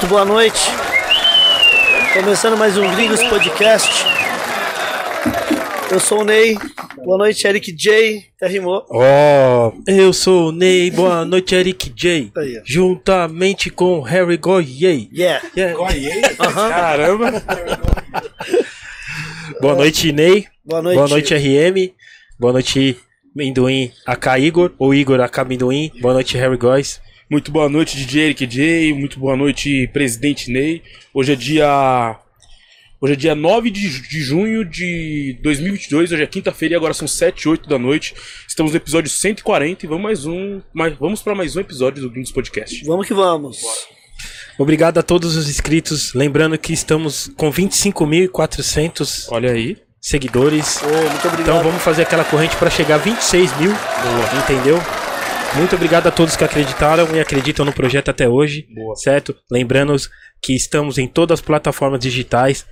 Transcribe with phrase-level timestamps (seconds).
[0.00, 0.58] Muito boa noite.
[2.14, 4.06] Começando mais um Gringos Podcast.
[5.90, 6.56] Eu sou o Ney.
[7.04, 8.24] Boa noite, Eric J.
[8.34, 8.86] Até rimou.
[8.88, 12.32] Ó, eu sou o Ney, boa noite, Eric J.
[12.34, 12.62] Aí, ó.
[12.64, 15.10] Juntamente com Harry Goyei.
[15.12, 15.44] Yeah.
[15.54, 15.78] Yeah.
[16.40, 16.70] Aham.
[16.70, 17.42] Caramba!
[19.60, 20.46] boa noite, Ney.
[20.64, 20.96] Boa noite.
[20.96, 21.92] Boa noite, RM.
[22.38, 22.96] Boa noite,
[23.36, 25.92] Minduim AK Igor, ou Igor AK Minduim.
[26.00, 27.02] Boa noite, Harry Góes.
[27.30, 28.92] Muito boa noite, DJ Eric J.
[28.92, 30.82] Muito boa noite, presidente Ney.
[31.14, 32.18] Hoje é dia.
[33.00, 36.10] Hoje é dia 9 de, de junho de 2022.
[36.10, 38.16] Hoje é quinta-feira e agora são 7 e 8 da noite.
[38.48, 40.60] Estamos no episódio 140 e vamos mais um.
[40.74, 42.84] Mais, vamos para mais um episódio do Gringos Podcast.
[42.84, 43.58] Vamos que vamos.
[44.58, 46.12] Obrigado a todos os inscritos.
[46.14, 49.76] Lembrando que estamos com 25.400 Olha aí.
[50.00, 50.82] seguidores.
[50.82, 51.40] Obrigado.
[51.42, 53.70] Então vamos fazer aquela corrente para chegar a 26 mil.
[54.42, 54.82] Entendeu?
[55.56, 58.66] Muito obrigado a todos que acreditaram e acreditam no projeto até hoje.
[58.72, 58.94] Boa.
[58.96, 59.34] Certo?
[59.50, 59.94] Lembrando
[60.40, 62.64] que estamos em todas as plataformas digitais: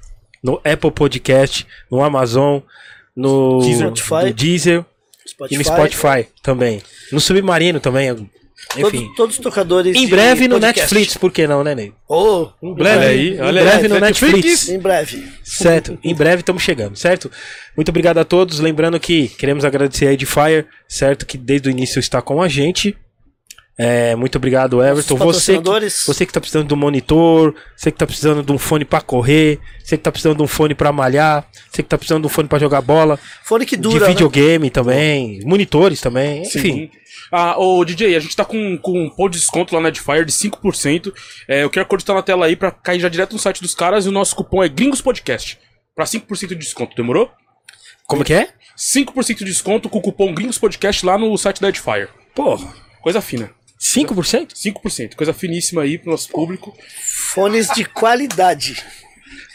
[0.43, 2.61] no Apple Podcast, no Amazon,
[3.17, 3.87] no Deezer.
[3.87, 4.84] no Deezer
[5.27, 5.55] Spotify.
[5.55, 6.83] e no Spotify também.
[7.12, 8.31] No Submarino também.
[8.77, 9.01] Enfim.
[9.01, 9.97] Todos, todos os tocadores.
[9.97, 10.81] Em de breve no podcast.
[10.95, 11.93] Netflix, por que não, né, Ney?
[12.09, 14.35] Ô, Em breve, Olha aí, em olha breve aí, no Netflix.
[14.35, 14.69] Netflix.
[14.69, 15.25] em breve.
[15.43, 17.31] Certo, em breve estamos chegando, certo?
[17.77, 18.61] Muito obrigado a todos.
[18.61, 21.25] Lembrando que queremos agradecer a Edifier, certo?
[21.25, 22.95] Que desde o início está com a gente.
[23.81, 25.15] É, muito obrigado, Everton.
[25.17, 25.65] Você que,
[26.05, 29.01] você que tá precisando de um monitor, você que tá precisando de um fone para
[29.01, 32.27] correr, você que tá precisando de um fone para malhar, você que tá precisando de
[32.27, 34.01] um fone para jogar bola, Fone que de dura.
[34.01, 34.09] né?
[34.09, 36.61] videogame também, monitores também, enfim.
[36.61, 36.91] Sim.
[37.31, 40.25] Ah, ô DJ, a gente tá com, com um pão de desconto lá na Edifier
[40.25, 41.12] de 5%.
[41.47, 43.75] É, o QR Code tá na tela aí pra cair já direto no site dos
[43.75, 45.59] caras e o nosso cupom é Gringos Podcast.
[45.95, 47.31] Pra 5% de desconto, demorou?
[48.06, 48.49] Como que é?
[48.77, 52.09] 5% de desconto com o cupom Gringos Podcast lá no site da Edifier.
[52.34, 52.73] Porra,
[53.09, 53.51] Coisa fina.
[53.81, 54.53] 5%?
[54.55, 55.15] 5%.
[55.15, 56.77] Coisa finíssima aí pro nosso público.
[57.33, 58.77] Fones de qualidade.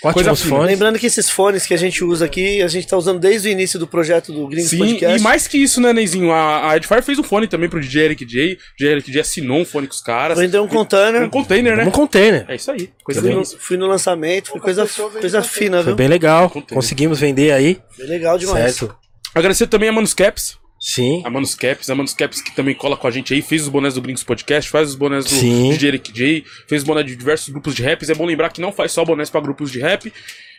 [0.03, 0.55] Ótimos fina.
[0.55, 0.67] fones.
[0.71, 3.51] Lembrando que esses fones que a gente usa aqui, a gente tá usando desde o
[3.51, 5.19] início do projeto do Gringos Sim, Podcast.
[5.19, 6.31] e mais que isso, né, Neizinho?
[6.31, 8.53] A, a Edifier fez um fone também pro DJ Eric J.
[8.53, 10.37] O DJ Eric J assinou um fone com os caras.
[10.37, 11.23] Vendeu um container.
[11.23, 11.85] Um container, né?
[11.85, 12.45] Um container.
[12.47, 12.89] É isso aí.
[13.03, 14.87] Coisa Fui no, fui no lançamento, foi coisa,
[15.19, 15.95] coisa fina, Foi viu?
[15.95, 16.49] bem legal.
[16.49, 17.79] Conseguimos vender aí.
[17.97, 18.75] Bem legal demais.
[18.75, 18.95] Certo.
[19.33, 20.57] Agradecer também a Manuscaps.
[20.85, 21.21] Sim.
[21.23, 24.01] A Manuscaps, a Manuscaps que também cola com a gente aí, fez os bonés do
[24.01, 25.69] Gringos Podcast, faz os bonés do Sim.
[25.69, 28.09] DJ Eric J, fez os bonés de diversos grupos de raps.
[28.09, 30.11] É bom lembrar que não faz só bonés pra grupos de rap,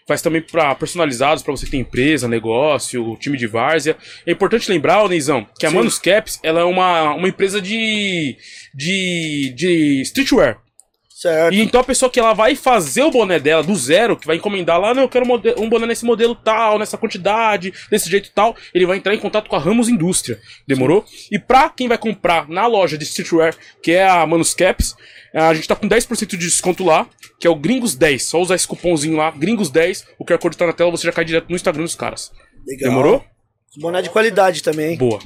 [0.08, 3.98] faz também pra personalizados, pra você que tem empresa, negócio, time de várzea.
[4.26, 5.76] É importante lembrar, Neizão, que a Sim.
[5.76, 8.34] Manuscaps, ela é uma, uma empresa de,
[8.74, 10.58] de, de streetwear.
[11.24, 11.54] Certo.
[11.54, 14.36] E então a pessoa que ela vai fazer o boné dela do zero, que vai
[14.36, 18.30] encomendar lá, não, eu quero um um boné nesse modelo tal, nessa quantidade, desse jeito
[18.34, 20.38] tal, ele vai entrar em contato com a Ramos Indústria.
[20.68, 21.02] Demorou?
[21.32, 24.94] E pra quem vai comprar na loja de streetwear, que é a Manuscaps,
[25.32, 27.08] a gente tá com 10% de desconto lá,
[27.40, 28.18] que é o Gringos10.
[28.18, 31.24] Só usar esse cupomzinho lá, Gringos10, o QR Code tá na tela, você já cai
[31.24, 32.32] direto no Instagram dos caras.
[32.66, 32.90] Legal.
[32.90, 33.24] Demorou?
[33.78, 34.98] Boné de qualidade também, hein?
[34.98, 35.20] Boa.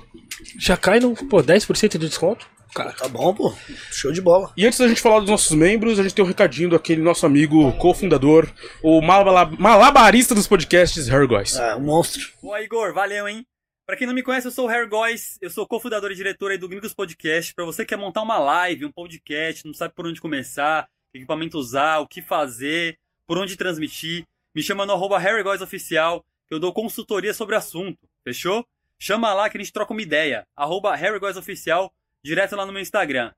[0.60, 2.47] Já cai no, pô, 10% de desconto?
[2.75, 3.55] Cara, Tá bom, pô.
[3.91, 4.53] Show de bola.
[4.56, 7.25] E antes da gente falar dos nossos membros, a gente tem um recadinho daquele nosso
[7.27, 8.49] amigo cofundador,
[8.83, 11.59] o malabarista dos podcasts, Harry Góes.
[11.59, 12.23] Ah, um monstro.
[12.43, 13.47] Boa, Igor, valeu, hein?
[13.87, 16.51] Pra quem não me conhece, eu sou o Harry Góes, eu sou cofundador e diretor
[16.51, 17.55] aí do Gringos Podcast.
[17.55, 21.19] Pra você que quer montar uma live, um podcast, não sabe por onde começar, que
[21.19, 24.25] equipamento usar, o que fazer, por onde transmitir,
[24.55, 28.62] me chama no arroba Harry Góes Oficial, que eu dou consultoria sobre o assunto, fechou?
[28.99, 31.91] Chama lá que a gente troca uma ideia, arroba Harry Góes Oficial,
[32.25, 33.31] direto lá no meu Instagram.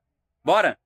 [0.43, 0.77] Bora?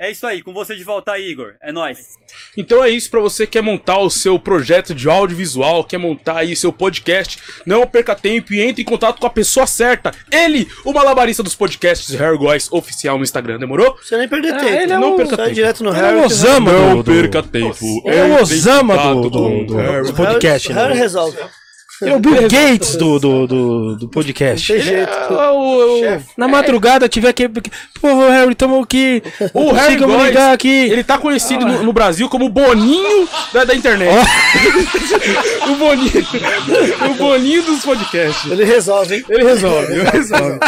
[0.00, 1.54] É isso aí, com você de volta aí, Igor.
[1.60, 2.14] É nóis.
[2.56, 6.36] Então é isso pra você que quer montar o seu projeto de audiovisual, quer montar
[6.36, 7.36] aí seu podcast,
[7.66, 10.12] não perca tempo e entre em contato com a pessoa certa.
[10.30, 13.96] Ele, o malabarista dos podcasts Harry Góes oficial no Instagram, demorou?
[14.00, 14.70] Você nem perder Ah, tempo.
[14.72, 15.54] ele é não o- perca Sai tempo.
[15.56, 16.16] direto no Ele é Harry.
[16.16, 18.08] o que Osama Não do, do, perca tempo.
[18.08, 20.06] É o Osama do, do, do, Harry.
[20.06, 21.00] do podcast, Harry, Harry né?
[21.00, 21.38] resolve.
[22.00, 24.72] Ele é o Bill Gates do, do, do, do podcast.
[24.72, 25.10] Não tem jeito.
[25.12, 27.48] É o- o- na madrugada tiver que.
[28.00, 29.22] Porra, Harry, tamo aqui.
[29.52, 30.68] O Harry Góes, ligar aqui.
[30.68, 34.14] ele tá conhecido no, no Brasil como o Boninho da, da internet.
[35.68, 36.26] o Boninho.
[37.10, 38.50] o Boninho dos podcasts.
[38.50, 39.24] Ele resolve, hein?
[39.28, 40.58] Ele resolve, ele resolve.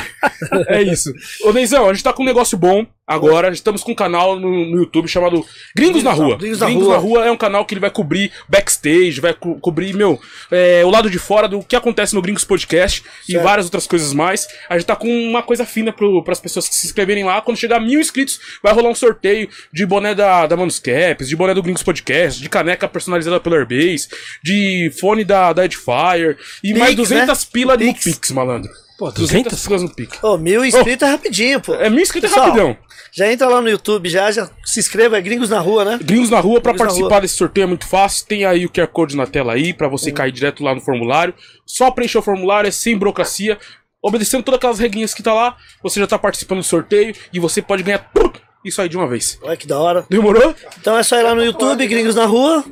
[0.69, 1.13] É isso.
[1.45, 3.51] Ô, Neizão, a gente tá com um negócio bom agora.
[3.53, 5.45] Estamos com um canal no, no YouTube chamado
[5.77, 6.37] Gringos na Rua.
[6.37, 6.97] Gringos na Rua.
[6.99, 10.19] Rua é um canal que ele vai cobrir backstage, vai co- cobrir, meu,
[10.51, 13.45] é, o lado de fora do que acontece no Gringos Podcast e Certo.
[13.45, 14.47] várias outras coisas mais.
[14.69, 17.41] A gente tá com uma coisa fina pro, pras pessoas que se inscreverem lá.
[17.43, 21.35] Quando chegar a mil inscritos, vai rolar um sorteio de boné da, da Manuscaps, de
[21.37, 24.09] boné do Gringos Podcast, de caneca personalizada pelo Airbase,
[24.43, 27.51] de fone da, da Edifier e mais Pix, 200 né?
[27.53, 28.05] pila no Pix.
[28.05, 28.71] Pix, malandro.
[29.01, 29.67] Pô, 200 200?
[29.67, 30.23] coisas no Pix.
[30.23, 31.75] Ô, mil inscritos é rapidinho, pô.
[31.75, 32.77] É mil inscritos Pessoal, rapidão.
[33.11, 35.99] Já entra lá no YouTube, já, já se inscreva, é Gringos na Rua, né?
[36.03, 37.21] Gringos na rua, pra Gringos na participar rua.
[37.23, 38.27] desse sorteio é muito fácil.
[38.27, 41.33] Tem aí o QR Code na tela aí, pra você cair direto lá no formulário.
[41.65, 43.59] Só preencher o formulário, é sem burocracia.
[44.03, 47.63] Obedecendo todas aquelas regrinhas que tá lá, você já tá participando do sorteio e você
[47.63, 49.39] pode ganhar tudo isso aí de uma vez.
[49.43, 50.05] Olha que da hora.
[50.11, 50.55] Demorou?
[50.79, 52.63] Então é só ir lá no YouTube, Gringos na Rua,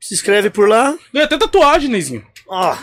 [0.00, 0.96] se inscreve por lá.
[1.12, 2.24] Ganha até tatuagem, Neizinho.
[2.48, 2.74] Ó,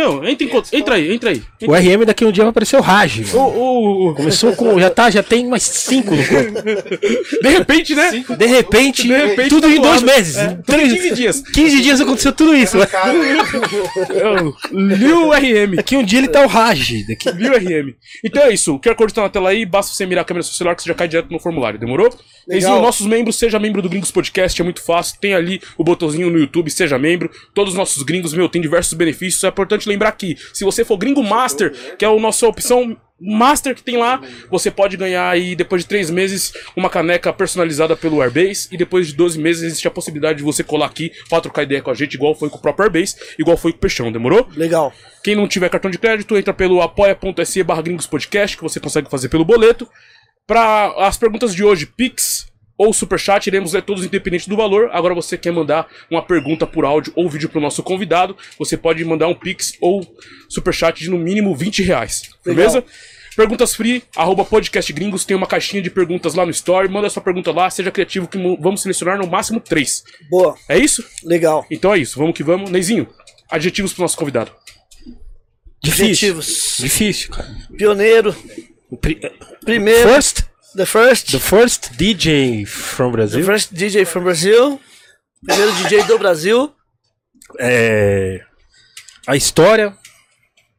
[0.00, 1.42] Meu, entra, em entra aí, entra aí.
[1.66, 3.34] O RM daqui um dia vai aparecer o Raj.
[3.34, 4.80] O, o- o- Começou com.
[4.80, 6.62] Já tá, já tem mais cinco no corpo.
[7.42, 8.10] de repente, né?
[8.38, 10.38] De repente, De repente, tudo em dois meses.
[10.38, 11.42] É, em 15 dias.
[11.52, 12.78] 15 dias aconteceu tudo isso.
[12.80, 15.76] É o Liu RM.
[15.76, 16.92] Daqui um dia ele tá o Raj.
[17.06, 17.30] Daqui...
[17.32, 17.92] Liu RM.
[18.24, 18.74] Então é isso.
[18.76, 19.66] O QR Code tá na tela aí.
[19.66, 21.78] Basta você mirar a câmera do seu celular que você já cai direto no formulário.
[21.78, 22.08] Demorou?
[22.46, 24.60] Neizinho, nossos membros, seja membro do Gringos Podcast.
[24.60, 25.18] É muito fácil.
[25.20, 27.30] Tem ali o botãozinho no YouTube, seja membro.
[27.54, 29.42] Todos os nossos gringos, meu, tem diversos benefícios.
[29.44, 33.74] É importante lembrar que se você for Gringo Master, que é a nossa opção Master
[33.74, 34.20] que tem lá,
[34.50, 38.68] você pode ganhar aí, depois de três meses, uma caneca personalizada pelo Airbase.
[38.72, 41.82] E depois de 12 meses existe a possibilidade de você colar aqui pra trocar ideia
[41.82, 44.48] com a gente, igual foi com o próprio Airbase, igual foi com o Peixão, demorou?
[44.56, 44.92] legal.
[45.22, 49.10] Quem não tiver cartão de crédito, entra pelo apoia.se barra gringos podcast, que você consegue
[49.10, 49.86] fazer pelo boleto.
[50.46, 52.46] Para as perguntas de hoje, Pix
[52.76, 54.88] ou Superchat, iremos ler todos independente do valor.
[54.92, 58.76] Agora você quer mandar uma pergunta por áudio ou vídeo para o nosso convidado, você
[58.76, 60.00] pode mandar um Pix ou
[60.48, 62.22] Superchat de no mínimo 20 reais.
[62.44, 62.78] Beleza?
[62.78, 62.90] Legal.
[63.36, 67.22] Perguntas free, arroba podcast gringos, tem uma caixinha de perguntas lá no story, manda sua
[67.22, 70.02] pergunta lá, seja criativo que mo- vamos selecionar no máximo três.
[70.28, 71.04] Boa, É isso?
[71.22, 71.64] legal.
[71.70, 72.70] Então é isso, vamos que vamos.
[72.70, 73.08] Neizinho,
[73.48, 74.50] adjetivos pro nosso convidado.
[75.82, 76.30] Difícil.
[76.34, 76.76] Objetivos.
[76.80, 77.48] Difícil, cara.
[77.78, 78.34] Pioneiro,
[78.96, 79.20] pri-
[79.64, 80.44] primeiro, First,
[80.76, 83.44] the first, the first DJ from the Brazil.
[83.44, 84.80] first DJ from Brazil,
[85.46, 86.72] primeiro DJ do Brasil.
[87.58, 88.40] É,
[89.26, 89.96] a história.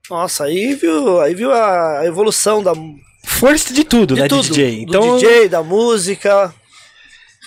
[0.09, 4.43] Nossa, aí viu, aí viu a evolução da, de First de tudo, né, tudo.
[4.47, 4.85] DJ?
[4.85, 6.53] Do Então, DJ, da música.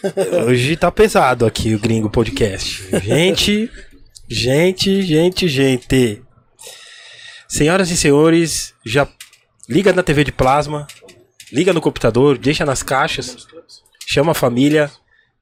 [0.47, 2.89] hoje tá pesado aqui o Gringo Podcast.
[3.03, 3.71] Gente,
[4.29, 6.23] gente, gente, gente.
[7.49, 9.07] Senhoras e senhores, já
[9.69, 10.87] liga na TV de plasma,
[11.53, 13.47] liga no computador, deixa nas caixas,
[14.07, 14.91] chama a família,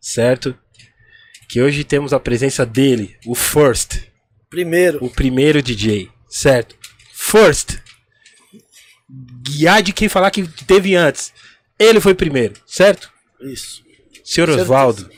[0.00, 0.56] certo?
[1.48, 4.00] Que hoje temos a presença dele, o First,
[4.48, 4.98] Primeiro.
[5.04, 6.76] o primeiro DJ, certo?
[7.12, 7.78] First.
[9.42, 11.32] Guiar de quem falar que teve antes.
[11.78, 13.10] Ele foi primeiro, certo?
[13.40, 13.82] Isso.
[14.24, 14.48] Senhor.
[14.48, 15.10] Osvaldo,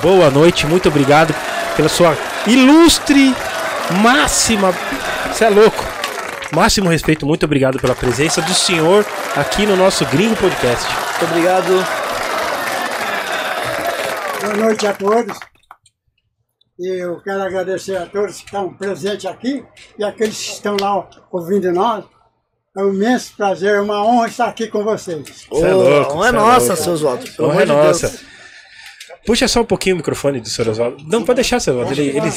[0.00, 1.34] boa noite, muito obrigado
[1.76, 2.16] pela sua
[2.46, 3.34] ilustre,
[4.02, 4.72] máxima.
[5.32, 5.95] Você é louco.
[6.56, 9.04] Máximo respeito, muito obrigado pela presença do senhor
[9.36, 10.86] aqui no nosso Gringo Podcast.
[11.20, 11.86] Muito obrigado.
[14.40, 15.38] Boa noite a todos.
[16.80, 19.62] E eu quero agradecer a todos que estão presentes aqui
[19.98, 22.04] e aqueles que estão lá ouvindo nós.
[22.74, 25.46] É um imenso prazer, uma honra estar aqui com vocês.
[25.52, 26.82] Cê é louco, Não é é nossa, louco.
[26.82, 27.30] seu Oswaldo.
[27.32, 28.02] pelo Honra é de Deus.
[28.02, 28.20] nossa.
[29.26, 31.02] Puxa só um pouquinho o microfone do senhor Osvaldo.
[31.06, 32.00] Não, pode deixar, senhor Osvaldo.
[32.00, 32.28] Ele, ele-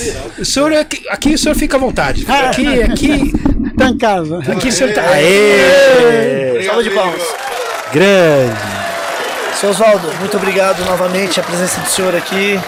[0.41, 2.25] o senhor é aqui, aqui o senhor fica à vontade.
[2.27, 3.31] Aqui, aqui,
[3.79, 4.39] Está em casa.
[4.39, 5.09] aqui o senhor tá.
[5.09, 6.63] Aê!
[6.65, 7.21] Salva de palmas.
[7.93, 8.55] Grande.
[9.55, 12.59] Seu Oswaldo, muito obrigado novamente a presença do senhor aqui.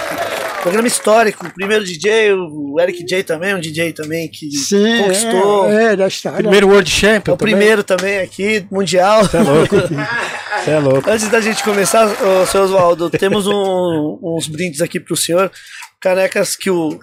[0.61, 5.69] Programa histórico, o primeiro DJ, o Eric J também, um DJ também que Sim, conquistou.
[5.69, 6.37] é, é da história.
[6.39, 7.31] Primeiro World Champion.
[7.31, 9.23] É o primeiro também aqui, mundial.
[9.23, 9.75] Você é louco.
[9.77, 11.09] Você é louco.
[11.09, 15.51] Antes da gente começar, ô, seu Oswaldo, temos um- uns brindes aqui pro senhor.
[15.99, 16.99] Canecas que o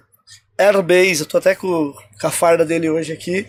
[0.59, 3.47] Airbase, eu tô até com, com a farda dele hoje aqui.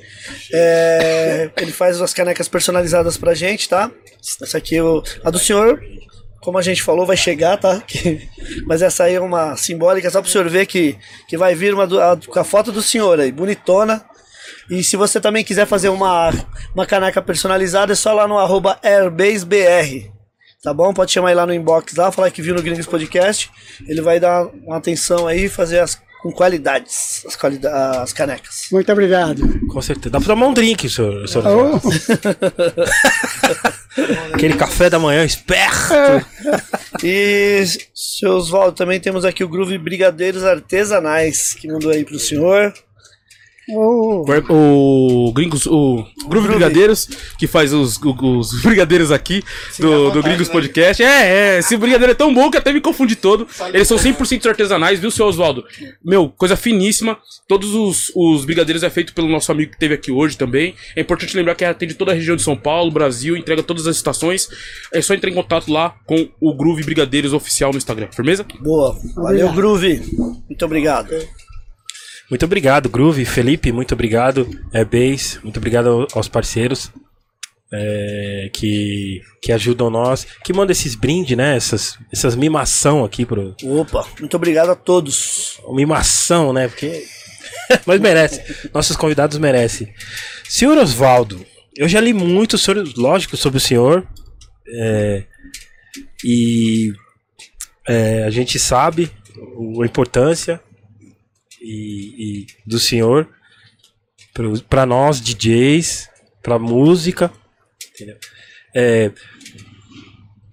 [0.53, 3.89] É, ele faz umas canecas personalizadas pra gente, tá?
[4.41, 5.81] Essa aqui, o- a do senhor,
[6.41, 7.81] como a gente falou, vai chegar, tá?
[7.87, 8.27] Que-
[8.65, 10.97] mas essa aí é uma simbólica, só pro senhor ver que,
[11.27, 14.05] que vai vir uma a- com a foto do senhor aí, bonitona.
[14.69, 16.29] E se você também quiser fazer uma,
[16.75, 20.11] uma caneca personalizada, é só lá no arroba AirbaseBR.
[20.61, 20.93] Tá bom?
[20.93, 23.49] Pode chamar ele lá no inbox lá, falar que viu no Gringos Podcast.
[23.87, 28.67] Ele vai dar uma atenção aí fazer as, com qualidades as, qualida as canecas.
[28.71, 29.41] Muito obrigado.
[29.67, 30.11] Com certeza.
[30.11, 31.27] Dá pra tomar um drink, senhor.
[31.27, 31.79] senhor Oh,
[34.33, 35.93] Aquele café da manhã esperto.
[37.03, 42.73] E, seu Oswaldo, também temos aqui o Groove Brigadeiros Artesanais, que mandou aí pro senhor.
[43.75, 47.07] Oh, O Gringos, o Groove Brigadeiros,
[47.37, 49.43] que faz os, os, os brigadeiros aqui
[49.77, 51.01] do, do Gringos Podcast.
[51.01, 53.47] É, é, esse brigadeiro é tão bom que até me confundi todo.
[53.73, 55.63] Eles são 100% artesanais, viu, seu Oswaldo?
[56.03, 57.17] Meu, coisa finíssima.
[57.47, 60.75] Todos os, os brigadeiros é feito pelo nosso amigo que esteve aqui hoje também.
[60.95, 63.95] É importante lembrar que atende toda a região de São Paulo, Brasil, entrega todas as
[63.95, 64.49] estações.
[64.93, 68.45] É só entrar em contato lá com o Groove Brigadeiros Oficial no Instagram, firmeza?
[68.59, 68.97] Boa.
[69.15, 69.51] Valeu.
[69.53, 70.01] Groove.
[70.47, 71.09] Muito obrigado.
[72.29, 73.25] Muito obrigado, Groove.
[73.25, 74.47] Felipe, muito obrigado.
[74.73, 76.91] Airbase, muito obrigado ao- aos parceiros
[77.71, 81.55] é, que, que ajudam nós, que mandam esses brindes, né?
[81.55, 83.55] Essas, essas mimação aqui pro.
[83.63, 85.59] Opa, muito obrigado a todos.
[85.71, 86.67] Mimação, né?
[86.67, 87.03] Porque.
[87.85, 88.69] Mas merece.
[88.73, 89.93] Nossos convidados merecem.
[90.47, 91.43] Senhor Osvaldo,
[91.75, 94.07] eu já li muito, sobre, lógico, sobre o senhor.
[94.67, 95.23] é,
[96.23, 96.93] e
[97.87, 99.11] é, a gente sabe
[99.81, 100.61] a importância
[101.61, 103.27] e, e do senhor
[104.69, 106.09] para nós DJs,
[106.41, 107.31] para música.
[108.73, 109.11] É,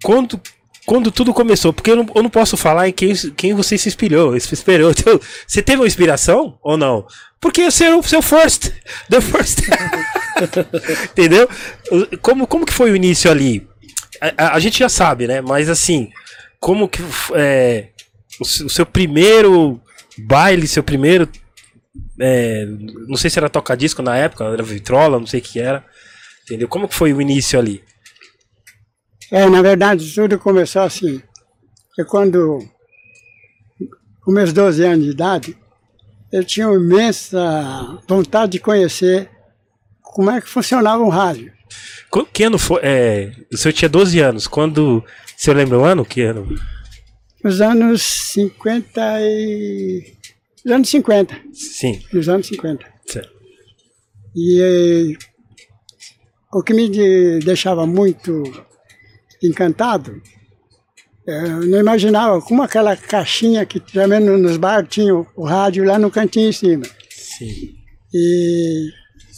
[0.03, 0.41] quando,
[0.85, 3.89] quando tudo começou, porque eu não, eu não posso falar em quem, quem você se
[3.89, 4.39] inspirou.
[4.41, 4.91] se Esperou.
[4.91, 7.07] Então, você teve uma inspiração ou não?
[7.41, 8.73] Porque você era o seu first.
[9.09, 9.61] The first.
[11.13, 11.49] Entendeu?
[12.21, 13.67] Como, como que foi o início ali?
[14.21, 15.41] A, a- a gente já sabe, né?
[15.41, 16.11] Mas assim,
[16.59, 17.01] como que
[17.35, 17.91] é,
[18.41, 19.81] o, o seu primeiro
[20.19, 21.29] baile, seu primeiro.
[22.21, 22.65] é,
[23.09, 25.85] não sei se era toca-disco na época, era vitrola, não sei o que era.
[26.45, 26.69] Entendeu?
[26.69, 27.83] Como que foi o início ali?
[29.31, 31.21] É, na verdade, tudo começou assim.
[31.99, 32.59] Eu, quando,
[34.23, 35.57] com meus 12 anos de idade,
[36.33, 39.29] eu tinha uma imensa vontade de conhecer
[40.03, 41.53] como é que funcionava um rádio.
[42.11, 42.81] Qu- Que ano foi?
[42.83, 44.47] É, o senhor tinha 12 anos.
[44.47, 44.99] Quando.
[44.99, 45.05] O
[45.37, 46.05] senhor lembra o ano?
[46.05, 46.47] Que ano?
[47.45, 50.15] Nos anos 50 e...
[50.65, 51.41] Nos anos 50.
[51.53, 52.03] Sim.
[52.13, 52.85] Nos anos 50.
[53.07, 53.31] certo.
[54.35, 55.17] E eh,
[56.53, 58.43] o que me de- deixava muito
[59.43, 60.21] encantado,
[61.27, 65.45] eh, eu não imaginava como aquela caixinha que também no- nos bares tinha o, o
[65.45, 66.85] rádio lá no cantinho em cima.
[67.11, 67.75] Sim.
[68.13, 68.91] E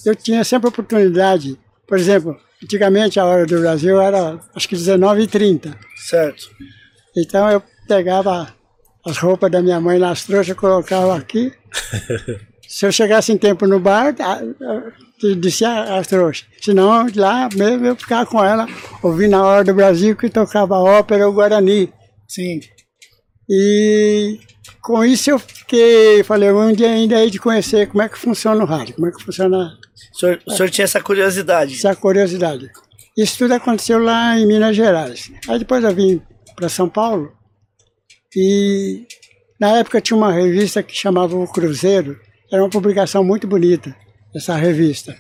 [0.07, 5.77] eu tinha sempre oportunidade, por exemplo, antigamente a hora do Brasil era acho que 19h30.
[6.09, 6.49] Certo.
[7.17, 8.55] Então eu pegava
[9.05, 11.53] as roupas da minha mãe nas trouxas, colocava aqui.
[12.69, 14.15] Se eu chegasse em tempo no bar,
[15.41, 16.47] descia as trouxas.
[16.61, 18.67] Senão, lá mesmo eu ficava com ela,
[19.03, 21.91] ouvindo na hora do Brasil que tocava ópera ou Guarani.
[22.29, 22.61] Sim.
[23.49, 24.39] E
[24.83, 28.63] com isso eu fiquei, falei, um dia ainda hei de conhecer como é que funciona
[28.63, 29.73] o rádio, como é que funciona
[30.15, 31.75] O senhor, o senhor tinha essa curiosidade.
[31.75, 32.71] essa curiosidade.
[33.17, 35.33] Isso tudo aconteceu lá em Minas Gerais.
[35.49, 36.21] Aí depois eu vim
[36.55, 37.33] para São Paulo
[38.35, 39.07] e
[39.61, 42.19] na época tinha uma revista que chamava O Cruzeiro.
[42.51, 43.95] Era uma publicação muito bonita,
[44.35, 45.17] essa revista.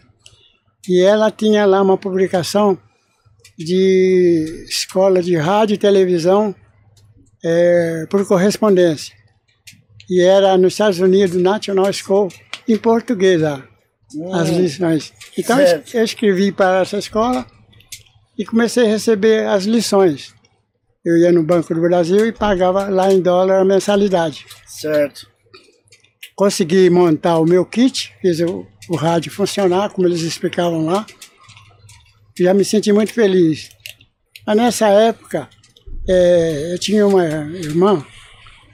[0.88, 2.78] E ela tinha lá uma publicação
[3.58, 6.54] de escola de rádio e televisão
[7.44, 9.14] eh, por correspondência.
[10.08, 12.28] E era nos Estados Unidos, National School,
[12.66, 13.66] em português lá,
[14.32, 15.12] as lições.
[15.36, 15.94] Então certo.
[15.94, 17.46] eu escrevi para essa escola
[18.38, 20.34] e comecei a receber as lições.
[21.08, 24.44] Eu ia no Banco do Brasil e pagava lá em dólar a mensalidade.
[24.66, 25.26] Certo.
[26.36, 31.06] Consegui montar o meu kit, fiz o, o rádio funcionar, como eles explicavam lá.
[32.38, 33.70] Já me senti muito feliz.
[34.46, 35.48] Mas nessa época,
[36.06, 38.04] eh, eu tinha uma irmã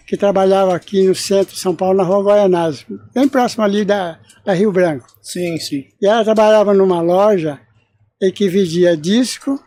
[0.05, 4.19] que trabalhava aqui no centro de São Paulo, na rua Guaianazes, bem próximo ali da,
[4.45, 5.07] da Rio Branco.
[5.23, 5.85] Sim, sim.
[6.03, 7.61] E ela trabalhava numa loja
[8.21, 9.63] em que vendia disco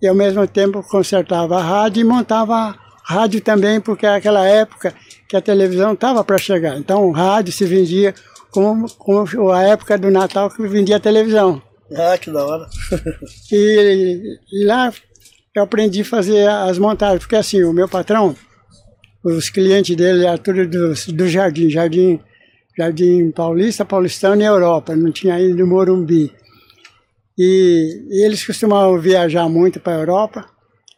[0.00, 4.94] e ao mesmo tempo consertava a rádio e montava rádio também, porque era aquela época
[5.28, 6.76] que a televisão estava para chegar.
[6.78, 8.14] Então o rádio se vendia
[8.50, 11.62] como, como a época do Natal que vendia a televisão.
[11.94, 12.66] Ah, que da hora.
[13.50, 14.92] E, e lá
[15.54, 18.36] eu aprendi a fazer as montagens, porque assim, o meu patrão,
[19.24, 22.20] os clientes dele eram tudo do, do Jardim, Jardim,
[22.76, 26.32] Jardim Paulista, Paulistano e Europa, não tinha ainda o Morumbi.
[27.38, 30.44] E, e eles costumavam viajar muito para a Europa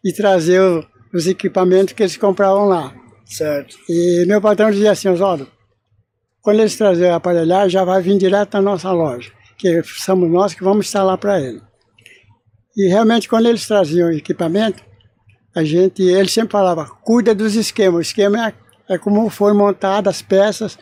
[0.05, 2.95] e trazer o- os equipamentos que eles compravam lá.
[3.27, 3.77] Certo.
[3.89, 5.47] E meu patrão dizia assim, Oswaldo,
[6.41, 10.55] quando eles trazerem a aparelhagem, já vai vir direto na nossa loja, que somos nós
[10.55, 11.61] que vamos instalar para ele.
[12.77, 14.83] E realmente, quando eles traziam o equipamento,
[15.55, 17.99] a gente, ele sempre falava, cuida dos esquemas.
[17.99, 18.55] O esquema é,
[18.95, 20.79] é como foram montadas as peças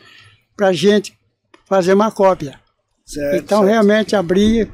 [0.57, 1.19] para a gente
[1.67, 2.61] fazer uma cópia.
[3.05, 3.37] Certo.
[3.37, 3.71] Então, certo.
[3.71, 4.71] realmente, abria,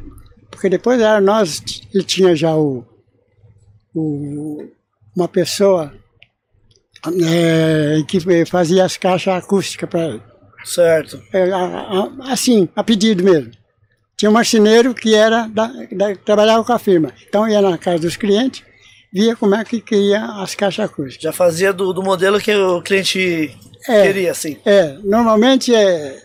[0.55, 2.85] porque depois era nós, ele tinha já o,
[3.95, 4.69] o-
[5.17, 5.93] uma pessoa
[7.27, 10.23] é, que fazia as caixas acústicas para ele.
[10.65, 11.23] Certo.
[11.33, 13.51] É, a- a- assim, a pedido mesmo.
[14.17, 17.13] Tinha um marceneiro que era da, da- trabalhava com a firma.
[17.29, 18.63] Então ia na casa dos clientes,
[19.13, 21.23] via como é que queria as caixas acústicas.
[21.23, 23.55] Já fazia do, do modelo que o cliente
[23.89, 24.03] É.
[24.07, 24.57] queria, assim.
[24.65, 26.23] É, normalmente é,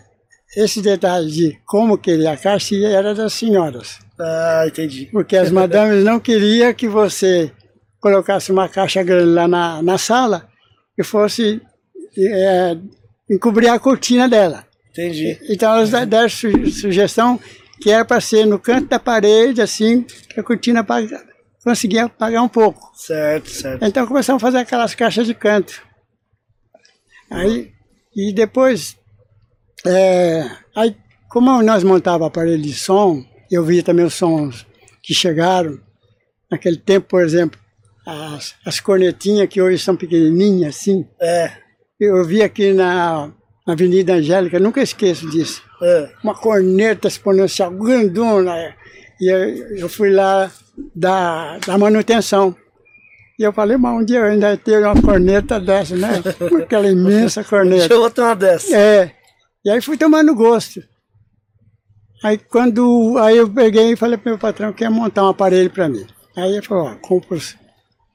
[0.56, 3.98] esse detalhe de como queria a caixa era das senhoras.
[4.20, 5.06] Ah, entendi.
[5.10, 7.50] Porque as madames não queriam que você
[8.00, 10.48] colocasse uma caixa grande lá na, na sala
[10.98, 11.60] e fosse
[12.18, 12.76] é,
[13.30, 14.66] encobrir a cortina dela.
[14.90, 15.38] Entendi.
[15.48, 17.38] Então elas de- deram su- sugestão
[17.80, 21.22] que era para ser no canto da parede, assim, que a cortina paga-
[21.64, 22.90] conseguia apagar um pouco.
[22.94, 23.84] Certo, certo.
[23.84, 25.80] Então começamos a fazer aquelas caixas de canto.
[27.30, 27.70] Aí,
[28.14, 28.96] e depois,
[29.86, 30.96] é, aí,
[31.28, 34.66] como nós montava aparelho de som, eu via também os sons
[35.02, 35.78] que chegaram.
[36.50, 37.58] Naquele tempo, por exemplo,
[38.06, 41.52] as, as cornetinhas que hoje são pequenininhas, assim, É.
[41.98, 43.32] eu vi aqui na
[43.66, 46.10] Avenida Angélica, nunca esqueço disso é.
[46.22, 48.74] uma corneta exponencial grandona.
[49.20, 50.50] E eu, eu fui lá
[50.94, 52.54] da, da manutenção.
[53.38, 56.22] E eu falei, mas um dia eu ainda ter uma corneta dessa, né?
[56.62, 57.78] Aquela imensa corneta.
[57.78, 58.76] Deixa eu botar uma dessa.
[58.76, 59.12] É.
[59.64, 60.82] E aí fui tomando gosto.
[62.22, 65.70] Aí quando aí eu peguei e falei pro meu patrão que ia montar um aparelho
[65.70, 66.06] para mim.
[66.36, 67.56] Aí ele falou, ó, compra os,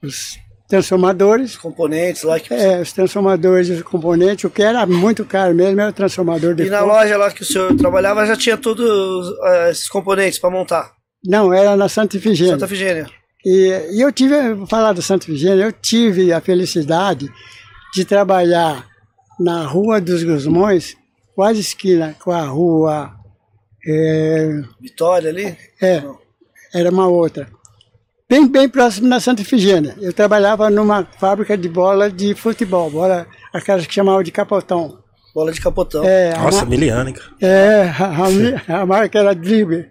[0.02, 2.52] os transformadores, Componentes lá que.
[2.52, 6.54] é, os transformadores e os componentes, o que era muito caro mesmo era o transformador
[6.54, 10.38] de E na loja lá que o senhor trabalhava já tinha todos ah, esses componentes
[10.38, 10.92] para montar.
[11.24, 12.54] Não, era na Santa Ifigênia.
[12.54, 13.06] Santa Figênia.
[13.44, 17.28] E, e eu tive, vou falar do Santa Efigênia, eu tive a felicidade
[17.94, 18.86] de trabalhar
[19.38, 20.96] na Rua dos Gusmões,
[21.34, 23.15] quase esquina com a rua.
[23.86, 25.56] É, Vitória ali.
[25.80, 26.02] é,
[26.74, 27.48] era uma outra.
[28.28, 29.94] Bem, bem próximo da Santa Efigênia.
[30.00, 34.98] Eu trabalhava numa fábrica de bola de futebol, bola, aquelas que chamavam de capotão.
[35.32, 36.02] Bola de capotão.
[36.04, 37.30] É, Nossa, ma- Miliana, hein, cara.
[37.40, 37.82] é,
[38.68, 39.90] a, a- marca era Dribbler.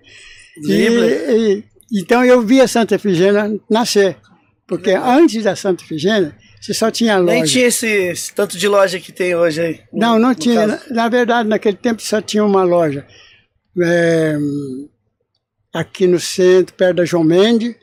[0.62, 1.30] Dribbler.
[1.30, 1.54] E,
[1.92, 4.18] e- então eu vi a Santa Efigênia nascer.
[4.68, 7.32] Porque antes da Santa Efigênia, você só tinha loja.
[7.34, 9.80] Nem tinha esse, esse tanto de loja que tem hoje aí.
[9.94, 10.66] no- Não, não no tinha.
[10.68, 13.06] Na, na verdade, naquele tempo só tinha uma loja.
[13.82, 14.36] É,
[15.74, 17.76] aqui no centro, perto da João Mendes,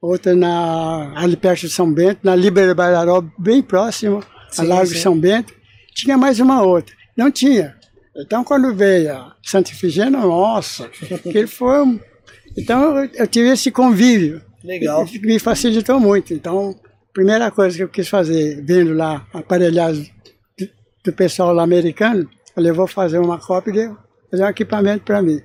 [0.00, 4.86] outra na, ali perto de São Bento, na Líbero Bairaró, bem próximo, a Sim, Largo
[4.86, 4.98] sim.
[4.98, 5.52] São Bento.
[5.94, 6.94] Tinha mais uma outra.
[7.16, 7.76] Não tinha.
[8.16, 11.82] Então, quando veio a Santa Efigênia, nossa, que foi.
[11.82, 12.00] um-
[12.56, 14.40] Então, eu, eu tive esse convívio.
[14.64, 15.04] Legal.
[15.06, 16.32] que me facilitou muito.
[16.34, 16.74] Então,
[17.12, 20.00] primeira coisa que eu quis fazer, vendo lá aparelhados
[20.58, 20.68] do,
[21.04, 23.96] do pessoal lá americano, falei, vou fazer uma cópia
[24.30, 25.40] fazer um equipamento para mim.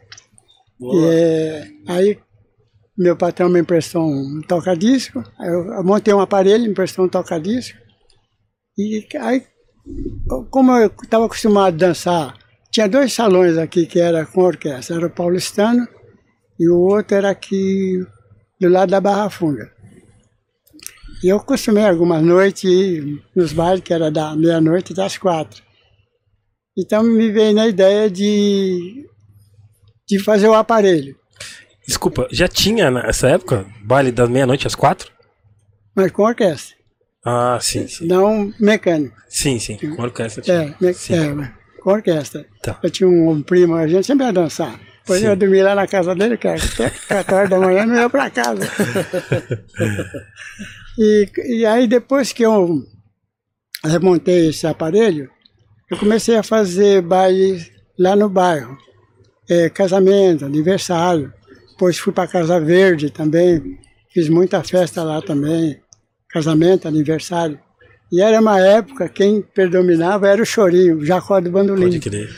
[0.81, 2.19] E, é, aí,
[2.97, 7.77] meu patrão me emprestou um toca-disco, eu, montei um aparelho, me emprestou um toca-disco,
[8.77, 9.43] e aí,
[10.49, 12.33] como eu estava acostumado a dançar,
[12.71, 15.87] tinha dois salões aqui que era com orquestra, era o paulistano
[16.59, 18.05] e o outro era aqui
[18.59, 19.69] do lado da Barra Funda.
[21.23, 22.71] E eu costumei algumas noites
[23.35, 25.61] nos bailes, que era da meia-noite até as quatro.
[26.77, 29.05] Então me veio na ideia de,
[30.07, 31.15] de fazer o aparelho,
[31.87, 35.11] Desculpa, já tinha nessa época baile das meia-noite às quatro?
[35.95, 36.75] mas com orquestra,
[37.25, 38.07] Ah, sim, sim.
[38.07, 39.15] não mecânico.
[39.27, 39.77] Sim, sim.
[39.95, 40.75] Com orquestra tinha.
[40.81, 41.13] É, Sim.
[41.15, 41.49] é, mas
[41.81, 42.45] com orquestra.
[42.61, 42.79] Tá.
[42.81, 44.79] Eu tinha um, um primo, a gente sempre ia dançar.
[45.01, 45.27] Depois Sim.
[45.27, 48.29] eu dormi lá na casa dele, que até 4 horas da manhã, não ia para
[48.29, 48.61] casa.
[50.97, 51.29] e,
[51.59, 52.83] e aí depois que eu
[53.83, 55.29] remontei esse aparelho,
[55.91, 58.77] eu comecei a fazer baile lá no bairro.
[59.49, 61.33] É, casamento, aniversário.
[61.71, 63.77] Depois fui para Casa Verde também.
[64.09, 65.81] Fiz muita festa lá também.
[66.29, 67.59] Casamento, aniversário.
[68.09, 71.83] E era uma época, quem predominava era o chorinho, o Jacó do Bandolim.
[71.83, 72.29] Pode crer.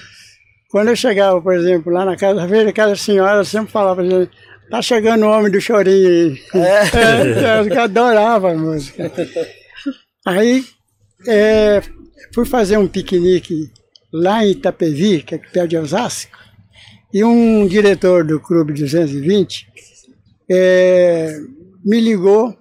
[0.72, 4.32] Quando eu chegava, por exemplo, lá na Casa Verde, aquela senhora sempre falava gente,
[4.72, 6.42] tá chegando o homem do chorinho aí.
[6.56, 9.12] É, eu adorava a música.
[10.26, 10.66] Aí
[11.28, 11.82] é,
[12.34, 13.72] fui fazer um piquenique
[14.12, 16.38] lá em Itapevi, que é perto de Osasco,
[17.14, 19.68] e um diretor do Clube 220
[20.50, 21.40] é,
[21.84, 22.56] me ligou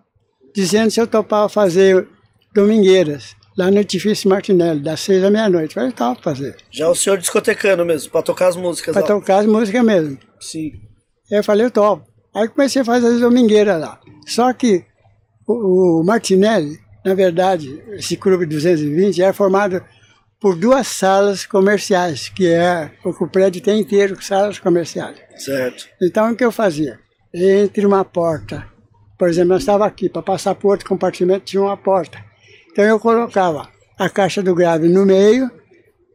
[0.54, 2.06] dizendo se eu topava fazer
[2.54, 5.76] domingueiras lá no Edifício Martinelli, das seis à meia-noite.
[5.76, 6.56] Eu falei, topo fazer.
[6.70, 10.18] Já o senhor discotecando mesmo, pra tocar as músicas Para tocar as músicas mesmo.
[10.40, 10.72] Sim.
[11.30, 12.06] Eu falei, eu topo.
[12.34, 14.00] Aí comecei a fazer as domingueiras lá.
[14.26, 14.84] Só que
[15.46, 19.82] o, o Martinelli, na verdade, esse clube 220 é formado
[20.40, 25.16] por duas salas comerciais, que é o prédio tem inteiro, salas comerciais.
[25.36, 25.88] Certo.
[26.02, 26.98] Então o que eu fazia?
[27.32, 28.66] Entre uma porta,
[29.18, 32.18] por exemplo, nós estava aqui, para passar para outro compartimento tinha uma porta.
[32.70, 35.50] Então eu colocava a caixa do grave no meio,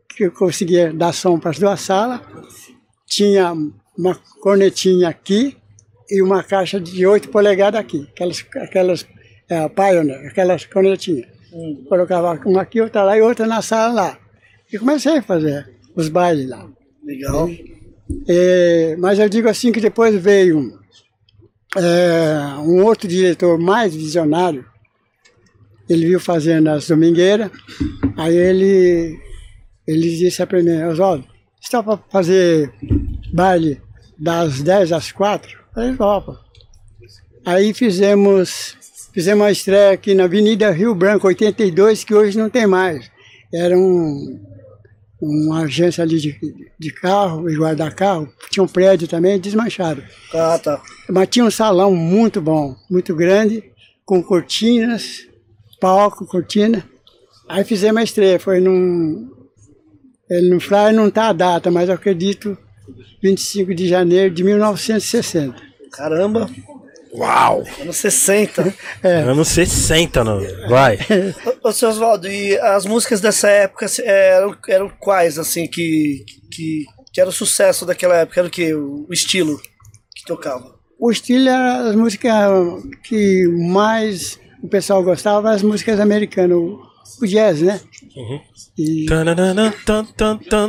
[0.10, 2.20] que eu conseguia dar som para as duas salas,
[3.06, 3.54] tinha
[3.98, 5.58] uma cornetinha aqui
[6.10, 9.08] e uma caixa de 8 polegadas aqui, aquelas, aquelas
[9.50, 11.28] é, Pioneer, aquelas cornetinhas.
[11.88, 14.20] Colocava uma aqui, outra lá e outra na sala lá.
[14.72, 16.70] E comecei a fazer os bailes lá.
[17.04, 17.50] Legal.
[18.28, 20.78] É, mas eu digo assim que depois veio
[21.76, 24.66] é, um outro diretor mais visionário.
[25.90, 27.50] Ele viu fazendo as domingueiras,
[28.18, 29.18] aí ele,
[29.88, 31.26] ele disse para mim, Oswaldo,
[31.62, 32.74] está para fazer
[33.34, 33.82] baile
[34.18, 35.58] das 10 às 4?
[35.74, 36.42] Falei, opa.
[37.46, 38.77] Aí fizemos,
[39.18, 43.10] fizemos uma estreia aqui na Avenida Rio Branco, 82, que hoje não tem mais.
[43.52, 44.40] Era um,
[45.20, 46.40] uma agência ali de,
[46.78, 48.32] de carro, e guardar carro.
[48.52, 50.04] Tinha um prédio também, desmancharam.
[50.32, 50.80] Ah, tá.
[51.10, 53.64] Mas tinha um salão muito bom, muito grande,
[54.06, 55.28] com cortinas,
[55.82, 56.88] palco, cortina.
[57.50, 59.32] Aí fizemos a estreia, foi num.
[60.30, 62.56] Ele no flyer não tá a data, mas eu acredito
[63.24, 65.56] 25 de janeiro de 1960.
[65.92, 66.48] Caramba,
[67.18, 67.64] Uau!
[67.82, 68.74] anos 60.
[69.04, 70.40] Anos 60, não.
[70.70, 70.98] Vai.
[71.64, 76.86] Ô, seu Oswaldo, e as músicas dessa época se- eram, eram quais, assim, que, que,
[77.14, 78.40] que era o sucesso daquela época?
[78.40, 78.74] Era o quê?
[78.74, 79.58] O, o estilo
[80.16, 80.76] que tocava?
[81.00, 82.32] O estilo era as músicas
[83.04, 87.80] que mais o pessoal gostava, as músicas americanas, o, jazz, né?
[88.78, 90.06] E tan,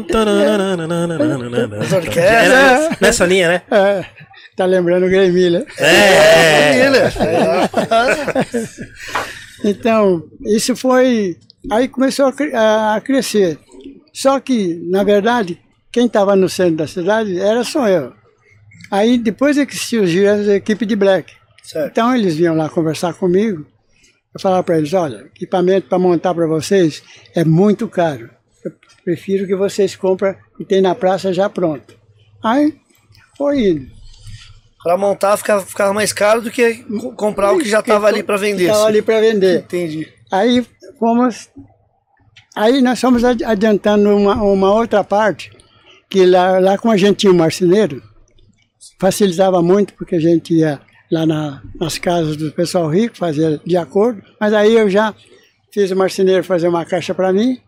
[0.06, 1.78] tananana.
[1.80, 2.18] As orquestras.
[2.18, 3.62] Era Nessa linha, né?
[3.70, 4.04] é,
[4.58, 5.66] tá lembrando o Grey Miller.
[5.78, 6.88] É.
[9.64, 11.36] Então, isso foi.
[11.70, 13.58] Aí começou a, cre- a crescer.
[14.12, 18.12] Só que, na verdade, quem estava no centro da cidade era só eu.
[18.90, 21.32] Aí depois é que surgiu a equipe de black.
[21.62, 21.90] Certo.
[21.90, 23.66] Então eles vinham lá conversar comigo.
[24.34, 27.02] Eu falava para eles: olha, equipamento para montar para vocês
[27.34, 28.30] é muito caro.
[28.64, 28.72] Eu
[29.04, 31.94] prefiro que vocês comprem e tem na praça já pronto.
[32.42, 32.74] Aí
[33.36, 33.97] foi indo.
[34.88, 38.22] Pra montar ficava, ficava mais caro do que co- comprar o que já estava ali
[38.22, 38.62] para vender.
[38.64, 39.58] Estava ali para vender.
[39.58, 40.08] Entendi.
[40.32, 40.66] Aí
[40.98, 41.50] fomos.
[42.56, 45.50] Aí nós fomos adi- adiantando uma, uma outra parte,
[46.08, 48.02] que lá, lá como a gente tinha um marceneiro,
[48.98, 50.80] facilitava muito, porque a gente ia
[51.12, 55.14] lá na- nas casas do pessoal rico, fazia de acordo, mas aí eu já
[55.70, 57.60] fiz o marceneiro fazer uma caixa para mim,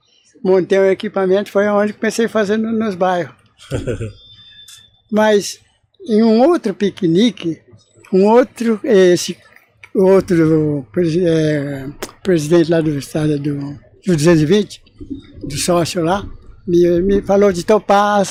[0.43, 3.35] montei o equipamento, foi onde comecei a fazer no- nos bairros.
[5.13, 5.61] Mas
[6.09, 7.61] em um outro piquenique,
[8.13, 9.37] um outro, esse
[9.95, 11.87] outro eh,
[12.23, 13.57] presidente lá do estado do,
[14.07, 14.83] do 220,
[15.47, 16.27] do sócio lá,
[16.67, 18.25] me, me falou de topar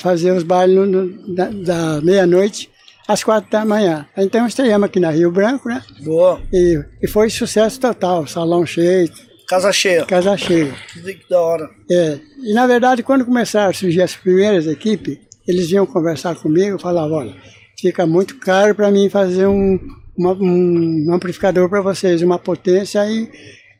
[0.00, 2.70] fazer os bailes no- no- da, da meia-noite
[3.06, 4.06] às quatro da manhã.
[4.16, 5.82] Então estreamos aqui na Rio Branco, né?
[6.02, 6.40] Boa.
[6.52, 9.10] E, e foi sucesso total, salão cheio,
[9.48, 10.04] Casa cheia.
[10.04, 10.74] casa cheia.
[10.92, 11.68] Que da hora.
[11.90, 16.76] É, e na verdade, quando começaram a surgir as primeiras equipes, eles vinham conversar comigo
[16.76, 17.36] e falavam: olha,
[17.80, 19.78] fica muito caro para mim fazer um,
[20.16, 23.28] uma- um amplificador para vocês, uma potência e,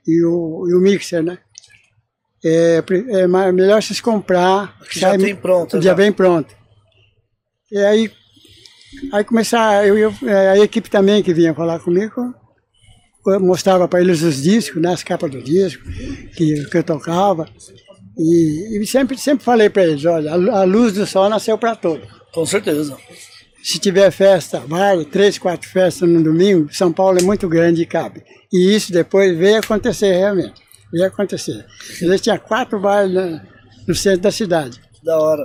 [0.06, 1.38] e, o, e o mixer, né?
[2.44, 4.76] É, é melhor vocês comprar.
[4.92, 5.94] Já sai- tem pronto, Já já.
[5.94, 6.54] vem pronto.
[7.70, 8.10] E aí,
[9.12, 12.32] aí começar, eu, eu- é, a equipe também que vinha falar comigo,
[13.26, 15.82] eu mostrava para eles os discos, né, as capas do disco
[16.34, 17.46] que, que eu tocava.
[18.18, 21.56] E, e sempre, sempre falei para eles, olha, a lu- a luz do sol nasceu
[21.56, 22.06] para todos.
[22.32, 22.96] Com certeza.
[23.62, 27.86] Se tiver festa, vai, três, quatro festas no domingo, São Paulo é muito grande e
[27.86, 28.22] cabe.
[28.52, 30.60] E isso depois veio acontecer realmente.
[30.92, 31.64] Veio acontecer.
[32.00, 33.44] Eles tinham quatro bailes na-
[33.86, 34.80] no centro da cidade.
[35.04, 35.44] Da hora.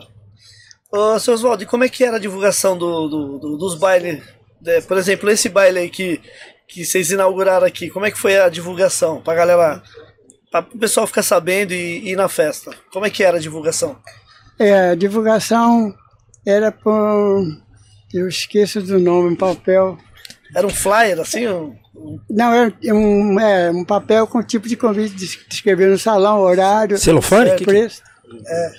[0.92, 4.22] Ô, seu Oswaldo, e como é que era a divulgação do, do- do- dos bailes?
[4.66, 6.22] É, por exemplo, esse baile aí que,
[6.68, 9.22] que vocês inauguraram aqui, como é que foi a divulgação?
[9.22, 9.84] Pra galera,
[10.62, 12.72] para o pessoal ficar sabendo e, ir na festa.
[12.92, 13.98] Como é que era a divulgação?
[14.60, 15.94] É, a divulgação
[16.46, 17.44] era por.
[18.14, 19.98] Eu esqueço do nome, um papel.
[20.56, 21.48] Era um flyer, assim?
[21.48, 21.76] um-
[22.30, 26.40] Não, era um, é, um papel com tipo de convite de, de escrever no salão,
[26.42, 27.50] horário, Celofane?
[28.48, 28.72] é,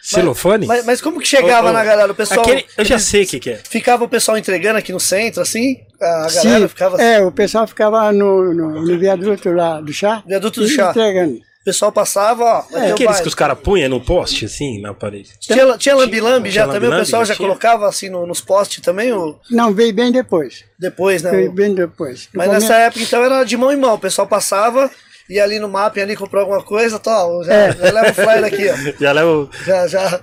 [0.00, 0.14] preço.
[0.14, 0.66] Celofane?
[0.66, 2.10] Mas, mas como que chegava Ô, ô, na galera?
[2.12, 2.40] O pessoal.
[2.40, 3.56] Aquele, eu já sei o que, que é.
[3.68, 5.76] Ficava o pessoal entregando aqui no centro, assim?
[6.00, 7.04] A galera Sim, ficava assim.
[7.04, 10.22] É, o pessoal ficava no, no, no viaduto lá do chá.
[10.26, 10.90] Viaduto do chá.
[10.90, 11.34] Entregando.
[11.60, 12.58] O pessoal passava, ó.
[12.60, 13.22] o Aqueles baile.
[13.22, 15.28] que os caras punham no poste, assim, na parede.
[15.38, 16.88] Tinha, tinha lambi-lambi já Tinha também?
[16.88, 17.46] O lambi-lambi, pessoal já tinha.
[17.46, 19.12] colocava assim no- nos postes também?
[19.12, 20.64] Ou Não, veio bem depois.
[20.78, 21.30] depois, né?
[21.30, 22.30] Veio O- bem depois.
[22.32, 23.92] No Mas nessa época então era de mão em mão.
[23.92, 24.90] O pessoal passava,
[25.30, 27.42] ia ali no mapping ali, comprou alguma coisa, tal.
[27.44, 27.72] Já, É.
[27.72, 28.92] já leva o flyer aqui, ó.
[29.00, 29.48] Já leva.
[29.64, 30.20] Já, já.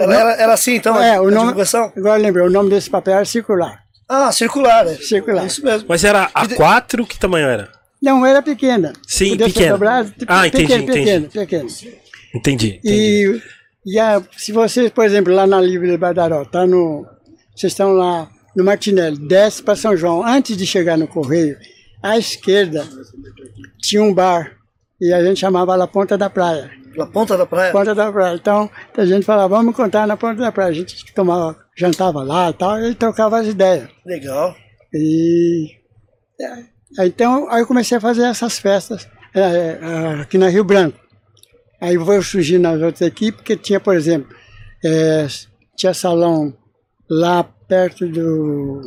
[0.00, 1.92] Era, era, era assim então é, a, o a nome, divulgação?
[1.96, 3.80] Agora lembrei, o nome desse papel era circular.
[4.08, 4.94] Ah, circular, né?
[4.96, 5.46] Circular.
[5.46, 5.86] Isso mesmo.
[5.88, 7.68] Mas era A4, que tamanho era?
[8.02, 8.92] Não, era pequena.
[9.06, 9.72] Sim, Podia pequena.
[9.72, 10.98] dobrado, Ah, entendi, pequeno, entendi.
[11.04, 11.68] pequeno, pequeno.
[12.34, 12.80] Entendi.
[12.84, 13.42] entendi.
[13.84, 17.06] E, e a, se vocês, por exemplo, lá na Livre de Badaró, tá no,
[17.54, 21.56] vocês estão lá no Martinelli, desce para São João, antes de chegar no Correio,
[22.02, 22.86] à esquerda
[23.80, 24.56] tinha um bar,
[25.00, 26.70] e a gente chamava lá Ponta da Praia.
[26.96, 27.70] Na ponta da praia.
[27.70, 28.34] Ponta da Praia.
[28.34, 30.70] Então, a gente falava, vamos contar na Ponta da Praia.
[30.70, 33.88] A gente tomava, jantava lá e tal, e trocava as ideias.
[34.04, 34.56] Legal.
[34.92, 35.78] E
[36.40, 40.98] é, então aí eu comecei a fazer essas festas é, é, aqui na Rio Branco.
[41.80, 44.34] Aí foi surgindo nas outras equipes, que tinha, por exemplo,
[44.84, 45.26] é,
[45.76, 46.56] tinha salão
[47.08, 48.80] lá perto do.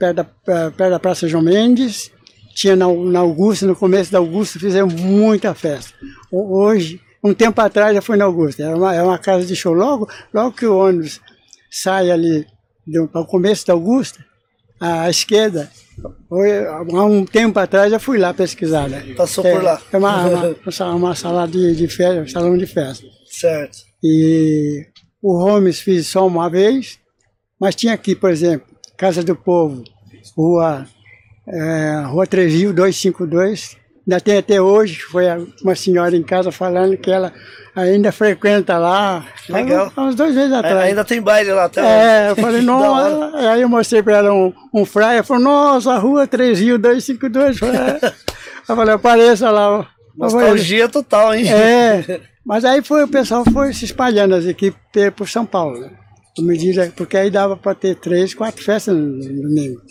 [0.00, 0.24] Perto da,
[0.70, 2.10] perto da Praça João Mendes,
[2.54, 5.92] tinha na, na Augusta, no começo da Augusta, fizemos muita festa.
[6.32, 9.72] Ho- Hoje, um tempo atrás já fui na Augusta, é uma, uma casa de show.
[9.74, 11.20] Logo, logo que o ônibus
[11.70, 12.46] sai ali
[13.12, 14.24] para o começo da Augusta,
[14.80, 15.70] à esquerda,
[16.28, 19.04] Foi, há um tempo atrás eu fui lá pesquisar, né?
[19.14, 19.82] Passou É, por lá.
[19.92, 23.06] É uma, uma, uma, uma sala de, de festa, um salão de festa.
[23.30, 23.78] Certo.
[24.02, 24.86] E
[25.22, 26.98] o Holmes fiz só uma vez,
[27.60, 28.66] mas tinha aqui, por exemplo,
[29.00, 29.82] Casa do Povo,
[30.36, 30.86] Rua,
[31.48, 33.76] é, Rua Treville 252.
[34.06, 35.24] Ainda tem até hoje, foi
[35.62, 37.32] uma senhora em casa falando que ela
[37.76, 39.24] ainda frequenta lá.
[39.48, 39.92] Legal.
[39.96, 40.76] Há uns dois meses É, atrás.
[40.78, 43.36] ainda tem baile lá até É, eu falei, nossa.
[43.52, 47.60] Aí eu mostrei pra ela um, um ela falou, nossa, Rua 3 Rio 252.
[48.68, 49.86] Eu falei, apareça lá.
[50.16, 51.48] Nostalgia total, hein?
[51.48, 55.88] é, mas aí foi, o pessoal foi se espalhando as equipes pe- por São Paulo,
[56.38, 59.82] À medida, porque aí dava para ter três, quatro festas no, domingo.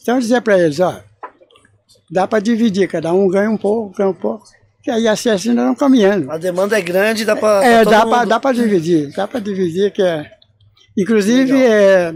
[0.00, 1.00] Então eu dizia para eles, ó,
[2.10, 4.44] dá para dividir, cada um ganha um pouco, ganha um pouco.
[4.86, 6.30] E aí as festas ainda não caminhando.
[6.30, 7.64] A demanda é grande, dá pra.
[7.64, 10.30] É, dá para dá para dividir, dá para dividir que é.
[10.98, 12.14] Inclusive, é,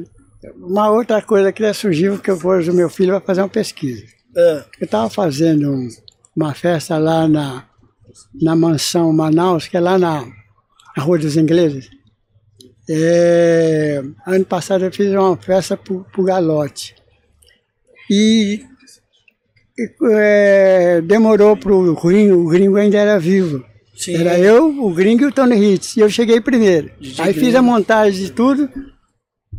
[0.56, 4.04] uma outra coisa que surgiu que eu pus o meu filho vai fazer uma pesquisa.
[4.36, 5.88] É, Eu estava fazendo um-
[6.36, 7.64] uma festa lá na,
[8.42, 10.26] na mansão Manaus, que é lá na,
[10.96, 11.88] na Rua dos Ingleses.
[12.88, 16.94] É, ano passado eu fiz uma festa para o Galote.
[18.10, 18.64] E,
[19.76, 23.64] e, é, demorou para o gringo, o gringo ainda era vivo.
[23.96, 24.14] sim.
[24.14, 25.96] Era eu, o gringo e o Tony Hitz.
[25.96, 26.90] E eu cheguei primeiro.
[27.00, 28.70] DJ aí fiz a montagem de tudo.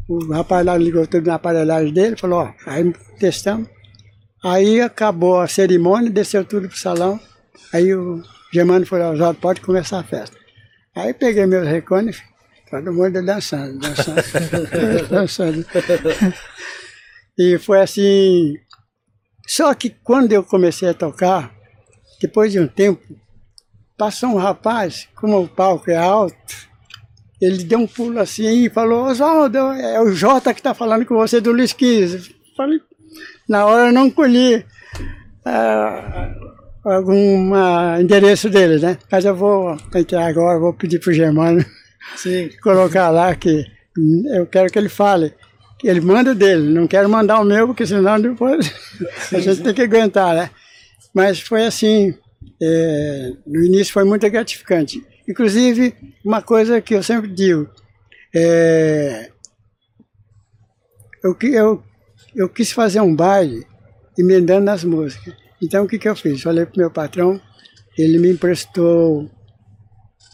[0.07, 3.67] O rapaz lá ligou tudo na aparelhagem dele, falou, ó, aí testamos.
[4.41, 7.19] Aí acabou a cerimônia, desceu tudo pro salão.
[7.73, 10.37] Aí o Germano falou, Oswaldo, pode começar a festa.
[10.95, 12.21] Aí peguei meus recones,
[12.69, 15.65] todo mundo dançando, dançando, dançando.
[17.37, 18.55] E foi assim.
[19.47, 21.53] Só que quando eu comecei a tocar,
[22.21, 23.01] depois de um tempo,
[23.97, 26.35] passou um rapaz, como o palco é alto,
[27.41, 31.15] ele deu um pulo assim e falou, Oswaldo, é o Jota que está falando com
[31.15, 32.31] você do Luiz Quis.
[32.55, 32.79] Falei,
[33.47, 34.65] na hora eu não colhi
[35.45, 36.33] ah,
[36.83, 38.97] algum ah, endereço dele, né?
[39.09, 41.63] Mas eu vou entrar agora, vou pedir para o Germano
[42.15, 42.49] Sim.
[42.61, 43.65] colocar lá que
[44.33, 45.33] eu quero que ele fale.
[45.77, 48.73] Que ele manda dele, não quero mandar o meu, porque senão depois
[49.31, 50.49] a gente tem que aguentar, né?
[51.13, 52.15] Mas foi assim,
[52.61, 55.05] é, no início foi muito gratificante.
[55.27, 55.93] Inclusive,
[56.25, 57.69] uma coisa que eu sempre digo,
[58.35, 59.29] é,
[61.23, 61.83] eu, eu,
[62.35, 63.65] eu quis fazer um baile
[64.17, 65.35] emendando nas músicas.
[65.61, 66.41] Então o que, que eu fiz?
[66.41, 67.39] Falei pro meu patrão,
[67.97, 69.29] ele me emprestou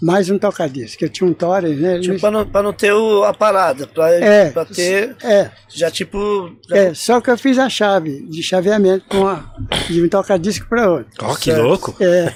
[0.03, 1.99] mais um tocadisco, que eu tinha um Torres, né?
[1.99, 5.15] Tipo, pra não, pra não ter o, a parada, pra, é, pra ter.
[5.23, 6.51] é, Já tipo.
[6.69, 9.43] Já, é, só que eu fiz a chave de chaveamento com a,
[9.89, 11.07] de um tocadisco para outro.
[11.21, 11.61] Ó, que Certo.
[11.63, 11.95] louco.
[12.01, 12.33] É.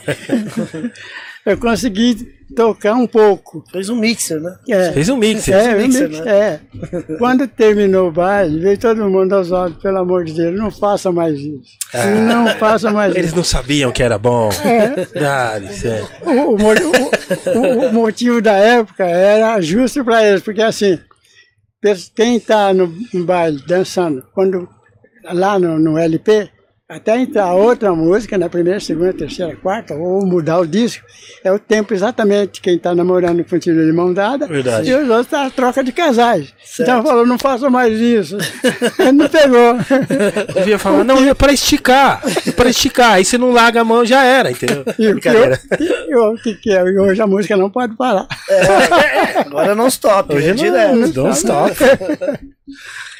[1.47, 3.63] eu consegui tocar um pouco.
[3.71, 4.55] Fez um mixer, né?
[4.69, 4.91] É.
[4.93, 5.47] Fez um mix.
[5.49, 6.31] É, eu mixer, mix- né?
[6.31, 6.59] é.
[7.19, 11.11] Quando terminou o baile, veio todo mundo aos olhos, pelo amor de Deus, não faça
[11.11, 11.77] mais isso.
[12.27, 13.35] Não faça mais Eles isso.
[13.35, 14.49] não sabiam que era bom.
[14.63, 15.07] É.
[15.25, 16.29] Ah, é.
[16.29, 20.97] O, o o- o- motivo da época era justo para eles, porque assim,
[22.15, 24.67] quem está no, no baile dançando, quando
[25.31, 26.49] lá no, no LP,
[26.89, 31.05] até entrar outra música na primeira, segunda, terceira, quarta, ou mudar o disco,
[31.43, 34.89] é o tempo exatamente quem está namorando continua de mão dada Verdade.
[34.89, 36.53] e os outros tá a troca de casais.
[36.63, 36.89] Certo.
[36.89, 38.37] Então falou, não faça mais isso.
[38.99, 39.75] Ele não pegou.
[40.53, 42.21] Devia falar, não, é pra esticar.
[42.47, 43.13] É pra esticar.
[43.15, 44.85] Aí você não larga a mão, já era, entendeu?
[44.97, 46.81] E o que, eu- e que, que é?
[46.83, 48.27] E Hoje a música não pode parar.
[48.49, 50.95] É, agora não stop, Hoje é não, direto.
[50.95, 51.75] não don't stop.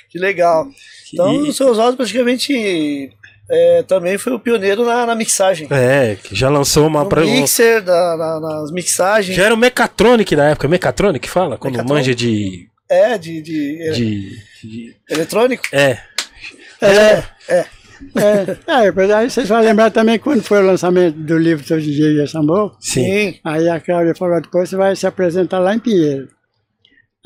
[0.10, 0.68] Que legal.
[1.14, 3.10] Então, E- o seu Oswaldo praticamente
[3.50, 5.68] é, também foi o pioneiro na, na mixagem.
[5.72, 7.04] É, que já lançou uma.
[7.04, 9.36] No pra- mixer, da, na- nas mixagens.
[9.36, 10.68] Já era o Mechatronic da época.
[10.68, 11.58] Mechatronic fala?
[11.58, 11.94] Quando Mechatronic.
[12.08, 12.68] manja de.
[12.90, 14.30] É, de, de, é, de,
[14.64, 15.64] de- eletrônico.
[15.74, 15.98] é.
[16.82, 17.66] É, é.
[18.16, 22.24] É, mas aí vocês vão lembrar também quando foi o lançamento do livro Seu DJ
[22.24, 22.72] e Sambô.
[22.80, 23.40] Sim.
[23.44, 26.28] Aí a Cláudia falou, depois você vai se apresentar lá em Pinheiro.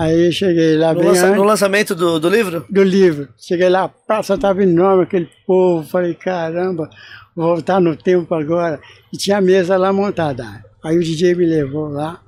[0.02, 2.66] Aí cheguei lá No, lança- antes no lançamento do, do livro?
[2.70, 3.28] do livro.
[3.38, 5.88] Cheguei lá, a praça estava enorme, aquele povo.
[5.88, 6.90] Falei, caramba,
[7.36, 8.80] vou voltar no tempo agora.
[9.14, 10.44] E tinha a mesa lá montada.
[10.84, 12.20] Aí o DJ me levou lá,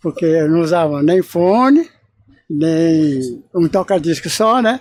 [0.00, 1.86] porque eu não usava nem fone,
[2.48, 4.80] nem um toca-disco só, né?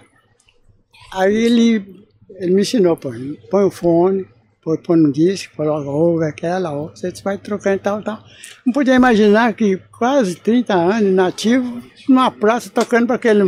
[1.12, 2.06] Aí ele,
[2.40, 4.26] ele me ensinou, põe, põe o fone,
[4.66, 8.20] põe, põe no disco, coloca, ouve aquela, ouve, você vai trocando e tal, tal.
[8.66, 13.44] Não podia imaginar que quase 30 anos, nativo, numa praça, tocando para aquele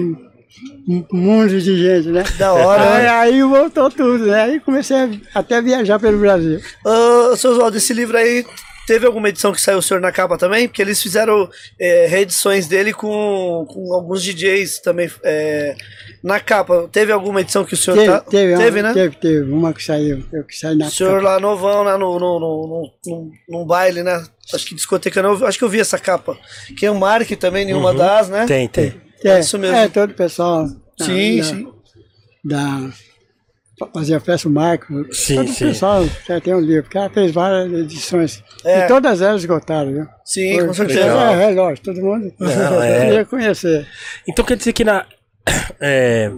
[1.12, 2.23] mundo de gente, né?
[2.38, 3.10] Da hora, Aí, né?
[3.10, 4.43] aí voltou tudo, né?
[4.43, 6.60] Aí comecei a, até viajar pelo Brasil.
[6.86, 8.45] Ô, seu Oswaldo, esse livro aí,
[8.88, 10.67] teve alguma edição que saiu o senhor na capa também?
[10.67, 11.47] Porque eles fizeram
[11.80, 15.76] é, reedições dele com, com alguns DJs também é,
[16.23, 16.89] na capa.
[16.91, 18.19] Teve alguma edição que o senhor Teve, tá...
[18.21, 18.93] teve, uma, teve, né?
[18.93, 21.34] teve, teve uma que saiu, eu que saí na O senhor capa.
[21.34, 24.23] lá novão, lá no, no, no, no- num- baile, né?
[24.54, 26.38] Acho que discoteca não, acho que eu vi essa capa.
[26.78, 28.45] Que é o Mark também, nenhuma das, né?
[28.47, 28.93] Tem, tem.
[29.23, 29.76] É, isso mesmo.
[29.76, 30.65] É, todo o pessoal.
[30.97, 31.67] da- Sim, da- sim.
[32.45, 32.89] Da,
[33.93, 35.05] fazia festa o Marco.
[35.13, 35.65] Sim, todo sim.
[35.65, 38.43] o pessoal já tem um livro, porque ela fez várias edições.
[38.65, 38.79] É.
[38.85, 40.07] E todas elas esgotaram, viu?
[40.25, 40.99] Sim, Foi- com certeza.
[41.01, 43.01] É, é, lógico, todo mundo Não, é.
[43.05, 43.87] queria conhecer.
[44.27, 45.05] Então quer dizer que na.
[45.79, 46.31] É,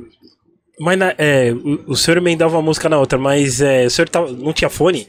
[0.80, 4.08] mas na, é, o, o senhor emendava uma música na outra, mas é, o senhor
[4.08, 5.08] tava, não tinha fone?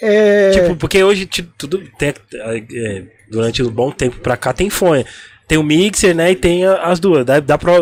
[0.00, 5.04] É, Tipo, porque hoje tudo tem, é, durante um bom tempo pra cá tem fone.
[5.46, 6.30] Tem o mixer, né?
[6.32, 7.24] E tem as duas.
[7.24, 7.72] Dá, dá pra.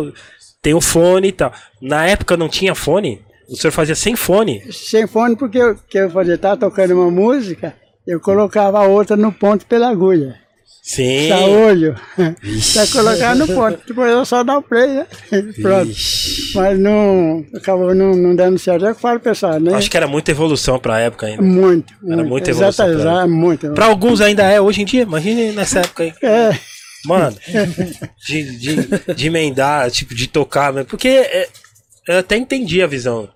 [0.66, 1.52] Tem o fone e tal.
[1.80, 3.22] Na época não tinha fone?
[3.48, 4.64] O senhor fazia sem fone?
[4.72, 7.72] sem fone, porque eu, que eu fazia, tava tocando uma música,
[8.04, 10.34] eu colocava a outra no ponto pela agulha.
[10.82, 11.28] Sim.
[11.28, 11.94] Saolho.
[12.16, 13.78] Pra colocar no ponto.
[13.86, 15.06] Depois eu só dar o play, né?
[15.62, 15.88] Pronto.
[15.88, 16.56] Ixi.
[16.56, 17.46] Mas não.
[17.54, 18.86] Acabou não, não dando certo.
[18.86, 19.72] É o que eu falo, pessoal, né?
[19.72, 21.42] Acho que era muita evolução pra época ainda.
[21.42, 21.94] Muito.
[22.04, 22.28] Era muito.
[22.28, 23.70] muita evolução Exato, pra exato, muito.
[23.72, 26.12] Pra alguns ainda é hoje em dia, imagine nessa época aí.
[26.20, 26.58] É,
[27.06, 27.36] Mano,
[28.26, 31.48] de, de, de emendar, tipo, de tocar, mas- porque é,
[32.08, 33.28] eu até entendi a visão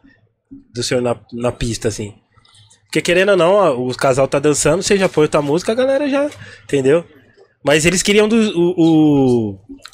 [0.74, 2.14] do senhor na, na pista, assim.
[2.86, 6.08] Porque querendo ou não, o casal tá dançando, você já põe outra música, a galera
[6.08, 6.28] já.
[6.64, 7.04] Entendeu?
[7.64, 8.74] Mas eles queriam do, o,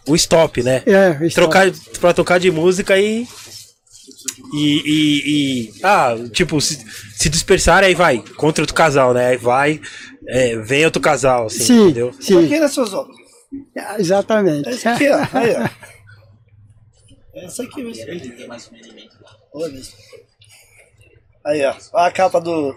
[0.06, 0.82] o, o stop, né?
[0.86, 1.34] é, isso.
[1.34, 3.26] Trocar pra tocar de música e.
[4.54, 6.78] E, e, e- ah, tipo, se,
[7.16, 9.28] se dispersar, aí vai, contra outro casal, né?
[9.28, 9.80] Aí vai,
[10.28, 12.14] é, vem outro casal, assim, Sim, entendeu?
[12.20, 13.16] sim, né, seus olhos?
[13.98, 14.68] Exatamente.
[14.68, 15.18] Essa aqui, ó.
[15.32, 15.68] Aí, ó.
[17.34, 18.04] Essa aqui mesmo.
[19.52, 19.94] Olha isso.
[21.44, 21.74] Aí, ó.
[21.92, 22.74] Olha a capa do,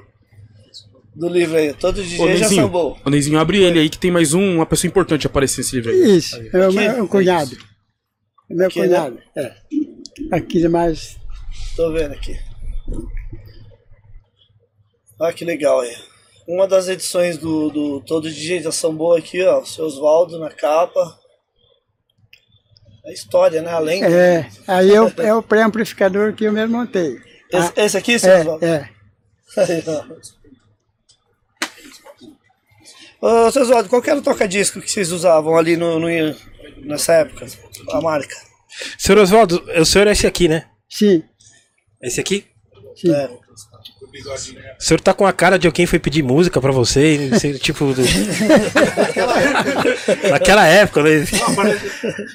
[1.15, 1.74] do livro aí.
[1.74, 2.98] Todo Ô, DJ já sambou.
[3.06, 5.92] ô, Neizinho, abre ele aí que tem mais um, uma pessoa importante aparecendo nesse livro
[5.92, 6.18] aí.
[6.18, 7.58] Isso, é o meu cunhado.
[8.50, 8.88] É meu Aqui, né?
[8.88, 9.20] cunhado.
[9.36, 9.56] É.
[10.32, 11.18] Aqui mais.
[11.76, 12.38] Tô vendo aqui.
[15.20, 15.96] Olha que legal aí.
[16.51, 19.59] Uma das edições do, do Todo DJ da Sambô aqui, ó.
[19.62, 21.19] O seu Oswaldo na capa.
[23.05, 23.71] A história, né?
[23.71, 24.03] Além.
[24.03, 27.19] É, aí é o, é o pré-amplificador que eu mesmo montei.
[27.51, 28.65] Esse, esse aqui, seu Oswaldo?
[28.65, 28.89] É,
[29.57, 29.62] é.
[29.62, 29.83] Aí,
[33.21, 33.47] ó.
[33.47, 36.07] Ô, seu Oswaldo, qual que era o toca-disco que vocês usavam ali no, no-
[36.83, 37.45] nessa época?
[37.91, 38.35] A marca?
[38.97, 40.67] Senhor Oswaldo, o senhor é esse aqui, né?
[40.89, 41.23] Sim,
[42.01, 42.45] Esse aqui?
[42.95, 43.13] sim.
[43.13, 43.29] É.
[44.80, 47.93] O senhor tá com a cara de quem foi pedir música pra você, não tipo.
[47.93, 48.02] do-
[50.30, 51.26] Naquela época, né?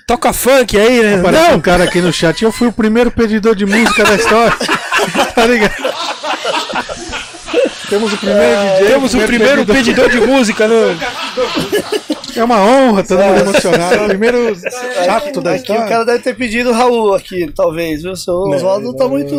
[0.06, 1.14] Toca funk aí, né?
[1.16, 2.42] Apareceu um cara aqui no chat.
[2.44, 4.56] Eu fui o primeiro pedidor de música da história.
[5.34, 5.74] tá ligado?
[7.88, 8.86] Temos o primeiro DJ.
[8.86, 10.74] Temos o primeiro pedidor de música no.
[12.36, 14.06] É uma honra, todo mundo emocionado.
[14.08, 14.56] Primeiro
[15.04, 15.84] chato da Aqui o história.
[15.86, 18.12] cara deve ter pedido Raul aqui, talvez, viu?
[18.12, 19.36] O seu Oswaldo não tá muito.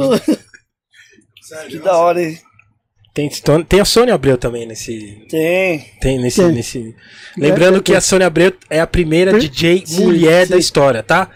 [1.69, 2.39] Que da hora, hein?
[3.13, 3.29] Tem,
[3.67, 5.25] tem a Sônia Abreu também nesse.
[5.29, 5.79] Tem.
[6.01, 6.41] Tem nesse.
[6.41, 6.51] Tem.
[6.51, 6.95] nesse...
[7.37, 10.59] Lembrando que a Sônia Abreu é a primeira DJ Sim, mulher da sim.
[10.59, 11.31] história, tá?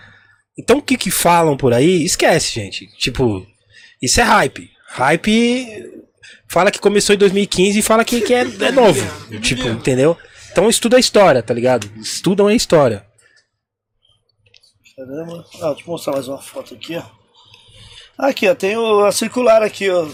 [0.57, 2.85] Então o que que falam por aí, esquece, gente.
[2.97, 3.47] Tipo,
[4.01, 4.69] isso é hype.
[4.87, 6.01] Hype
[6.49, 9.01] fala que começou em 2015 e fala que, que é, é novo.
[9.39, 10.17] tipo, entendeu?
[10.51, 11.89] Então estuda a história, tá ligado?
[11.95, 13.05] Estudam a história.
[14.97, 15.45] Caramba.
[15.61, 17.18] Ah, deixa eu mostrar mais uma foto aqui, ó.
[18.19, 20.05] Aqui, ó, tem o, a circular aqui, ó.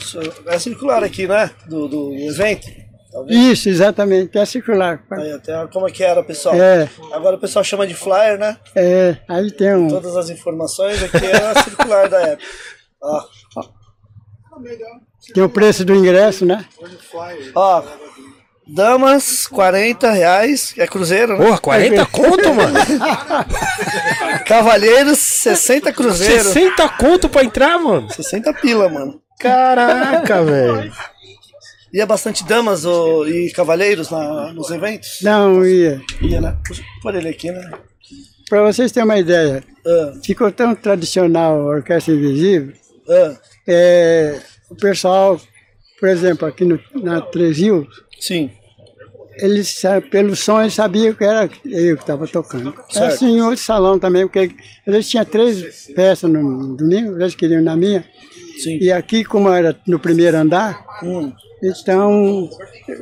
[0.47, 1.49] É a circular aqui, né?
[1.67, 2.67] Do, do evento.
[2.67, 3.31] Vendo?
[3.31, 4.37] Isso, exatamente.
[4.37, 5.01] É circular.
[5.11, 6.53] Aí, ó, tem a- como é que era, pessoal?
[6.53, 8.57] É, Agora o pessoal chama de flyer, né?
[8.75, 9.17] é.
[9.27, 9.87] Aí tem um.
[9.87, 12.47] Todas as informações aqui é a circular da época.
[13.01, 13.23] Ó,
[15.33, 16.65] Tem o preço do ingresso, né?
[17.55, 17.81] ó.
[18.67, 21.45] Damas, 40 reais, é cruzeiro, né?
[21.45, 22.73] Porra, 40 conto, mano?
[24.47, 26.47] Cavalheiros, 60 cruzeiros.
[26.47, 28.11] 60 conto pra entrar, mano?
[28.11, 29.21] 60 pila, mano.
[29.39, 30.91] Caraca, velho.
[31.93, 35.19] Ia bastante damas ô, e cavalheiros na- nos eventos?
[35.21, 36.01] Não, ia.
[36.21, 36.57] Ia, né?
[37.01, 37.71] Por ele aqui, né?
[38.49, 42.73] Para vocês terem uma ideia, Ah, ficou tão tradicional a Orquestra Invisível,
[43.09, 43.35] ah,
[43.67, 44.39] é,
[44.69, 45.39] o pessoal,
[45.99, 47.87] por exemplo, aqui no, na Três Rios,
[48.19, 48.51] sim.
[49.37, 52.73] eles, pelo som, eles sabiam que era eu que estava tocando.
[52.89, 53.13] Certo.
[53.13, 54.51] assim em outro salão também, porque
[54.85, 58.05] eles tinham três peças no domingo, eles queriam na minha.
[58.63, 58.77] Sim.
[58.79, 62.49] E aqui, como era no primeiro andar, Hum, então,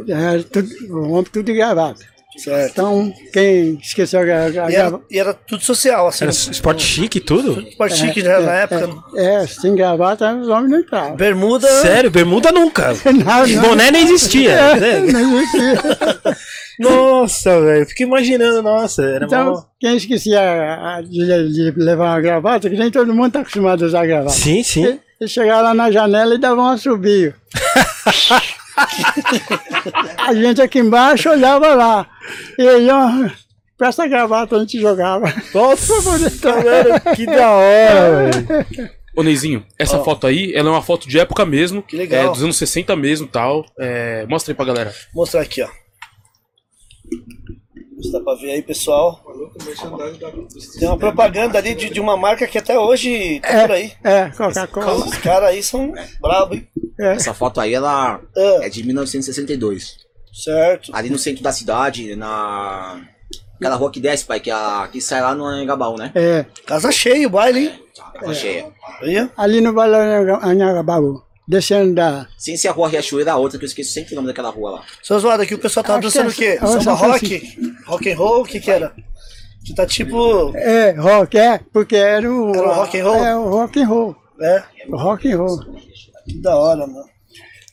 [0.07, 2.05] era tudo, o homem tudo de gravata.
[2.37, 2.71] Certo.
[2.71, 5.03] Então, quem esqueceu a, gra- a E era, gravata...
[5.11, 6.23] e era tudo social, assim.
[6.25, 7.61] Era esporte chique e tudo?
[7.67, 8.89] Esporte chique já na época.
[9.15, 11.15] É, é, sem gravata, os homens não entravam.
[11.15, 11.67] Bermuda.
[11.81, 12.93] Sério, bermuda nunca.
[13.05, 13.61] Não, não.
[13.61, 14.75] Boné nem existia.
[14.75, 14.99] né?
[14.99, 15.73] Não existia.
[16.79, 17.85] Nossa, velho.
[17.85, 19.03] Fico imaginando, nossa.
[19.03, 21.09] Era Então, mó- quem esquecia a- a- de,
[21.53, 24.31] de levar uma gravata, que nem todo mundo está acostumado a usar gravata.
[24.31, 24.99] Sim, sim.
[25.21, 27.33] Eles chegavam lá na janela e davam um assobio.
[30.17, 32.07] a gente aqui embaixo olhava lá.
[32.57, 33.29] E aí, ó,
[33.77, 35.25] com essa gravata a gente jogava.
[35.53, 38.89] Nossa, velho, que da hora, velho.
[39.15, 41.83] Ô, Neizinho, essa foto aí, ela é uma foto de época mesmo.
[41.83, 42.25] Que legal.
[42.25, 43.63] É, dos anos 60 mesmo tal.
[43.79, 44.89] É, mostra aí pra galera.
[45.13, 45.69] Vou mostrar aqui, ó.
[48.11, 49.23] Dá pra ver aí, pessoal.
[50.79, 53.93] Tem uma propaganda ali de, de uma marca que até hoje tá por aí.
[54.03, 55.05] É, Coca-Cola.
[55.05, 56.67] Os caras aí são bravos, hein?
[56.99, 59.97] Essa foto aí, ela Ah, é de 1962.
[60.33, 60.91] certo.
[60.95, 63.01] Ali no centro da cidade, na...
[63.55, 64.87] Aquela rua que desce, pai, que, a...
[64.91, 66.11] que sai lá no Anhangabaú, né?
[66.15, 67.79] É, Casa cheia o baile, hein?
[68.19, 68.65] Casa cheia.
[69.01, 69.27] Aí, ó.
[69.37, 69.95] ali no Vale
[70.41, 72.27] Anhangabaú, descendo da...
[72.37, 74.71] Sem ser a rua Riachuelo, a outra, que eu esqueço sempre o nome daquela rua
[74.71, 74.83] lá.
[75.01, 76.45] Seu Oswaldo, aqui o pessoal tava que dançando é- o quê?
[76.61, 77.57] é Samba rock?
[77.85, 78.41] Rock and roll?
[78.41, 78.93] O que que era?
[79.65, 80.51] Que tá tipo...
[80.57, 82.53] É, rock, é, porque era o...
[82.53, 83.23] Era o rock and roll?
[83.23, 84.15] É, o rock and roll.
[84.41, 85.59] É, O rock and roll.
[86.27, 87.13] Que da hora, mano.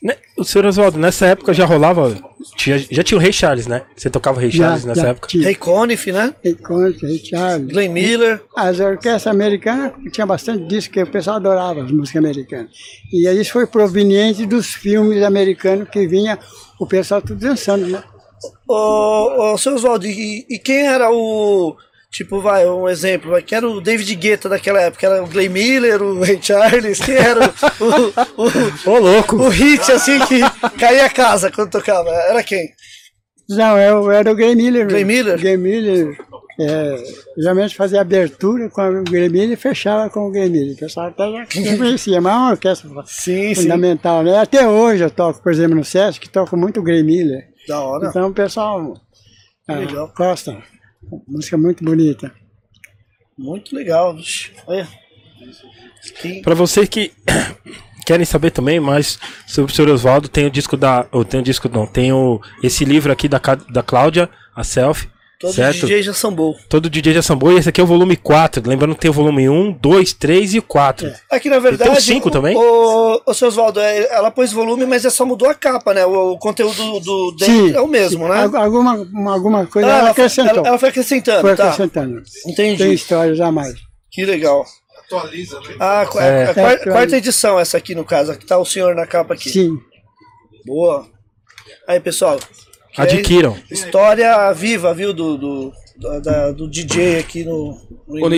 [0.01, 2.17] Né, O senhor Oswaldo, nessa época já rolava.
[2.55, 3.83] Tinha, já tinha o Rei Charles, né?
[3.95, 5.27] Você tocava o Rei Charles nessa época?
[5.27, 5.43] tinha.
[5.43, 6.33] Ray Conniff, né?
[6.43, 7.67] Ray Conniff, Ray Charles.
[7.67, 8.41] Glenn Miller.
[8.57, 12.71] As orquestras americanas tinha bastante disso, que o pessoal adorava as músicas americanas.
[13.13, 16.39] E aí isso foi proveniente dos filmes americanos que vinha
[16.79, 18.03] o pessoal tudo dançando, né?
[18.67, 21.75] Ô, ô, seu Oswaldo, e, e quem era o...
[22.11, 25.07] Tipo, vai, um exemplo, quem era o David Guetta daquela época?
[25.07, 26.99] Era o Glenn Miller, o Ray Charles?
[26.99, 27.39] Quem era
[27.79, 29.37] o, o, o, Ô, louco!
[29.37, 30.41] o hit, assim, que
[30.77, 32.09] caía a casa quando tocava?
[32.09, 32.69] Era quem?
[33.47, 34.87] Não, eu era o Glenn Miller.
[34.87, 35.39] Glenn Miller?
[35.39, 36.17] Glenn Miller.
[36.59, 37.03] É,
[37.37, 40.75] geralmente fazia abertura com o Glenn Miller e fechava com o Glenn Miller.
[40.75, 41.45] O pessoal até já
[41.77, 43.61] conhecia, mas é uma orquestra Sim, sim.
[43.61, 44.37] fundamental, né?
[44.37, 47.47] Até hoje eu toco, por exemplo, no Sesc, toco muito Glenn Miller.
[47.69, 48.09] Da hora.
[48.09, 48.95] Então o pessoal
[49.69, 49.75] ah,
[50.13, 50.61] gosta.
[51.27, 52.33] Música muito bonita.
[53.37, 54.15] Muito legal.
[54.67, 54.87] Olha.
[56.21, 57.11] Que- Pra vocês que
[58.05, 61.07] querem saber também mais sobre o senhor Oswaldo, tem o disco da.
[61.11, 63.39] Ou tem o disco não, tem o, esse livro aqui da,
[63.69, 65.09] da Cláudia, a Selfie.
[65.41, 65.87] Todos certo?
[65.87, 66.57] DJs já bons.
[66.69, 68.61] Todo DJ já sambou e esse aqui é o volume 4.
[68.65, 71.11] Lembrando que tem o volume 1, 2, 3 e o 4.
[71.29, 71.89] Aqui, na verdade.
[71.89, 72.55] tem um cinco o- também?
[72.55, 76.05] O, o seu Oswaldo, é, ela pôs volume, mas é só mudou a capa, né?
[76.05, 78.43] O, o conteúdo do dele Sim, é o mesmo, né?
[78.43, 80.57] Al- Alguma, uma- alguma coisa Ah, ela ela, acrescentou.
[80.59, 81.63] ela, ela foi acrescentando, Foi tá?
[81.65, 82.21] acrescentando.
[82.45, 82.77] Entendi.
[82.83, 83.73] Tem histórias a mais.
[84.11, 84.63] Que legal.
[85.05, 85.75] Atualiza, né?
[85.79, 85.97] Ah, É.
[85.97, 88.31] a, a quarta, É, quarta edição essa aqui, no caso.
[88.31, 89.49] Aqui tá o senhor na capa aqui.
[89.49, 89.77] Sim.
[90.65, 91.05] Boa.
[91.87, 92.39] Aí, pessoal.
[92.97, 93.57] É Adquiram.
[93.69, 97.77] História viva, viu, do, do, da- da- do DJ aqui no,
[98.07, 98.29] no Ô,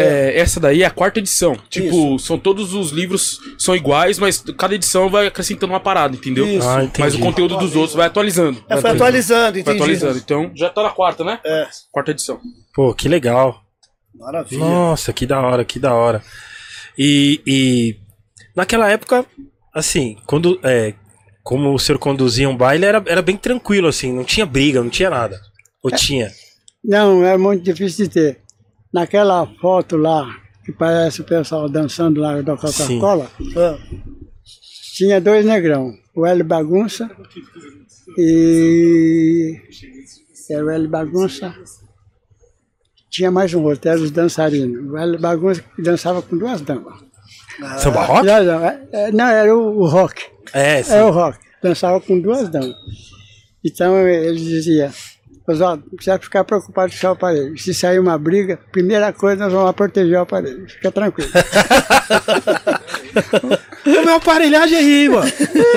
[0.00, 1.56] é, essa daí é a quarta edição.
[1.68, 6.46] Tipo, são todos os livros são iguais, mas cada edição vai acrescentando uma parada, entendeu?
[6.46, 6.68] Isso.
[6.68, 6.88] Ah.
[6.98, 8.62] Mas o conteúdo dos outros vai atualizando.
[8.68, 9.76] É, vai foi atualizando, Vai entendi.
[9.76, 10.18] atualizando.
[10.18, 11.40] Então, já tá na quarta, né?
[11.44, 12.40] É, Quarta edição.
[12.72, 13.60] Pô, que legal.
[14.14, 14.60] maravilha.
[14.60, 16.22] Nossa, que da hora, que da hora.
[16.96, 17.96] E, e
[18.54, 19.26] naquela época,
[19.74, 20.94] assim, quando é,
[21.48, 24.90] como o senhor conduzia um baile, era, era bem tranquilo, assim, não tinha briga, não
[24.90, 25.40] tinha nada.
[25.82, 26.30] Ou tinha?
[26.84, 28.40] Não, é muito difícil de ter.
[28.92, 30.28] Naquela foto lá,
[30.62, 33.78] que parece o pessoal dançando lá da Coca-Cola, Ah,
[34.94, 35.94] tinha dois negrão.
[36.14, 37.10] O Hélio Bagunça
[38.18, 39.58] e...
[40.50, 41.54] Era o Hélio Bagunça.
[43.10, 44.86] Tinha mais um outro, era os dançarinos.
[44.86, 47.07] O Hélio Bagunça dançava com duas damas.
[47.78, 48.26] Samba rock?
[48.26, 50.22] Não, não, é- é- não, era o, o rock.
[50.52, 50.94] É, sim.
[50.94, 51.38] É o rock.
[51.62, 52.74] Dançava com duas damas.
[53.64, 54.90] Então ele dizia,
[55.46, 57.58] Oswaldo, não precisa ficar preocupado com o seu aparelho.
[57.58, 60.68] Se sair uma briga, primeira coisa nós vamos lá proteger o aparelho.
[60.68, 61.30] Fica tranquilo.
[63.98, 65.30] O meu aparelhagem aí, mano.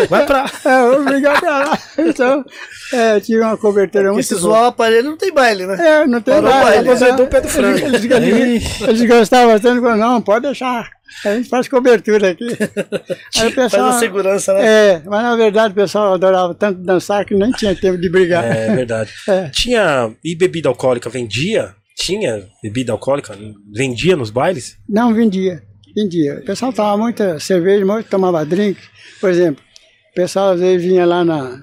[0.09, 0.45] Vai pra.
[0.65, 1.79] é, vamos brigar pra lá.
[1.97, 2.45] Então,
[2.93, 5.77] é, tinha uma cobertura Porque muito se zoar o aparelho não tem baile, né?
[5.79, 7.77] É, não tem baile, Eles- aposentou o pé do frango.
[7.79, 10.89] Eles, eles, eles gostavam tanto, falaram, não, pode deixar.
[11.25, 12.45] A gente faz cobertura aqui.
[13.37, 14.65] Aí o Faz a segurança, né?
[14.65, 18.43] É, mas na verdade o pessoal adorava tanto dançar que nem tinha tempo de brigar.
[18.45, 19.11] É verdade.
[19.27, 19.49] É.
[19.49, 20.11] Tinha.
[20.23, 21.75] E bebida alcoólica vendia?
[21.97, 23.37] Tinha bebida alcoólica?
[23.73, 24.77] Vendia nos bailes?
[24.87, 25.61] Não vendia,
[25.95, 26.39] vendia.
[26.39, 28.79] O pessoal tomava muita cerveja, muito tomava drink.
[29.19, 29.63] Por exemplo,
[30.11, 31.61] o pessoal às vezes vinha lá na,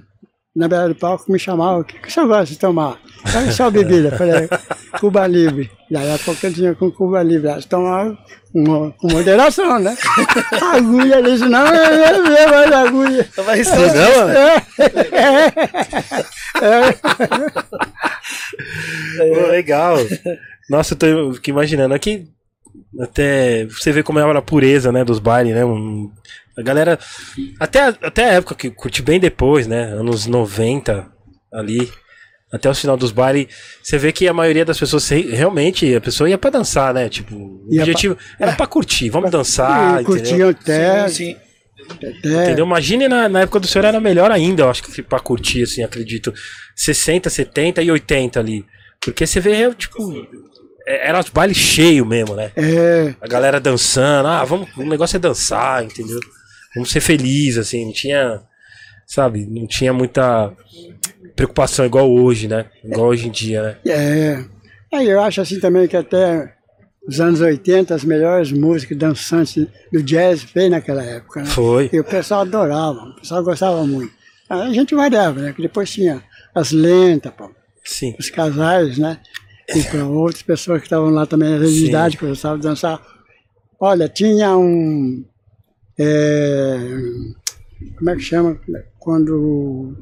[0.55, 2.99] na beira do palco me chamavam, o que, que o senhor gosta de tomar?
[3.47, 4.49] Eu só bebida, falei,
[4.99, 5.71] Cuba Livre.
[5.91, 8.17] Daí a pouco eu tinha com Cuba Livre, elas tomavam
[8.53, 9.97] com, com moderação, né?
[10.73, 13.29] agulha, disse, não, eu não bebo mais agulha.
[13.35, 13.95] Tava Você arriscando.
[13.95, 14.63] não, é?
[19.19, 19.97] Pô, legal.
[20.69, 21.95] Nossa, eu tô fiquei imaginando.
[21.95, 22.27] Aqui,
[23.01, 25.65] até você vê como era a pureza, né, dos bailes, né?
[25.65, 26.11] um-
[26.57, 26.99] a galera.
[27.61, 29.85] Até, a- até a época que eu curti bem depois, né?
[29.93, 31.07] Anos 90
[31.53, 31.89] ali.
[32.51, 33.47] Até o final dos bailes,
[33.83, 37.09] você vê que a maioria das pessoas realmente a pessoa ia pra dançar, né?
[37.09, 40.05] Tipo, o Ia objetivo era pra curtir, vamos dançar, e entendeu?
[40.07, 41.37] curtiam até, Sim, sim.
[41.91, 42.65] até Entendeu?
[42.65, 45.83] Imagine na, na época do senhor era melhor ainda, eu acho que pra curtir, assim,
[45.85, 46.33] acredito.
[46.75, 48.65] 60, 70 e 80 ali.
[49.01, 50.27] Porque você vê, tipo, é-
[50.89, 52.51] era os bailes cheios mesmo, né?
[52.57, 56.19] é, A galera dançando, ah, vamos, o negócio é dançar, entendeu?
[56.75, 58.41] Vamos ser felizes, assim, não tinha,
[59.07, 60.53] sabe, não tinha muita
[61.37, 62.67] preocupação igual hoje, né?
[62.85, 63.77] Igual hoje em dia, né?
[63.87, 64.45] É.
[64.93, 66.55] Aí eu acho assim também que até
[67.07, 71.47] os anos 80 as melhores músicas dançantes do jazz veio naquela época, né?
[71.47, 71.91] Foi.
[71.93, 74.13] E o pessoal adorava, o pessoal gostava muito.
[74.49, 75.53] A gente variava, né?
[75.53, 76.23] Que depois tinha
[76.55, 77.51] as lentas, pô,
[77.85, 78.15] Sim.
[78.19, 79.19] os casais, né?
[79.75, 83.01] E para outras pessoas que estavam lá também na idade que gostavam de dançar.
[83.79, 85.25] Olha, tinha um.
[85.99, 86.79] é,
[87.97, 88.59] como é que chama?
[88.99, 89.97] Quando.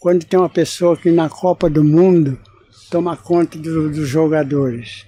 [0.00, 2.38] Quando tem uma pessoa que na Copa do Mundo
[2.90, 5.04] toma conta do- dos jogadores.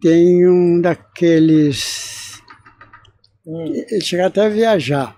[0.00, 2.40] Tem um daqueles.
[3.46, 5.16] Ele chega até a viajar.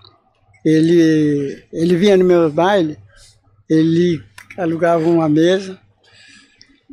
[0.65, 2.97] Ele, ele vinha no meu baile,
[3.69, 4.21] ele
[4.59, 5.79] alugava uma mesa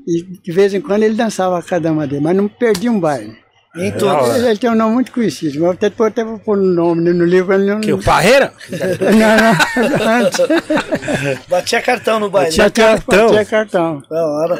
[0.06, 3.00] e de vez em quando ele dançava a cada uma dele, mas não perdia um
[3.00, 3.36] baile.
[3.76, 4.28] Em da todos.
[4.28, 4.38] hora.
[4.38, 7.12] Ele, ele tem um nome muito conhecido, mas até vou até vou pôr o nome
[7.12, 7.52] no livro.
[7.52, 8.50] Ele não, Que, o Parreira?
[8.72, 11.46] não, não, antes.
[11.46, 12.56] Batia cartão no baile.
[12.56, 13.26] Batia cartão.
[13.28, 14.02] Batia cartão.
[14.08, 14.58] Da hora.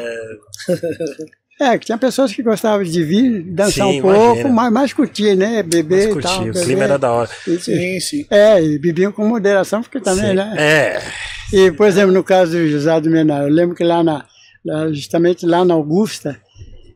[1.59, 4.49] É, que tinha pessoas que gostavam de vir, dançar Sim, um pouco, imagina.
[4.49, 5.63] mas mais curtir, né?
[5.63, 6.41] Beber Mas e tal.
[6.41, 6.63] o beber.
[6.63, 7.29] clima era da hora.
[7.47, 8.25] E- Sim, sim.
[8.29, 10.53] É, e bebiam com moderação, porque também, né?
[10.55, 11.01] É,
[11.53, 14.25] E, por exemplo, no caso do José do Menor, eu lembro que lá na,
[14.91, 16.39] justamente lá na Augusta,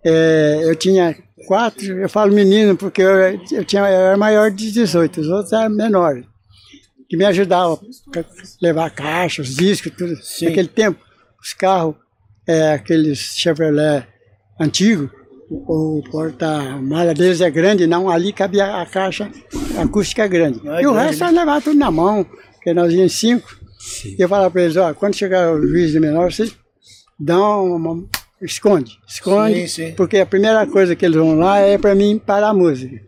[0.03, 1.15] é, eu tinha
[1.47, 3.17] quatro, eu falo menino porque eu,
[3.51, 6.25] eu, tinha, eu era maior de 18, os outros eram menores,
[7.09, 7.79] que me ajudavam
[8.15, 8.23] a
[8.61, 10.13] levar caixa, os discos, tudo.
[10.41, 10.99] Naquele tempo,
[11.41, 11.95] os carros,
[12.47, 14.05] é, aqueles Chevrolet
[14.59, 15.09] antigos,
[15.49, 19.29] o o porta-malha deles é grande, não, ali cabia a caixa
[19.77, 20.65] acústica grande.
[20.65, 23.60] É e o grande, resto nós levava tudo na mão, porque nós íamos cinco.
[23.81, 24.15] Sim.
[24.17, 26.55] E eu falava para eles, ó, quando chegar o juiz de menor, vocês
[27.19, 28.03] dão uma,
[28.41, 29.93] esconde, esconde, Sim, sim.
[29.95, 33.01] porque a primeira coisa que eles vão lá é para mim parar a música.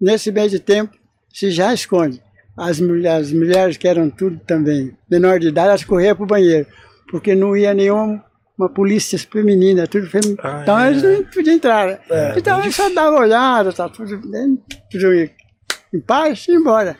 [0.00, 0.92] Nesse meio de tempo,
[1.32, 2.20] se já esconde.
[2.56, 6.26] As mulheres, as mulheres que eram tudo também menor de idade, elas corriam para o
[6.26, 6.66] banheiro,
[7.10, 8.22] porque não ia nenhuma
[8.58, 10.36] uma polícia feminina, tudo feminino.
[10.42, 10.90] Ah, então é.
[10.90, 11.86] eles não podiam entrar.
[11.86, 11.98] né?
[12.10, 15.12] É, então eles só davam uma olhada, tá tudo bem, tudo
[15.94, 16.96] em paz e ia embora.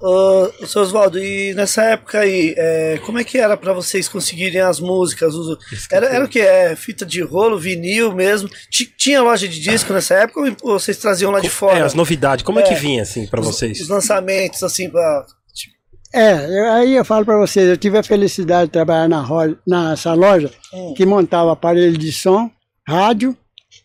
[0.00, 4.60] Ô, seu Oswaldo, e nessa época aí, é, como é que era pra vocês conseguirem
[4.60, 5.34] as músicas?
[5.34, 5.58] Os-
[5.90, 6.40] Era, era o que?
[6.40, 8.48] É, fita de rolo, vinil mesmo?
[8.70, 11.78] Ti- Tinha loja de disco nessa época ou vocês traziam lá de fora?
[11.78, 12.44] é, as novidades.
[12.44, 12.76] Como é, que É.
[12.76, 13.80] vinha, assim, pra Os- vocês?
[13.80, 15.24] Os lançamentos, assim, pra.
[15.54, 15.74] tipo,
[16.14, 19.56] É, eu- aí eu falo para vocês, eu tive a felicidade de trabalhar na ro-
[19.66, 20.94] nessa loja Hum.
[20.96, 22.50] que montava aparelho de som,
[22.86, 23.36] rádio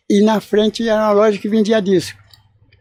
[0.08, 2.18] e na frente era uma loja que vendia disco.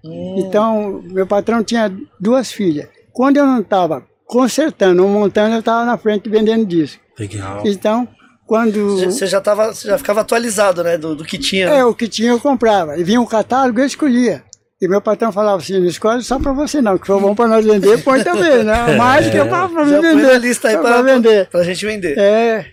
[0.05, 2.88] hum, Então, meu patrão tinha duas filhas.
[3.14, 7.01] Quando eu não estava consertando ou montando, eu estava na frente vendendo disco.
[7.18, 7.61] Legal.
[7.66, 8.07] Então,
[8.45, 10.97] quando Você já, tava, você já ficava atualizado, né?
[10.97, 11.68] Do, do que tinha.
[11.70, 12.97] é o que tinha, eu comprava.
[12.97, 14.43] E vinha um catálogo, eu escolhia.
[14.82, 17.47] E meu patrão falava assim, não escolhe só para você não, que for bom para
[17.47, 18.95] nós vender, põe também, né?
[18.97, 20.39] Mais que eu para mim põe vender.
[20.39, 21.47] lista aí pra, vender.
[21.47, 22.18] pra gente vender.
[22.18, 22.66] É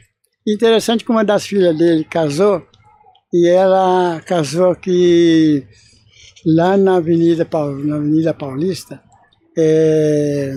[0.44, 2.66] interessante que uma das filhas dele casou
[3.32, 5.64] e ela casou aqui
[6.44, 7.46] lá na Avenida,
[7.84, 9.00] na Avenida Paulista.
[9.62, 10.54] É,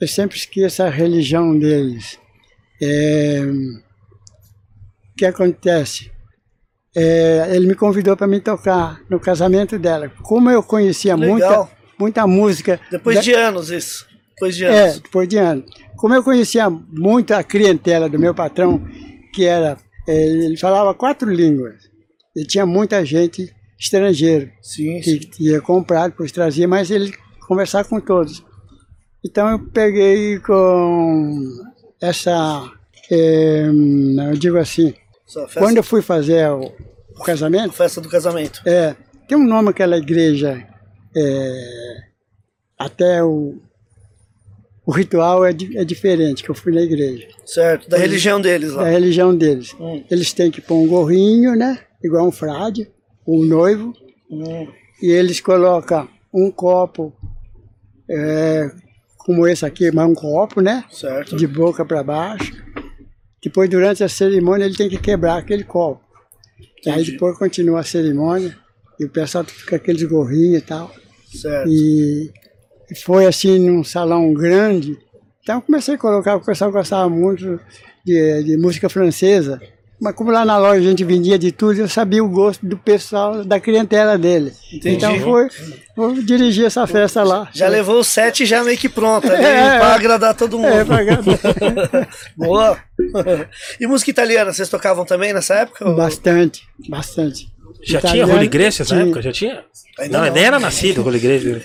[0.00, 2.18] eu sempre esqueço a religião deles.
[2.82, 6.10] É, o que acontece?
[6.94, 10.10] É, ele me convidou para me tocar no casamento dela.
[10.22, 11.70] Como eu conhecia muita, Legal.
[11.98, 12.78] muita música.
[12.90, 14.06] Depois da- de anos, isso.
[14.34, 15.00] Depois de é, anos.
[15.00, 15.64] depois de anos.
[15.96, 18.86] Como eu conhecia muito a clientela do meu patrão,
[19.34, 19.76] que era,
[20.06, 21.88] eh, ele falava quatro línguas,
[22.36, 25.30] e tinha muita gente estrangeira Sim, que sim.
[25.40, 27.12] ia comprar, depois trazia, mas ele
[27.48, 28.44] conversava com todos.
[29.24, 31.44] Então eu peguei com
[32.00, 32.70] essa,
[33.10, 33.66] eh,
[34.30, 34.94] eu digo assim,
[35.54, 36.70] quando eu fui fazer o,
[37.16, 38.60] o casamento, festa do casamento.
[38.66, 38.94] é,
[39.26, 40.64] tem um nome aquela igreja,
[41.16, 41.96] é,
[42.78, 43.56] até o,
[44.86, 47.26] o ritual é, di- é diferente, que eu fui na igreja.
[47.44, 48.88] Certo, da religião deles Da lá.
[48.88, 49.74] religião deles.
[49.80, 50.04] Hum.
[50.10, 51.80] Eles têm que pôr um gorrinho, né?
[52.02, 52.88] Igual um frade,
[53.26, 53.92] um noivo.
[54.30, 54.68] Hum,
[55.02, 57.12] E eles colocam um copo,
[58.10, 58.70] é,
[59.16, 60.84] como esse aqui, mas um copo, né?
[60.90, 61.36] certo.
[61.36, 62.52] De boca para baixo.
[63.42, 66.02] Depois, durante a cerimônia, ele tem que quebrar aquele copo.
[66.84, 67.12] E aí Entendi.
[67.12, 68.56] depois continua a cerimônia.
[68.98, 70.92] E o pessoal fica com aqueles gorrinhos e tal.
[71.30, 71.68] Certo.
[71.68, 72.32] E
[73.04, 74.98] foi assim num salão grande.
[75.42, 77.60] Então eu comecei a colocar, o pessoal gostava muito
[78.04, 79.60] de, de música francesa.
[80.00, 82.76] Mas como lá na loja a gente vendia de tudo, eu sabia o gosto do
[82.78, 84.52] pessoal, da clientela dele.
[84.72, 84.96] Entendi.
[84.96, 85.48] Então foi,
[85.96, 87.48] vou dirigir essa festa lá.
[87.52, 89.94] Já levou o set já meio que pronto ali, É, pra é.
[89.94, 90.68] agradar todo mundo.
[90.72, 91.38] É, pra agradar.
[92.36, 92.78] Boa.
[93.80, 95.88] e música italiana, vocês tocavam também nessa época?
[95.88, 97.48] ou- Bastante, bastante.
[97.92, 99.06] Já Italiano, tinha Rolo Iglesias na tinha.
[99.06, 99.22] época?
[99.22, 99.64] Já tinha?
[99.98, 100.32] Ainda não, não.
[100.34, 101.62] nem era nascido o Rolo Iglesias.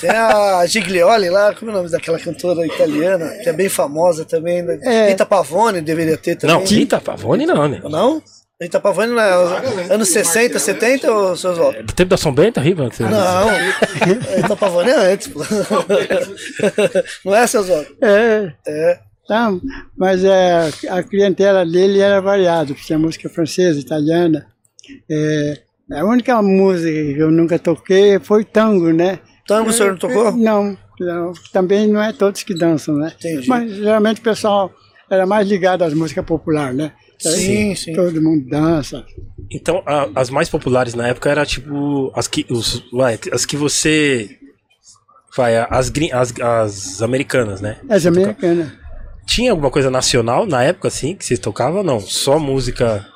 [0.00, 4.24] Tem a Giglioli lá, como é o nome daquela cantora italiana, que é bem famosa
[4.24, 4.62] também.
[4.62, 4.78] né?
[4.82, 5.08] É.
[5.10, 6.56] Rita Pavone deveria ter também.
[6.56, 7.80] Não, Rita Pavone não, né?
[7.84, 8.22] Não?
[8.60, 11.84] Rita Pavone não é anos 60, 70 ou seus votos?
[11.84, 12.88] Do tempo da São Bento, Riva?
[13.00, 13.48] Não,
[14.36, 15.40] Rita Pavone é antes, pô.
[17.24, 17.92] Não é, seus votos?
[18.00, 18.98] É, É.
[19.26, 19.50] tá,
[19.96, 22.72] mas é, a clientela dele era variada.
[22.74, 24.46] Tinha música francesa, italiana.
[25.10, 25.62] É,
[25.92, 29.18] a única música que eu nunca toquei foi tango, né?
[29.46, 30.32] Tango o senhor não tocou?
[30.32, 33.12] Não, não, também não é todos que dançam, né?
[33.18, 33.48] Entendi.
[33.48, 34.72] Mas geralmente o pessoal
[35.10, 36.92] era mais ligado às músicas populares, né?
[37.18, 37.92] Sim, sim.
[37.92, 39.04] Todo mundo dança.
[39.50, 43.56] Então, a- as mais populares na época era tipo as que, os, vai, as que
[43.56, 44.38] você.
[45.36, 47.78] Vai, as, as, as americanas, né?
[47.88, 48.72] As americanas.
[49.24, 52.00] Tinha alguma coisa nacional na época, assim, que vocês tocavam ou não?
[52.00, 53.06] Só música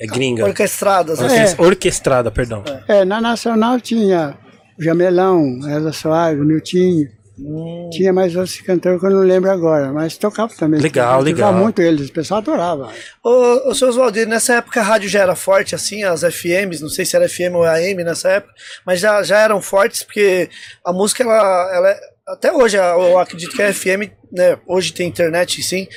[0.00, 0.44] é, gringa?
[0.44, 1.26] Orquestradas, né?
[1.26, 1.40] É.
[1.42, 2.62] Orques- Orquestrada, perdão.
[2.88, 4.36] É, na Nacional tinha
[4.78, 7.08] o Jamelão, Elza Soares, o Miltinho.
[7.42, 7.88] Hum.
[7.90, 10.78] Tinha mais outros cantores que eu não lembro agora, mas tocava também.
[10.78, 11.54] Legal, tocava legal.
[11.54, 12.92] muito eles, o pessoal adorava.
[13.24, 16.90] Ô, ô seu Oswaldir, nessa época a rádio já era forte, assim, as FMs, não
[16.90, 18.52] sei se era FM ou AM nessa época,
[18.84, 20.50] mas já, já eram fortes, porque
[20.84, 25.08] a música, ela, ela é- até hoje, eu acredito que a FM, né, hoje tem
[25.08, 25.88] internet sim,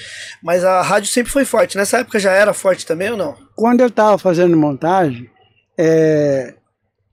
[0.41, 1.75] mas a rádio sempre foi forte.
[1.75, 3.35] Nessa época já era forte também ou não?
[3.55, 5.29] Quando eu estava fazendo montagem,
[5.77, 6.55] é,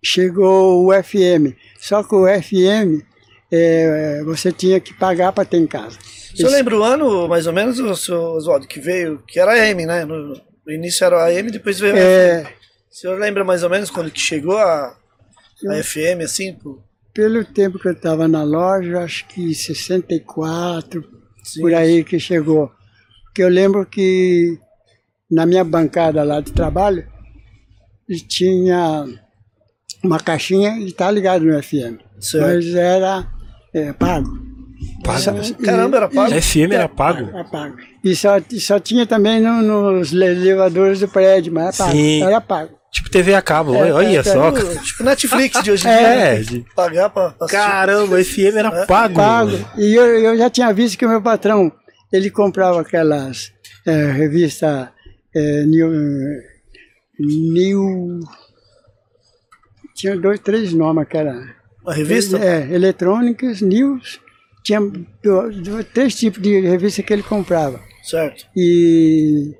[0.03, 1.55] chegou o FM.
[1.79, 3.05] Só que o FM
[3.51, 5.99] é, você tinha que pagar para ter em casa.
[6.33, 9.53] O senhor lembra o ano, mais ou menos, o seu Oswaldo, que veio, que era
[9.53, 10.05] AM, né?
[10.05, 12.01] No, no início era AM, depois veio a FM.
[12.01, 12.55] É,
[12.91, 14.97] O senhor lembra mais ou menos quando que chegou a,
[15.69, 16.55] a FM, assim?
[16.55, 16.81] pô?
[17.13, 21.05] pelo tempo que eu estava na loja, acho que 64,
[21.43, 21.61] Sim.
[21.61, 22.71] por aí que chegou.
[23.25, 24.59] Porque eu lembro que
[25.31, 27.07] na minha bancada lá de trabalho
[28.29, 29.05] tinha
[30.03, 31.99] uma caixinha e tá ligado no FM.
[32.21, 32.47] Certo.
[32.47, 33.27] Mas era
[33.75, 34.29] é, pago.
[35.05, 35.55] Pago?
[35.65, 36.35] Caramba, era pago?
[36.35, 37.29] A FM era pago?
[37.29, 37.77] Era pago.
[38.03, 41.93] E só, e só tinha também no- nos elevadores do prédio, mas era pago.
[41.99, 42.23] Sim.
[42.23, 42.81] Era pago.
[42.93, 44.51] Tipo TV a cabo, É, olha é, só.
[44.51, 46.45] Tipo, tipo Netflix de hoje em É, dia.
[46.45, 46.65] de- né?
[46.75, 47.35] Pagar pra.
[47.49, 49.15] Caramba, FM era pago.
[49.15, 49.53] Pago.
[49.79, 51.71] E eu, eu já tinha visto que o meu patrão,
[52.13, 53.53] ele comprava aquelas
[53.87, 54.89] é, revistas
[55.35, 55.91] é, New,
[57.19, 58.21] New...
[59.95, 61.35] Tinha dois, três nomes aquela...
[61.83, 62.39] Uma revista?
[62.39, 64.21] É, eletrônicas, news.
[64.63, 67.81] Tinha do- do- três tipos de revista que ele comprava.
[68.03, 68.47] Certo.
[68.57, 69.55] E,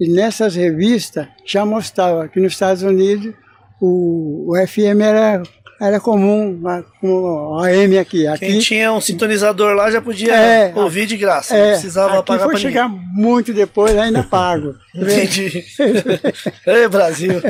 [0.00, 3.34] e nessas revistas já mostrava que nos Estados Unidos
[3.80, 5.42] o, o FM era,
[5.82, 8.18] era comum, a- como AM aqui.
[8.18, 11.56] Quem Aqui, tinha um sintonizar lá já podia É, ouvir de graça.
[11.56, 13.06] é, não precisava aqui pagar foi pra chegar ninguém.
[13.14, 14.74] muito depois, ainda pago.
[14.94, 15.64] Entendi.
[16.66, 17.40] Ei, Brasil.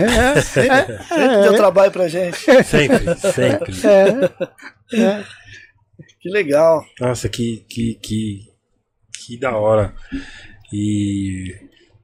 [0.43, 2.39] sempre, sempre deu trabalho pra gente.
[2.64, 3.72] Sempre, sempre.
[4.95, 5.22] É,
[6.20, 6.85] Que legal.
[7.01, 8.41] Nossa, que, que, que,
[9.26, 9.93] que da hora.
[10.72, 11.55] E.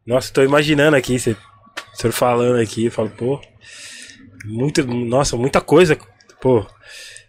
[0.07, 1.37] Nossa, tô imaginando aqui, você, o
[1.97, 3.41] senhor falando aqui, eu falo, pô.
[4.47, 5.97] Muito, nossa, muita coisa,
[6.41, 6.66] pô.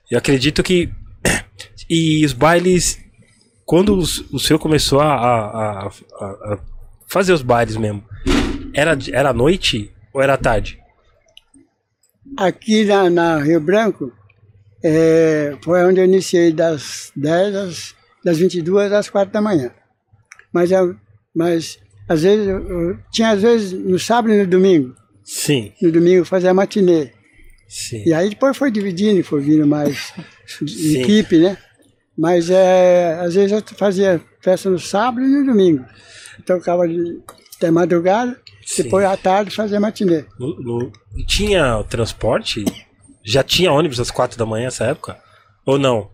[0.09, 0.89] Eu acredito que.
[1.91, 2.99] E os bailes.
[3.65, 5.91] Quando os- o senhor começou a, a, a-
[6.53, 6.59] a-
[7.07, 8.03] fazer os bailes mesmo,
[8.75, 10.79] era, era noite ou era tarde?
[12.37, 14.11] aqui na, na Rio Branco
[14.83, 19.71] é, foi onde eu iniciei das 10 às, das 22 às 4 da manhã.
[20.53, 20.95] Mas, eu-
[21.35, 24.95] mas às vezes, eu- eu- tinha às vezes no sábado e no domingo.
[25.23, 27.11] Sim, No domingo fazia matinê.
[27.69, 28.03] Sim.
[28.05, 30.11] E aí depois foi dividindo, foi vindo mais
[30.45, 31.01] Sim.
[31.01, 31.57] equipe, né?
[32.17, 35.85] Mas é, às vezes eu fazia festa no sábado e no domingo.
[36.45, 37.21] De,
[37.57, 38.83] até madrugada, Sim.
[38.83, 40.25] depois à tarde fazia matinê.
[40.39, 40.91] No- no-
[41.27, 42.65] tinha transporte?
[43.23, 45.17] Já tinha ônibus às quatro da manhã nessa época?
[45.65, 46.09] Ou não?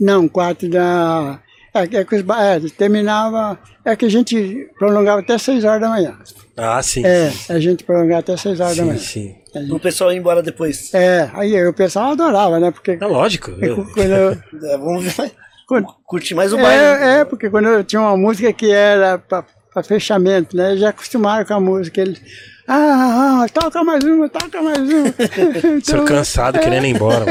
[0.00, 1.40] Não, quatro da.
[1.74, 3.58] É, que- é, que é, terminava.
[3.84, 6.18] É que a gente prolongava até seis horas da manhã.
[6.56, 7.04] Ah, sim.
[7.04, 9.36] É, a gente prolongava até seis horas da Sim, manhã.
[9.70, 10.92] O pessoal ia embora depois.
[10.94, 12.70] É, aí o pessoal adorava, né?
[12.70, 13.50] Porque É lógico.
[13.52, 14.32] quando eu,
[14.64, 15.32] É, vamos ver.
[15.66, 16.82] quando- Curtir mais o baile.
[16.82, 19.44] é, é, porque quando eu tinha uma música que era para
[19.84, 20.76] fechamento, né?
[20.76, 22.00] Já acostumaram com a música.
[22.00, 22.20] Eles,
[22.68, 25.12] ah, ah, toca mais uma, toca mais uma.
[25.12, 27.24] Senhor Então, cansado, querendo ir embora.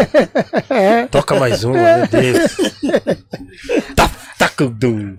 [0.69, 2.55] é, Toca mais uma, meu Deus.
[3.95, 5.15] Tá, tá, dum, dum.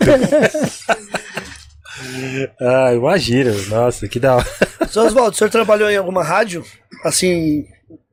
[2.60, 3.52] Ah, imagina.
[3.68, 4.46] Nossa, que da hora.
[4.90, 6.64] Seu Oswaldo, o senhor trabalhou em alguma rádio?
[7.04, 7.64] Assim,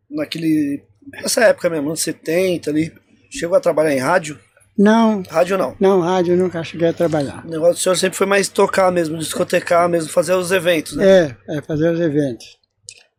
[0.10, 0.84] naquele.
[1.12, 2.94] Nessa época mesmo, anos 70 ali.
[3.30, 4.40] Chegou a trabalhar em rádio?
[4.78, 5.76] não, Rádio não.
[5.80, 7.46] não, rádio eu nunca cheguei a trabalhar.
[7.46, 11.36] O negócio do senhor sempre foi mais tocar mesmo, discotecar mesmo, fazer os eventos, né?
[11.48, 12.46] É, é fazer os eventos.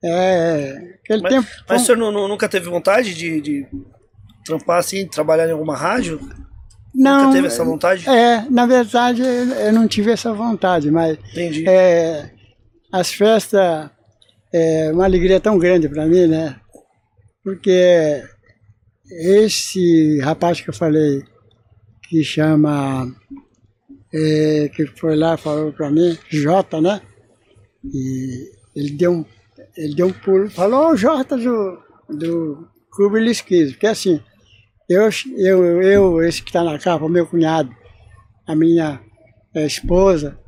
[0.03, 1.49] É, aquele Mas, tempo.
[1.69, 3.67] mas o senhor nu- nu- nunca teve vontade de, de
[4.45, 6.21] trampar assim, trabalhar em alguma rádio?
[6.95, 8.09] Não, nunca teve essa vontade?
[8.09, 11.69] É, na verdade eu não tive essa vontade, mas Entendi.
[11.69, 12.31] é,
[12.93, 13.91] as festas
[14.53, 16.57] é uma alegria tão grande para mim, né?
[17.43, 18.23] Porque
[19.11, 21.23] esse rapaz que eu falei,
[22.09, 23.13] que chama,
[24.13, 27.03] é, que foi lá falou para mim, Jota, né?
[27.85, 29.25] E ele deu um,
[29.77, 31.79] ele deu um pulo, falou, ô Jota do,
[32.09, 34.23] do Clube Lisquise, porque assim,
[34.89, 37.75] eu, eu, eu esse que está na capa, o meu cunhado,
[38.47, 39.01] a minha
[39.55, 40.39] eh, esposa,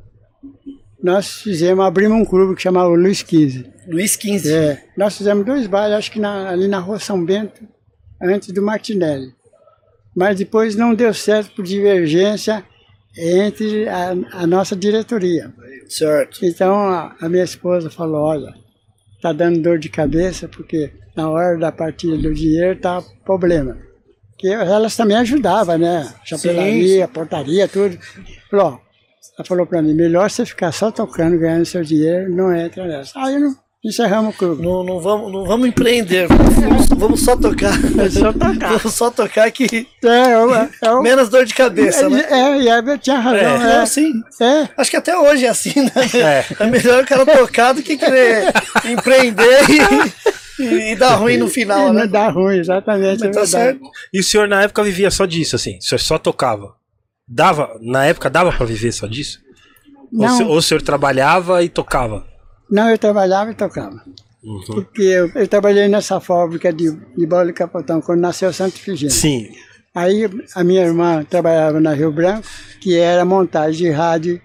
[1.01, 3.71] nós fizemos, abrimos um clube que chamava Luiz Quise.
[3.87, 4.51] Luiz XV.
[4.51, 7.61] É, nós fizemos dois bailes, acho que na- ali na rua São Bento,
[8.21, 9.31] antes do Martinelli.
[10.15, 12.63] Mas depois não deu certo por divergência
[13.17, 15.53] entre a, a nossa diretoria.
[15.87, 16.43] Certo.
[16.43, 18.53] Então a, a minha esposa falou, olha,
[19.21, 23.77] tá dando dor de cabeça porque na hora da partilha do dinheiro tá problema.
[24.37, 26.07] Que elas também ajudavam, né?
[26.23, 27.97] Chapelaria, portaria, tudo.
[28.51, 28.79] Falou,
[29.37, 33.13] ela falou para mim, melhor você ficar só tocando, ganhando seu dinheiro, não entra nessa.
[33.19, 34.61] Aí não, encerramos o clube.
[34.61, 37.73] Não, não, vamos, não vamos empreender, vamos, vamos só tocar.
[37.99, 38.69] É só tocar.
[38.77, 40.69] Vamos só tocar que É, é, o- é,
[41.01, 42.23] menos dor de cabeça, né?
[42.29, 43.57] é, é, e a tinha razão.
[43.57, 44.11] Não, É, sim.
[44.39, 45.91] é, Acho que até hoje é assim, né?
[46.59, 48.53] É, melhor o cara tocar do que querer
[48.85, 52.07] empreender e, e, e dar ruim no final, não né?
[52.07, 53.25] dá ruim, exatamente.
[53.25, 53.81] é tá certo.
[54.13, 55.77] E o senhor na época vivia só disso, assim?
[55.77, 56.75] O senhor só tocava?
[57.27, 59.39] Dava, na época dava pra viver só disso?
[60.13, 60.37] Ou, Não.
[60.37, 62.25] se- ou o senhor trabalhava e tocava?
[62.69, 64.01] Não, eu trabalhava e tocava.
[64.43, 64.61] Uhum.
[64.67, 69.13] Porque eu, eu trabalhei nessa fábrica de, de bola de capotão quando nasceu Santo Figênio.
[69.13, 69.49] Sim.
[69.93, 72.47] Aí a minha irmã trabalhava na Rio Branco,
[72.79, 74.39] que era montagem de rádio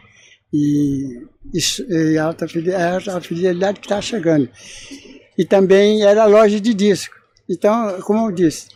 [0.52, 1.18] e,
[1.54, 4.48] e, e alta, fide- alta fidelidade que estava chegando.
[5.42, 7.16] E também era loja de disco.
[7.50, 8.68] Então, como eu disse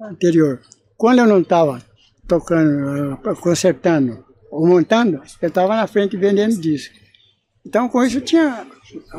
[0.00, 0.60] anterior,
[0.96, 1.80] quando eu não estava
[2.26, 6.92] tocando, eh, consertando ou montando, eu estava na frente vendendo disco.
[7.64, 8.66] Então, com isso, tinha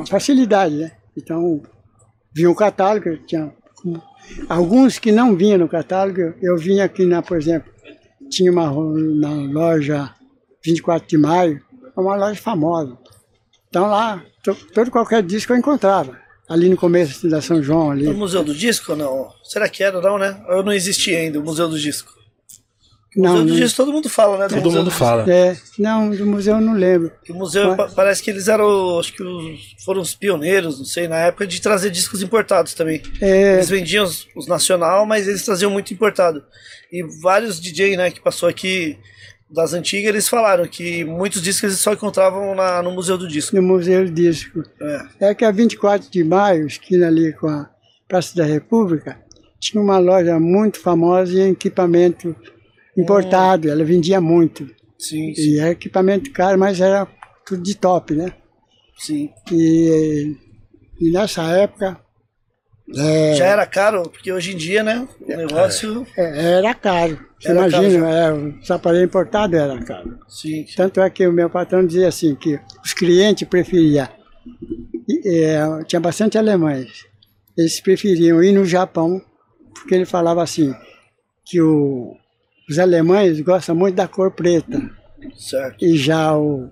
[0.10, 0.92] facilidade, né?
[1.16, 1.62] Então,
[2.36, 3.54] vinha o catálogo, tinha
[4.50, 7.72] alguns que não vinham no catálogo, eu vinha aqui, na, por exemplo,
[8.30, 8.66] tinha uma
[9.22, 10.14] na loja
[10.66, 11.62] 24 de maio,
[11.96, 12.98] uma loja famosa.
[13.70, 16.22] Então lá, to- todo qualquer disco eu encontrava.
[16.50, 18.04] Ali no começo da São João, ali.
[18.04, 19.30] No Museu do Disco não?
[19.44, 20.42] Será que era, não, né?
[20.50, 22.12] Ou não existia ainda o Museu do Disco?
[23.16, 24.48] O Não, Museu do não- Disco todo mundo fala, né?
[24.48, 25.32] do Todo Museu mundo do fala.
[25.32, 27.12] é, não, do museu eu não lembro.
[27.30, 31.08] O museu pa- parece que eles eram, acho que os- foram os pioneiros, não sei,
[31.08, 33.02] na época de trazer discos importados também.
[33.22, 36.44] É, Eles vendiam os, os nacional, mas eles traziam muito importado.
[36.92, 38.98] E vários DJ, né, que passou aqui
[39.54, 43.56] das antigas, eles falaram que muitos discos eles só encontravam na, no Museu do Disco.
[43.56, 44.64] no Museu do Disco.
[45.20, 45.30] É.
[45.30, 47.70] É que a 24 de maio, esquina ali com a
[48.08, 49.18] Praça da República,
[49.60, 52.36] tinha uma loja muito famosa em equipamento
[52.98, 53.70] importado.
[53.70, 54.66] Ela vendia muito.
[54.98, 57.08] Sim, sim, E era equipamento caro, mas era
[57.46, 58.34] tudo de top, né?
[58.98, 59.30] sim.
[59.52, 60.36] E,
[61.00, 62.00] e nessa época
[62.98, 66.06] é, Já era caro, porque hoje em dia, né, o negócio...
[66.18, 67.20] é, era caro.
[67.40, 70.20] Você Era caro imagina, é, os aparelhos importados era caro.
[70.28, 74.08] Sim, Tanto é que o meu patrão dizia assim, que os clientes preferiam,
[75.26, 77.06] é, tinha bastante alemães,
[77.58, 79.22] eles preferiam ir no Japão,
[79.74, 80.74] porque ele falava assim,
[81.46, 82.16] que o-
[82.70, 84.90] os alemães gostam muito da cor preta,
[85.36, 85.84] certo.
[85.84, 86.70] e já o,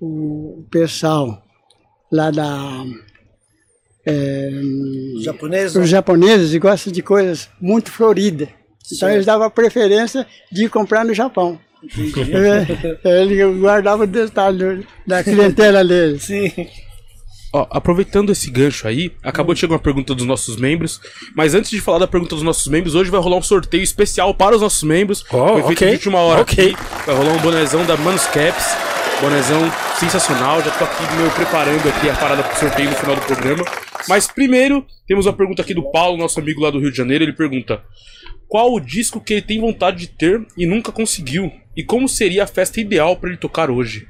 [0.00, 1.42] o pessoal
[2.10, 2.84] lá da...
[4.06, 4.50] é,
[5.16, 8.48] Os japoneses, os japoneses gostam de coisas muito floridas.
[8.90, 11.58] Então eles davam a preferência de ir comprar no Japão.
[13.04, 16.22] É, ele guardava o detalhe da clientela deles.
[16.24, 16.50] Sim.
[17.52, 21.00] Ó, aproveitando esse gancho aí, acabou de chegar uma pergunta dos nossos membros.
[21.36, 24.34] Mas antes de falar da pergunta dos nossos membros, hoje vai rolar um sorteio especial
[24.34, 25.24] para os nossos membros.
[25.30, 25.88] Oh, Foi feito ok.
[25.88, 26.72] de última hora Ok.
[26.72, 26.82] aqui.
[27.06, 28.66] Vai rolar um bonezão da Manuscaps.
[29.20, 29.60] Bonezão
[29.98, 30.60] sensacional.
[30.62, 33.64] Já tô aqui meu preparando aqui a parada pro sorteio no final do programa.
[34.06, 37.24] Mas primeiro, temos uma pergunta aqui do Paulo, nosso amigo lá do Rio de Janeiro.
[37.24, 37.82] Ele pergunta:
[38.46, 41.50] Qual o disco que ele tem vontade de ter e nunca conseguiu?
[41.76, 44.06] E como seria a festa ideal para ele tocar hoje?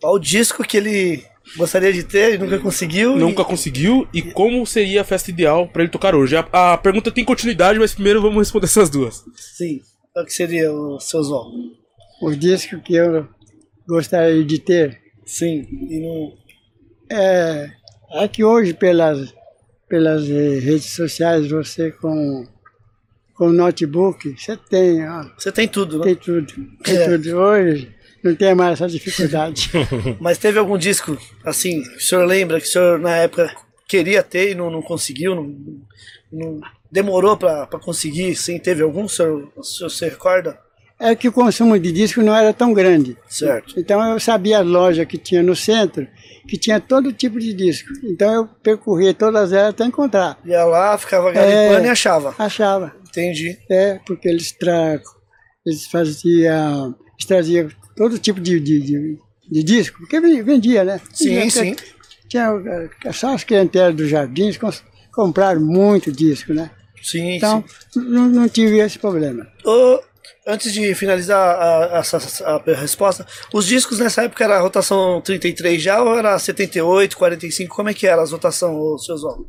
[0.00, 1.24] Qual o disco que ele
[1.56, 3.16] gostaria de ter e nunca conseguiu?
[3.16, 6.36] Nunca conseguiu e como seria a festa ideal pra ele tocar hoje?
[6.36, 9.18] A, a pergunta tem continuidade, mas primeiro vamos responder essas duas.
[9.18, 9.80] E, sim.
[10.12, 11.56] Qual que seria o seu Oswaldo?
[12.22, 13.26] O disco que eu
[13.86, 15.66] gostaria de ter Sim.
[15.90, 16.32] E não...
[17.10, 17.70] é,
[18.12, 19.34] é que hoje, pelas,
[19.88, 22.46] pelas redes sociais, você com,
[23.34, 26.04] com notebook, você tem, ó, Você tem tudo, né?
[26.04, 26.54] tem tudo.
[26.82, 27.08] Tem É.
[27.08, 27.36] tudo.
[27.36, 29.70] Hoje não tem mais essa dificuldade.
[30.20, 33.54] Mas teve algum disco, assim, que o senhor lembra que o senhor na época
[33.86, 35.34] queria ter e não, não conseguiu?
[35.34, 35.54] Não,
[36.32, 38.34] não- demorou pra conseguir?
[38.36, 39.06] Sim, teve algum?
[39.08, 39.24] Se
[40.08, 40.58] recorda?
[40.98, 43.16] é que o consumo de disco não era tão grande.
[43.28, 43.78] Certo.
[43.78, 46.06] Então eu sabia a loja que tinha no centro,
[46.48, 47.88] que tinha todo tipo de disco.
[48.04, 50.38] Então eu percorria todas elas até encontrar.
[50.44, 51.86] Ia lá, ficava garimpando É.
[51.86, 52.34] e achava.
[52.38, 52.94] Achava.
[53.08, 53.56] Entendi.
[53.70, 55.00] É, porque eles, tra...
[55.64, 56.94] eles faziam.
[57.16, 59.18] Eles traziam todo tipo de, de, de,
[59.50, 61.00] de disco, porque ven- vendia, né?
[61.12, 61.76] Sim, Tinha- sim.
[62.28, 62.50] Tinha
[63.04, 64.58] eh, só as clientelas dos jardins
[65.12, 66.70] compraram muito disco, né?
[67.00, 68.00] Sim, Então, sim.
[68.00, 69.46] não, não tive esse problema.
[69.64, 70.00] Ô,
[70.46, 75.82] antes de finalizar a, a- a resposta, os discos nessa época era a rotação 33
[75.82, 77.74] já ou era 78, 45?
[77.74, 79.46] Como é que era as rotação, ô, seu Oswaldo?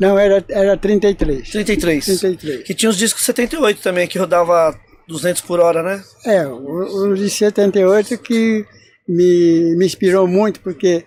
[0.00, 1.50] Não, era, era 33.
[1.50, 2.04] 33.
[2.04, 2.62] 33.
[2.62, 4.74] Que tinha os discos 78 também, que rodava
[5.08, 6.02] 200 por hora, né?
[6.24, 8.64] É, o, o de 78 que
[9.08, 11.04] me, me inspirou muito, porque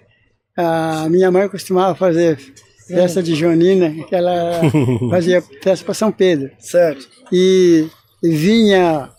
[0.56, 2.38] a minha mãe costumava fazer
[2.88, 4.62] festa de Jonina, que ela
[5.10, 6.52] fazia festa para São Pedro.
[6.60, 7.08] Certo.
[7.32, 7.88] E,
[8.24, 9.10] e vinha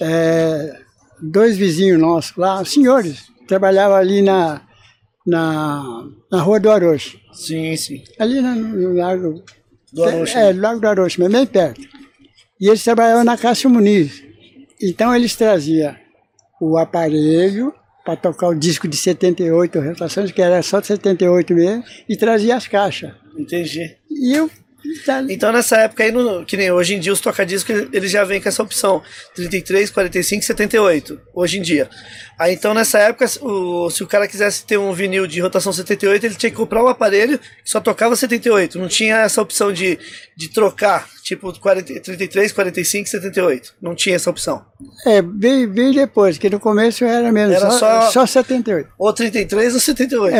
[0.00, 0.80] é,
[1.20, 4.62] dois vizinhos nossos lá, senhores, trabalhavam ali na,
[5.26, 8.02] na, na Rua do Arocho, Sim, sim.
[8.18, 9.42] ali no, no Lago
[9.92, 10.38] Do Arocho.
[10.38, 11.80] É, do Lago do Arocho, mas bem perto.
[12.60, 14.22] E eles trabalhavam na Cássio Muniz.
[14.80, 15.94] Então eles traziam
[16.60, 17.74] o aparelho
[18.04, 22.56] para tocar o disco de 78 rotações, que era só de 78 mesmo, e trazia
[22.56, 23.12] as caixas.
[23.36, 23.96] Entendi.
[24.10, 24.50] E eu.
[25.32, 28.40] Então nessa época aí, no- que nem hoje em dia, os tocadiscos eles já vêm
[28.40, 29.02] com essa opção:
[29.34, 31.20] 33, 45, 78.
[31.34, 31.88] Hoje em dia.
[32.38, 36.24] Aí então nessa época, o- se o cara quisesse ter um vinil de rotação 78,
[36.24, 38.78] ele tinha que comprar um aparelho que só tocava 78.
[38.78, 39.98] Não tinha essa opção de,
[40.36, 43.74] de trocar, tipo 40, 33, 45, 78.
[43.80, 44.64] Não tinha essa opção.
[45.06, 48.88] É, veio, veio depois, que no começo era mesmo, Era só, só- só 78.
[48.98, 50.34] Ou 33 ou 78.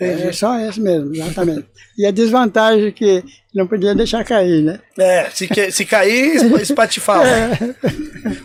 [0.00, 1.66] É, é só esse mesmo, exatamente.
[1.96, 3.24] E a desvantagem é que
[3.54, 4.78] não podia deixar cair, né?
[4.98, 7.26] É, se, que- se cair, esp- espatifava.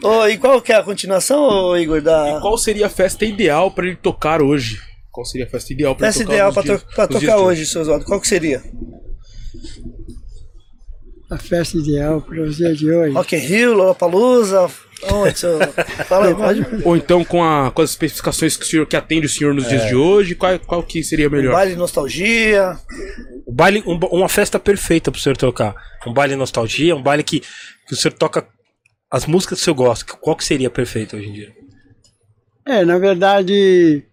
[0.01, 3.70] Ô, e qual que é a continuação, ô, Igor, da Qual seria a festa ideal
[3.70, 4.80] pra ele tocar hoje?
[5.12, 8.06] Qual seria a festa ideal ele tocar ideal dias- to- dias tocar hoje, seu Oswaldo?
[8.06, 8.64] Qual que seria?
[11.30, 13.14] A festa ideal para os dias de hoje.
[13.16, 14.70] Rock in Rio, Lollapalooza?
[15.12, 15.36] Onde.
[16.06, 16.66] Fala aí, pode.
[16.86, 19.68] Ou então com, a, com as especificações que, o senhor, que atende o senhor nos
[19.68, 21.54] dias de hoje, qual, qual que seria melhor?
[21.54, 22.78] Baile de nostalgia.
[23.45, 25.76] O baile, um- uma festa perfeita pro senhor tocar.
[26.08, 28.47] Um baile nostalgia, um baile que, que o senhor toca
[29.12, 30.14] as músicas que o senhor gosta.
[30.20, 31.51] Qual que seria perfeito hoje em dia?
[32.66, 34.04] É, na verdade,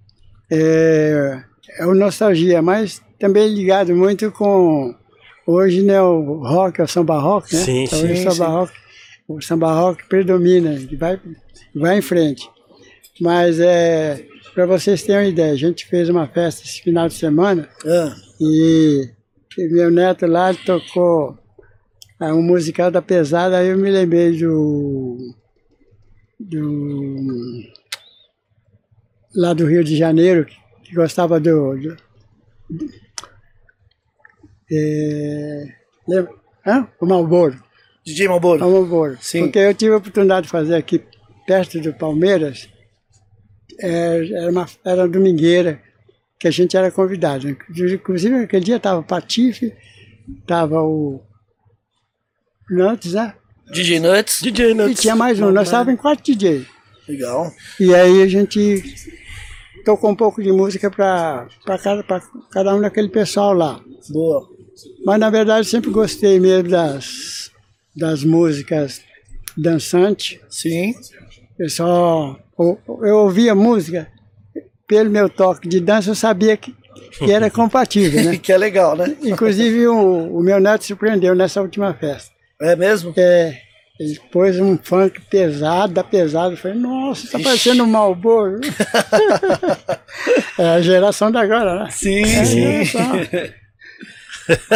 [0.51, 1.39] é,
[1.79, 4.95] é o nostalgia, mas também ligado muito com.
[5.47, 7.61] Hoje, né, o rock, é o samba rock, né?
[7.63, 8.53] Sim, então, sim, o samba sim.
[8.53, 8.73] rock,
[9.37, 11.21] o samba rock predomina, vai,
[11.75, 12.51] vai em frente.
[13.21, 17.15] Mas é, para vocês terem uma ideia, a gente fez uma festa esse final de
[17.15, 19.09] semana Ah, e,
[19.59, 21.39] e meu neto lá tocou
[22.21, 25.35] um musical da pesada, aí eu me lembrei do.
[26.39, 27.17] do
[29.35, 31.77] lá do Rio de Janeiro, que, que gostava do.
[31.77, 31.97] do,
[32.69, 32.87] do
[34.73, 35.65] é,
[36.07, 36.35] lembra?
[36.67, 36.89] Hã?
[37.01, 37.70] O Malboro.
[38.05, 38.61] DJ Malboro.
[38.61, 39.19] Malboro.
[39.21, 39.45] Sim.
[39.45, 41.03] Porque eu tive a oportunidade de fazer aqui
[41.47, 42.69] perto do Palmeiras,
[43.81, 45.81] é, era uma era uma domingueira
[46.39, 47.49] que a gente era convidado.
[47.49, 49.75] Inclusive, aquele dia estava o Patife,
[50.41, 51.21] estava o
[52.71, 53.35] Nantes, né?
[53.73, 54.41] DJ Nuts.
[54.43, 55.01] DJ E Nuts.
[55.01, 56.67] tinha mais um, nós estávamos em quatro DJ.
[57.09, 57.53] Legal.
[57.79, 58.83] E aí a gente
[59.85, 61.49] tocou um pouco de música para
[61.83, 62.21] cada, pra
[62.51, 63.81] cada um daquele pessoal lá.
[64.09, 64.49] Boa.
[65.05, 67.50] Mas na verdade sempre gostei mesmo das,
[67.97, 69.03] das músicas
[69.57, 70.39] dançantes.
[70.49, 70.95] Sim.
[71.59, 74.09] Eu só eu, ouvia música,
[74.87, 76.75] pelo meu toque de dança, eu sabia que,
[77.19, 78.37] que era compatível, né?
[78.43, 79.17] Que é legal, né?
[79.23, 82.31] Inclusive o, o meu neto surpreendeu nessa última festa.
[82.61, 83.13] É mesmo?
[83.17, 83.59] É,
[83.99, 86.55] ele pôs um funk pesado, da pesado.
[86.55, 88.61] Eu falei, nossa, tá parecendo um Malboro.
[90.59, 91.91] é a geração da agora, né?
[91.91, 92.83] Sim, É sim.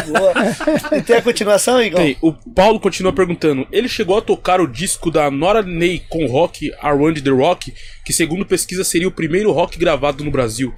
[0.06, 0.96] Boa.
[0.98, 2.00] E tem a continuação, Igor?
[2.00, 6.26] Tem, o Paulo continua perguntando: ele chegou a tocar o disco da Nora Ney com
[6.26, 10.74] rock Around the Rock, que segundo pesquisa seria o primeiro rock gravado no Brasil.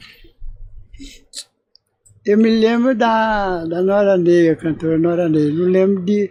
[2.24, 5.52] Eu me lembro da, da Nora Ney, a cantora Nora Ney.
[5.52, 6.30] Não lembro de,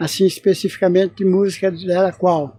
[0.00, 2.58] assim, especificamente de música dela qual.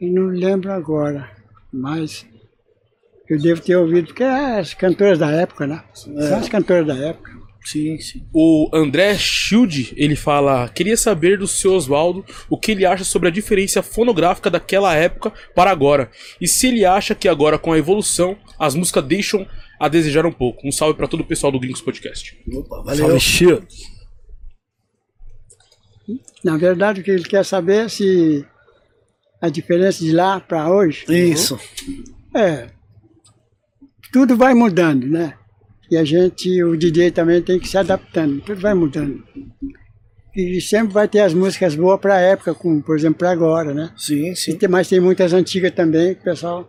[0.00, 1.30] Eu não lembro agora,
[1.72, 2.26] mas
[3.28, 5.84] eu devo ter ouvido, porque é as cantoras da época, né?
[5.94, 7.41] São as cantoras da época.
[7.64, 8.26] Sim, sim.
[8.32, 13.28] O André Schild, ele fala: queria saber do seu Oswaldo o que ele acha sobre
[13.28, 16.10] a diferença fonográfica daquela época para agora.
[16.40, 19.46] E se ele acha que agora, com a evolução, as músicas deixam
[19.78, 20.66] a desejar um pouco.
[20.66, 22.36] Um salve para todo o pessoal do Gringos Podcast.
[22.52, 23.06] Opa, valeu.
[23.06, 23.66] Salve, Shield.
[26.42, 28.44] Na verdade, o que ele quer saber é se
[29.40, 31.58] a diferença de lá para hoje Isso.
[32.34, 32.68] é.
[34.12, 35.38] Tudo vai mudando, né?
[35.92, 39.22] E a gente, o DJ também tem que se adaptando, tudo vai mudando.
[40.34, 43.74] E sempre vai ter as músicas boas para a época, como por exemplo para agora,
[43.74, 43.92] né?
[43.94, 44.56] Sim, sim.
[44.56, 46.66] tem, mas tem muitas antigas também que o pessoal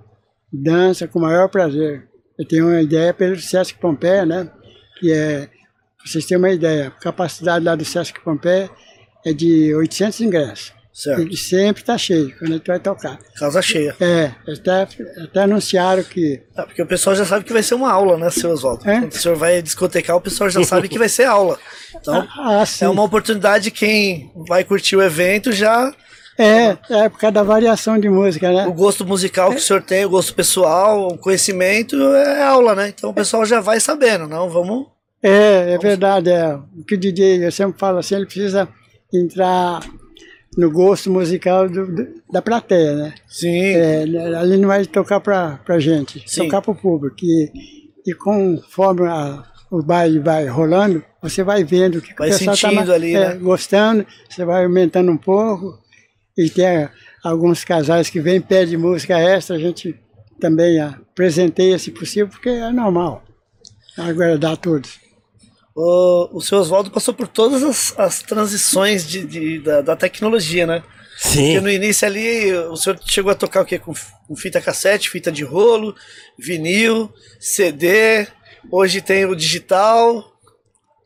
[0.52, 2.06] dança com o maior prazer.
[2.38, 4.52] Eu tenho uma ideia pelo Sesc Pompeia, né?
[5.00, 5.48] Que é,
[6.06, 8.70] vocês terem uma ideia, a capacidade lá do Sesc Pompeia
[9.26, 10.74] é de 800 ingressos.
[10.94, 11.28] Certo.
[11.28, 13.18] E sempre está cheio quando a gente vai tocar.
[13.36, 13.96] Casa cheia.
[14.00, 14.88] É, até,
[15.24, 18.30] até anunciaram que Ah, porque o pessoal já sabe que vai ser uma aula, né,
[18.30, 18.88] seu Oswaldo?
[18.88, 19.00] É?
[19.00, 21.58] Quando o senhor vai discotecar, o pessoal já sabe que vai ser aula.
[21.96, 22.86] Então, Ah, sim.
[22.86, 25.92] é uma oportunidade, quem vai curtir o evento já.
[26.38, 28.68] É, é por causa da variação de música, O né?
[28.76, 32.90] gosto musical que o senhor tem, o gosto pessoal, o conhecimento é aula, né?
[32.90, 34.48] Então o pessoal já vai sabendo, não?
[34.50, 34.88] Vamos.
[35.24, 36.30] É, é verdade.
[36.30, 36.54] É.
[36.56, 38.68] O que o DJ, eu sempre falo assim, ele precisa
[39.14, 39.80] entrar
[40.58, 43.14] no gosto musical do- da plateia, né?
[43.28, 43.74] Sim.
[43.74, 44.04] É,
[44.38, 46.44] ali não vai tocar pra, pra gente, Sim.
[46.44, 47.18] tocar pro público.
[47.24, 47.52] E,
[48.06, 52.70] e conforme a- o baile vai rolando, você vai vendo que Vai o pessoal tá
[52.70, 53.36] sentindo ali, é, né?
[53.36, 55.80] gostando, você vai aumentando um pouco.
[56.38, 56.88] E tem
[57.24, 59.96] alguns casais que vêm pedem música extra, a gente
[60.40, 63.24] também apresenteia se possível, porque é normal
[63.98, 65.00] agradar a todos.
[65.76, 70.68] O, o seu Oswaldo passou por todas as, as transições de, de- da, da tecnologia,
[70.68, 70.84] né?
[71.22, 71.60] Porque Sim.
[71.60, 73.80] no início ali, o senhor chegou a tocar o quê?
[73.80, 73.94] Com,
[74.28, 75.96] com fita cassete, fita de rolo,
[76.38, 78.28] vinil, CD,
[78.72, 80.33] hoje tem o digital.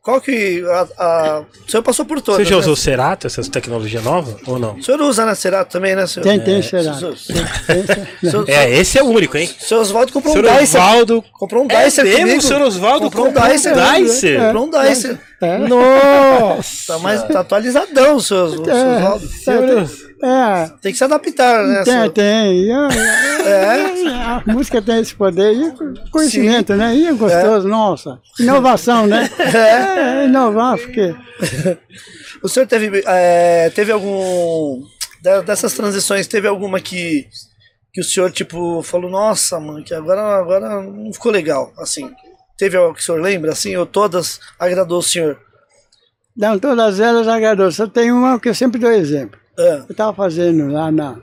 [0.08, 0.64] Qual que.
[0.66, 2.40] A, a- o senhor passou por todas.
[2.40, 2.62] Você já né?
[2.62, 4.76] usou Cerato, essas tecnologias novas ou não?
[4.76, 6.24] O senhor usa na Cerato também, né, senhor?
[6.24, 7.14] Tem, tem, É, senhor-
[8.22, 9.50] senhor- É, esse é o único, hein?
[9.60, 10.78] Seu Oswaldo comprou Senhor um Dyson.
[10.78, 11.24] Osvaldo.
[11.32, 12.38] Comprou um É Dyson mesmo, comigo.
[12.38, 13.72] o senhor Osvaldo comprou um comprou um Dyson.
[13.74, 14.40] Dyson?
[14.46, 15.18] Comprou um Dyson.
[15.42, 15.58] É.
[15.58, 16.92] Nossa!
[16.94, 19.28] Tá, mais, tá atualizadão o seu, o seu Oswaldo.
[19.28, 21.84] Senhor- É, Tem que se adaptar, né?
[21.84, 22.10] tem, senhor?
[22.12, 22.70] tem.
[23.46, 25.52] É, A música tem esse poder.
[25.52, 26.94] E conhecimento, né?
[26.94, 28.20] E é gostoso, nossa.
[28.38, 29.28] Inovação, né?
[29.38, 31.14] É, inovar, porque.
[32.40, 34.80] O senhor teve, é, teve algum.
[35.44, 37.26] Dessas transições, teve alguma que.
[37.92, 41.72] Que o senhor, tipo, falou, nossa, mano, que agora, agora não ficou legal.
[41.78, 42.08] Assim.
[42.56, 45.40] Teve algo que o senhor lembra, assim, ou todas agradou o senhor?
[46.36, 47.72] Não, todas elas agradou.
[47.72, 49.38] Só tem uma que eu sempre dou exemplo.
[49.58, 51.20] Ah, Eu estava fazendo lá na,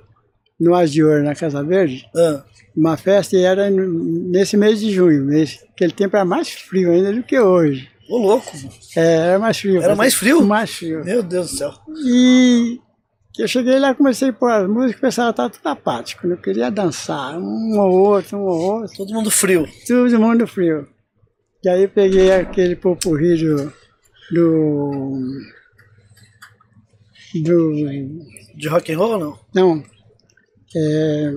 [0.59, 2.43] no Ouro, na Casa Verde, ah,
[2.75, 5.23] uma festa e era nesse mês de junho.
[5.25, 7.89] Mês, aquele tempo era mais frio ainda do que hoje.
[8.09, 8.51] ô louco.
[8.95, 9.81] É, era mais frio.
[9.81, 10.43] Era mais frio?
[10.45, 11.03] Mais frio.
[11.05, 11.73] Meu Deus do céu.
[12.05, 12.79] E
[13.37, 16.69] eu cheguei lá, comecei a pôr as músicas, o pessoal estava tudo apático, não queria
[16.69, 19.67] dançar, um ou outro, um ou outro, Todo mundo frio.
[19.87, 20.87] todo mundo frio.
[21.63, 23.73] E aí peguei aquele popurri do.
[24.31, 25.19] do.
[27.43, 27.73] Do
[28.55, 29.39] De rock and roll, não?
[29.53, 29.83] não.
[30.75, 31.31] É,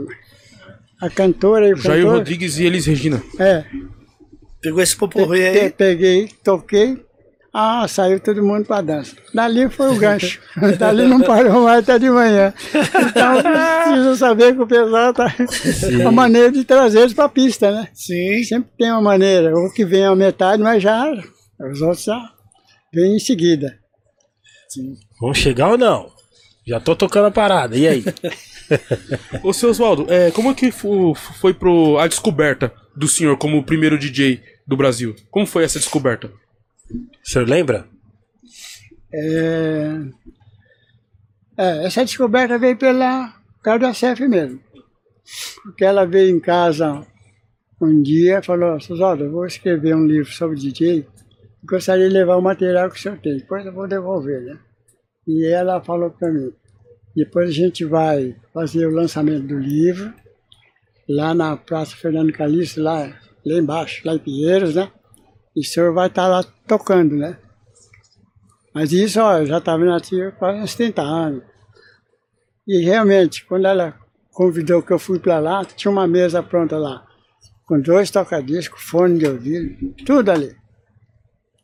[1.01, 2.19] a cantora e o Jair cantor.
[2.19, 3.23] Rodrigues e Elis Regina.
[3.39, 3.65] É,
[4.61, 5.71] Pegou esse pe- aí.
[5.71, 7.05] peguei, toquei.
[7.55, 9.17] Ah, saiu todo mundo para dança.
[9.33, 10.41] Dali foi o gancho.
[10.79, 12.53] Dali não parou mais até de manhã.
[13.11, 13.41] Então
[13.85, 15.33] precisa saber que o pessoal tá
[16.07, 17.89] a maneira de trazer eles para a pista, né?
[17.95, 18.43] Sim.
[18.45, 19.57] Sempre tem uma maneira.
[19.57, 21.11] Ou que vem a metade, mas já
[21.73, 22.21] os outros já
[22.93, 23.79] vêm em seguida.
[25.21, 26.11] Vamos chegar ou não?
[26.67, 28.05] Já tô tocando a parada, e aí?
[29.43, 33.57] Ô, seu Oswaldo, é, como é que fo- foi pro, a descoberta do senhor como
[33.59, 35.17] o primeiro DJ do Brasil?
[35.31, 36.29] Como foi essa descoberta?
[36.91, 37.87] O senhor lembra?
[39.13, 40.01] É,
[41.57, 44.61] é, essa descoberta veio pela por causa da CEF mesmo.
[45.63, 47.07] Porque ela veio em casa
[47.81, 51.07] um dia falou, Susaldo, eu vou escrever um livro sobre DJ,
[51.65, 54.59] gostaria de levar o material que o senhor tem, depois eu vou devolver, né?
[55.29, 56.51] E ela falou para mim,
[57.15, 60.11] depois a gente vai fazer o lançamento do livro,
[61.07, 63.15] lá na Praça Fernando Calixto, lá,
[63.45, 64.91] lá embaixo, lá em Pinheiros, né?
[65.55, 67.39] E o senhor vai estar lá tocando, né?
[68.75, 71.43] Mas isso, ó, eu já estava nativo quase uns 30 anos.
[72.67, 73.99] E realmente, quando ela
[74.33, 77.07] convidou que eu fui para lá, tinha uma mesa pronta lá,
[77.67, 80.57] com dois tocadiscos, fone de ouvido, tudo ali.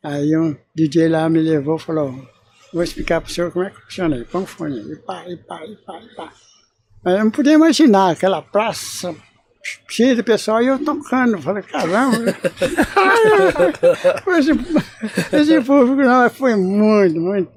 [0.03, 2.34] Aí um DJ lá me levou e falou,
[2.75, 5.23] vou explicar para o senhor como é que funciona aí, põe o fone e pá,
[5.27, 6.29] e pá, e pá, e pá.
[7.03, 9.15] Mas eu não podia imaginar aquela praça
[9.87, 11.41] cheia de pessoal e eu tocando.
[11.41, 12.17] Falei, caramba.
[14.37, 14.51] esse,
[15.35, 17.51] esse público não, foi muito, muito.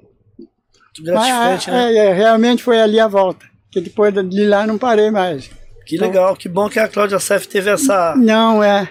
[1.01, 1.93] Gratificante, Mas, né?
[1.93, 3.45] é, é, realmente foi ali a volta.
[3.71, 5.49] Que depois de lá não parei mais.
[5.85, 8.89] Que legal, que bom que a Cláudia Sef teve essa, Não, é.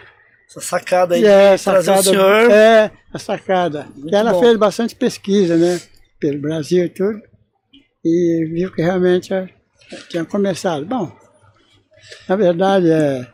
[0.48, 2.50] essa sacada aí é de trazer sacada, o senhor.
[2.50, 3.86] É, a sacada.
[3.94, 4.40] Muito Que ela bom.
[4.40, 5.80] fez bastante pesquisa, né?
[6.18, 7.20] Pelo Brasil e tudo.
[8.04, 9.48] E viu que realmente é,
[10.08, 10.84] tinha começado.
[10.84, 11.12] Bom,
[12.28, 13.26] na verdade, é,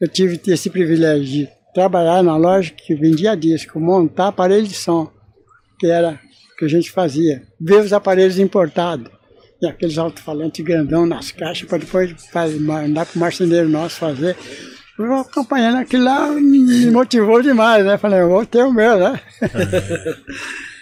[0.00, 5.10] eu tive esse privilégio de trabalhar na loja que vendia disco, montar aparelho de som,
[5.78, 6.20] que era
[6.52, 7.42] o que a gente fazia.
[7.60, 9.10] Ver os aparelhos importados.
[9.60, 12.14] E aqueles alto-falantes grandão nas caixas para depois
[12.60, 14.36] mandar para o marceneiro nosso fazer.
[14.98, 17.98] Eu acompanhando aquilo lá me motivou demais, né?
[17.98, 19.20] Falei, eu vou ter o meu, né?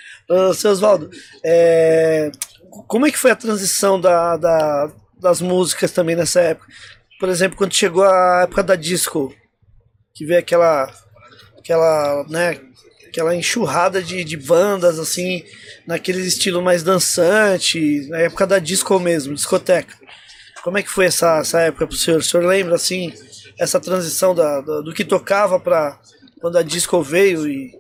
[0.55, 1.11] Seu Oswaldo,
[1.45, 2.31] é,
[2.89, 6.67] como é que foi a transição da, da- das músicas também nessa época?
[7.19, 9.33] Por exemplo, quando chegou a época da disco,
[10.15, 10.93] que veio aquela,
[11.59, 12.61] aquela, né,
[13.09, 15.45] aquela enxurrada de, de bandas, assim,
[15.87, 19.95] naquele estilo mais dançante, na época da disco mesmo, discoteca.
[20.63, 22.19] Como é que foi essa, essa época pro senhor?
[22.21, 23.13] O senhor lembra, assim,
[23.59, 25.99] essa transição da, do, do que tocava para
[26.41, 27.71] quando a disco veio e,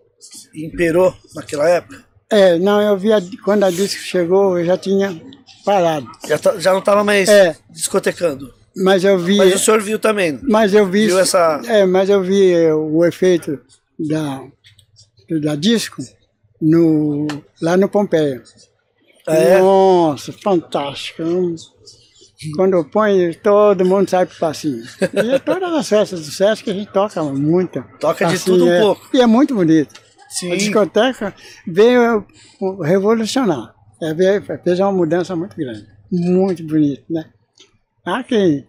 [0.54, 2.04] e imperou naquela época?
[2.32, 5.20] É, não, eu vi, a- quando a disco chegou, eu já tinha
[5.64, 6.06] parado.
[6.26, 7.56] Já, tá- já não estava mais É.
[7.70, 8.52] discotecando.
[8.76, 9.36] Mas eu vi.
[9.36, 10.38] Mas o senhor viu também.
[10.42, 11.06] Mas eu vi.
[11.06, 13.60] Viu essa- É, mas eu vi eh, o efeito
[13.98, 14.42] da,
[15.42, 16.02] da disco
[16.60, 17.26] no,
[17.60, 18.42] lá no Pompeia.
[19.26, 19.58] Ah, é?
[19.60, 21.22] Nossa, fantástico.
[22.56, 24.82] Quando eu ponho, todo mundo sai pro passinho.
[25.22, 27.84] E é todas as festas do Sesc a gente toca muito.
[28.00, 28.80] Toca de Assim, tudo um é.
[28.80, 29.08] pouco.
[29.14, 29.94] E é muito bonito.
[30.38, 30.52] Sim.
[30.52, 31.34] A discoteca
[31.66, 32.26] veio
[32.82, 33.74] revolucionar.
[34.00, 35.86] É, veio, fez uma mudança muito grande.
[36.10, 37.24] Muito bonito, né?
[38.04, 38.66] Há quem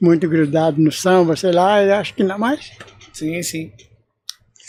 [0.00, 2.72] muito grudado no samba, sei lá, eu acho que não, mas
[3.12, 3.70] Sim, sim.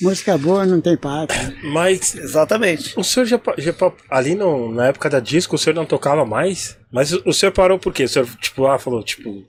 [0.02, 1.56] música boa não tem pátria.
[1.64, 2.94] Mas Exatamente.
[3.00, 3.74] o senhor já, já
[4.10, 6.78] ali no- na época da disco, o senhor não tocava mais?
[6.92, 8.04] Mas o, o senhor parou por quê?
[8.04, 9.44] O senhor, tipo, ah, falou, tipo,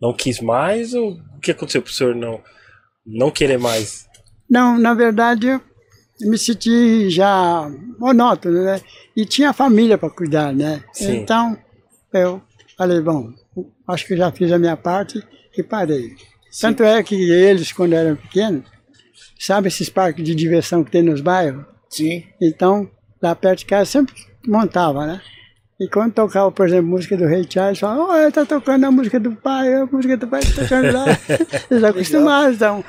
[0.00, 0.92] não quis mais?
[0.94, 2.40] Ou o que aconteceu pro senhor não,
[3.04, 4.06] não querer mais?
[4.48, 5.60] Não, na verdade, eu
[6.20, 8.80] me senti já monótono, né?
[9.14, 10.82] E tinha família para cuidar, né?
[10.92, 11.16] Sim.
[11.16, 11.56] Então,
[12.12, 12.40] eu
[12.76, 13.32] falei, bom,
[13.86, 15.22] acho que já fiz a minha parte
[15.56, 16.14] e parei.
[16.60, 18.64] Tanto é que eles, quando eram pequenos,
[19.38, 21.64] sabe esses parques de diversão que tem nos bairros?
[21.88, 22.24] Sim.
[22.40, 22.90] Então,
[23.22, 24.14] lá perto de casa sempre
[24.46, 25.20] montava, né?
[25.78, 29.20] E quando tocava, por exemplo, música do Rei Charles, falava, oh, tá tocando a música
[29.20, 31.04] do pai, a música do pai tá tocando lá.
[31.70, 32.84] Eles acostumaram, então.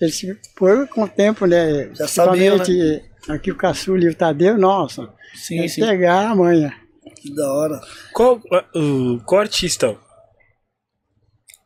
[0.00, 0.20] Eles
[0.56, 1.94] foram com o tempo, né?
[1.94, 5.12] Já sabiam, Principalmente aqui o Caçula e o Tadeu, nossa.
[5.34, 5.80] Sim, é sim.
[5.80, 6.74] pegar a manha.
[7.14, 7.80] Que da hora.
[8.12, 8.40] Qual,
[8.74, 9.96] o qual artista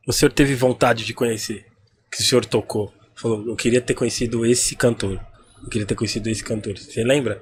[0.07, 1.67] o senhor teve vontade de conhecer?
[2.11, 2.93] Que o senhor tocou?
[3.15, 5.21] Falou, eu queria ter conhecido esse cantor.
[5.63, 6.79] Eu queria ter conhecido esse cantor.
[6.79, 7.41] Você lembra?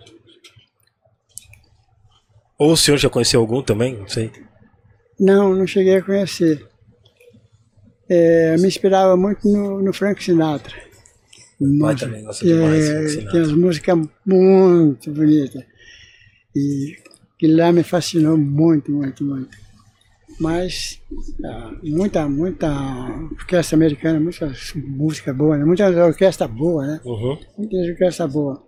[2.59, 3.97] Ou o senhor já conheceu algum também?
[3.97, 4.33] Não sei.
[5.19, 6.68] Não, não cheguei a conhecer.
[8.09, 10.75] É, eu me inspirava muito no, no Frank Sinatra.
[11.81, 13.33] pai também gosta demais de Frank Sinatra.
[13.33, 15.65] Tem as músicas muito bonitas.
[16.57, 16.97] E
[17.39, 19.57] que lá me fascinou muito, muito, muito.
[20.41, 21.01] Mas
[21.45, 22.69] ah, muita, muita
[23.33, 25.65] orquestra americana, muita música boa, né?
[25.65, 27.01] muita orquestra boa, né?
[27.05, 27.39] Uhum.
[27.57, 28.63] Muita orquestra boa.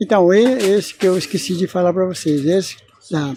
[0.00, 2.76] Então, esse que eu esqueci de falar para vocês, esse
[3.10, 3.34] da,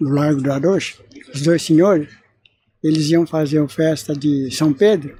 [0.00, 1.02] do Largo do Arocho,
[1.34, 2.08] os dois senhores,
[2.82, 5.16] eles iam fazer uma festa de São Pedro,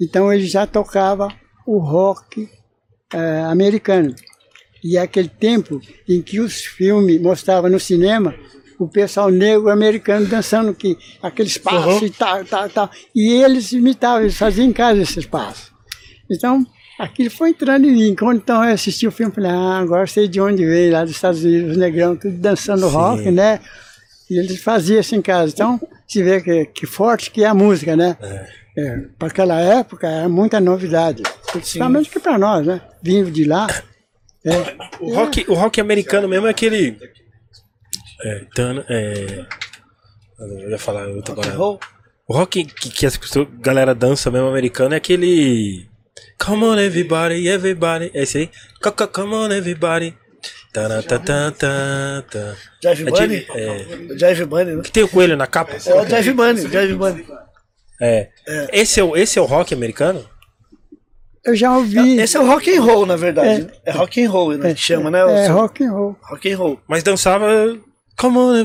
[0.00, 1.30] então eles já tocavam
[1.66, 2.48] o rock
[3.12, 4.14] eh, americano.
[4.82, 8.34] E é aquele tempo em que os filmes mostravam no cinema
[8.78, 12.90] o pessoal negro americano dançando que aqueles passos e tal, tal, tal.
[13.14, 15.72] E eles imitavam, eles faziam em casa esses passos.
[16.30, 16.64] Então,
[16.98, 18.14] aquilo foi entrando em mim.
[18.14, 21.10] Quando então eu assisti o filme, falei, ah, agora sei de onde veio, lá dos
[21.10, 23.60] Estados Unidos, os negrão, tudo dançando rock, né?
[24.30, 25.52] E eles faziam isso em casa.
[25.52, 28.16] Então, se vê que, que forte que é a música, né?
[28.76, 31.22] É, para aquela época era muita novidade.
[31.50, 32.80] Principalmente que para nós, né?
[33.02, 33.66] Vindo de lá.
[34.44, 34.50] É,
[35.00, 36.96] O rock, o rock americano mesmo é aquele.
[38.24, 39.44] É, tana- é,
[40.38, 41.78] eu ia falar outro Rock agora.
[42.28, 43.10] O rock que, que a
[43.60, 45.88] galera dança mesmo americano é aquele.
[46.38, 48.10] Come on everybody, everybody.
[48.14, 48.50] É esse aí.
[48.82, 50.14] Co- co- Come on everybody.
[52.82, 53.46] Jive É Bunny?
[53.54, 54.82] é, Jive Bunny, né?
[54.82, 55.72] que tem o coelho na capa?
[55.84, 57.26] É o Jive Bunny, Jive Bunny.
[58.00, 58.28] É.
[58.72, 60.24] Esse é, o, esse é o rock americano?
[61.44, 62.18] eu já ouvi.
[62.20, 63.62] Esse é o rock and roll, na verdade.
[63.62, 63.70] né?
[63.84, 64.74] É, rock and roll, né?
[64.74, 65.20] que chama, né?
[65.20, 66.16] É rock and roll.
[66.22, 66.80] rock and roll.
[66.86, 67.46] Mas dançava.
[68.16, 68.64] Come on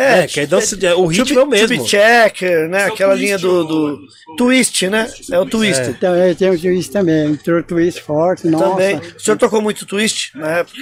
[0.00, 1.76] É, que é dança, de- o ritmo é o mesmo.
[1.76, 2.78] Tube Checker, né?
[2.78, 4.06] Esse é Aquela linha do, do
[4.36, 5.10] twist, né?
[5.30, 5.82] É o twist.
[5.90, 7.32] Então, é, tem o twist também.
[7.32, 8.70] Entrou twist forte, nossa.
[8.70, 8.96] Também.
[8.96, 10.78] O senhor tocou muito twist na época?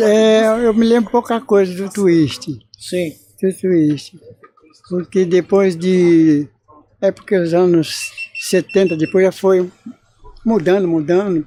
[0.00, 2.46] É, eu me lembro pouca coisa do twist.
[2.78, 3.12] Sim.
[3.42, 4.18] Do twist.
[4.88, 6.48] Porque depois de.
[7.00, 9.68] É porque os anos 70, depois já foi
[10.44, 11.46] mudando, mudando.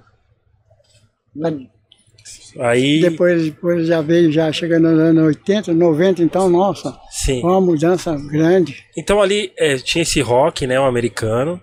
[2.60, 3.02] Aí.
[3.02, 7.42] Depois, depois já veio, já chegando nos anos 80, 90, então, nossa, Sim.
[7.42, 8.84] foi uma mudança grande.
[8.98, 11.60] Então ali é, tinha esse rock, né, o americano.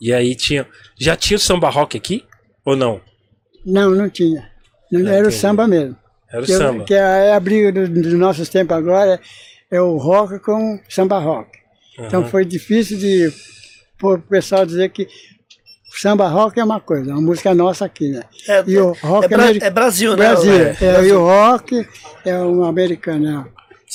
[0.00, 0.66] E aí tinha.
[0.98, 2.24] Já tinha o samba rock aqui?
[2.64, 3.00] Ou não?
[3.66, 4.48] Não, não tinha.
[4.90, 5.36] Não, Ah, era o entendi.
[5.36, 5.96] samba mesmo.
[6.32, 6.84] Era o que, samba.
[6.84, 9.20] que é a briga do- dos nossos tempos agora
[9.70, 11.50] é o rock com o samba rock.
[11.98, 12.30] Então Aham.
[12.30, 13.30] foi difícil de
[14.02, 15.06] o pessoal dizer que o
[15.98, 18.22] samba rock é uma coisa, é uma música nossa aqui, né?
[18.48, 20.16] É, E o rock é, Bra- ameri- é Brasil, né?
[20.16, 21.88] Brasil, É, é, e o rock
[22.24, 23.50] é um americano,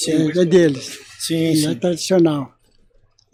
[0.07, 1.75] é, é, é deles, Sim, é sim.
[1.75, 2.53] tradicional.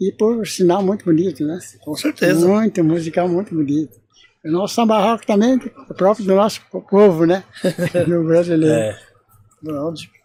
[0.00, 1.58] E por sinal muito bonito, né?
[1.80, 2.46] Com certeza.
[2.46, 4.00] Muito musical, muito bonito.
[4.44, 5.60] O nosso samba rock também
[5.90, 6.60] é próprio do nosso
[6.90, 7.44] povo, né?
[8.08, 8.74] Do brasileiro.
[8.74, 8.98] É,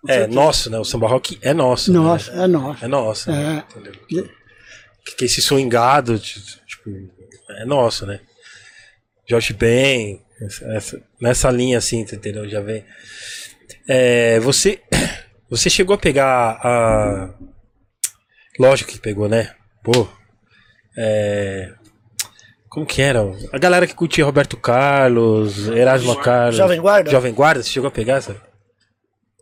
[0.08, 0.80] é nosso, né?
[0.80, 1.92] O samba rock é nosso.
[1.92, 1.98] né?
[1.98, 2.86] É nosso.
[2.86, 3.30] É nosso.
[3.32, 3.64] né?
[3.76, 3.80] É.
[3.80, 4.30] Entendeu?
[5.06, 6.90] Que, que esse swingado, tipo,
[7.52, 8.20] é nosso, né?
[9.28, 12.48] Josh Ben, essa- essa- nessa linha assim, entendeu?
[12.50, 12.86] Já vem.
[13.88, 14.80] É, você,
[15.50, 17.34] você chegou a pegar a.
[18.60, 19.52] Lógico que pegou, né?
[19.84, 20.08] Pô.
[20.98, 21.72] É,
[22.70, 23.20] como que era?
[23.54, 26.56] A galera que curtia Roberto Carlos, Erasmo Carlos.
[26.56, 27.12] Jovem Guarda?
[27.12, 28.36] Jovem Guarda, você chegou a pegar essa?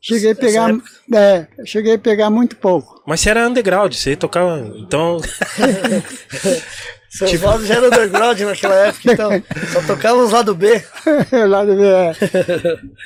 [0.02, 0.70] Cheguei a pegar,
[1.16, 3.02] é, cheguei a pegar muito pouco.
[3.08, 4.60] Mas você era underground, você tocava.
[4.78, 5.20] Então.
[7.18, 9.32] Seu Oswaldo já era underground naquela época, então.
[9.72, 10.84] Só tocava os lado B.
[11.48, 12.14] Lá do é.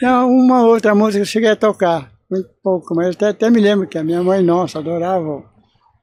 [0.02, 3.88] Não, uma outra música eu cheguei a tocar, muito pouco, mas até, até me lembro
[3.88, 5.44] que a minha mãe, nossa, adorava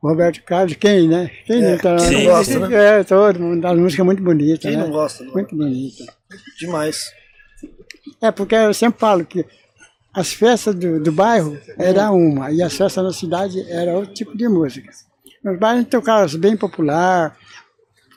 [0.00, 1.30] o Roberto Carlos, quem, né?
[1.46, 3.00] Quem É, não tá quem não gosta, né?
[3.00, 4.84] É, todo mundo, das músicas muito bonitas, Quem né?
[4.84, 5.24] não gosta?
[5.24, 5.32] Não?
[5.32, 6.04] Muito bonita.
[6.58, 7.10] Demais.
[8.22, 9.44] É, porque eu sempre falo que
[10.14, 14.36] as festas do, do bairro era uma, e as festas da cidade era outro tipo
[14.36, 14.90] de música.
[15.44, 17.36] Nos bairros a gente tocava bem popular,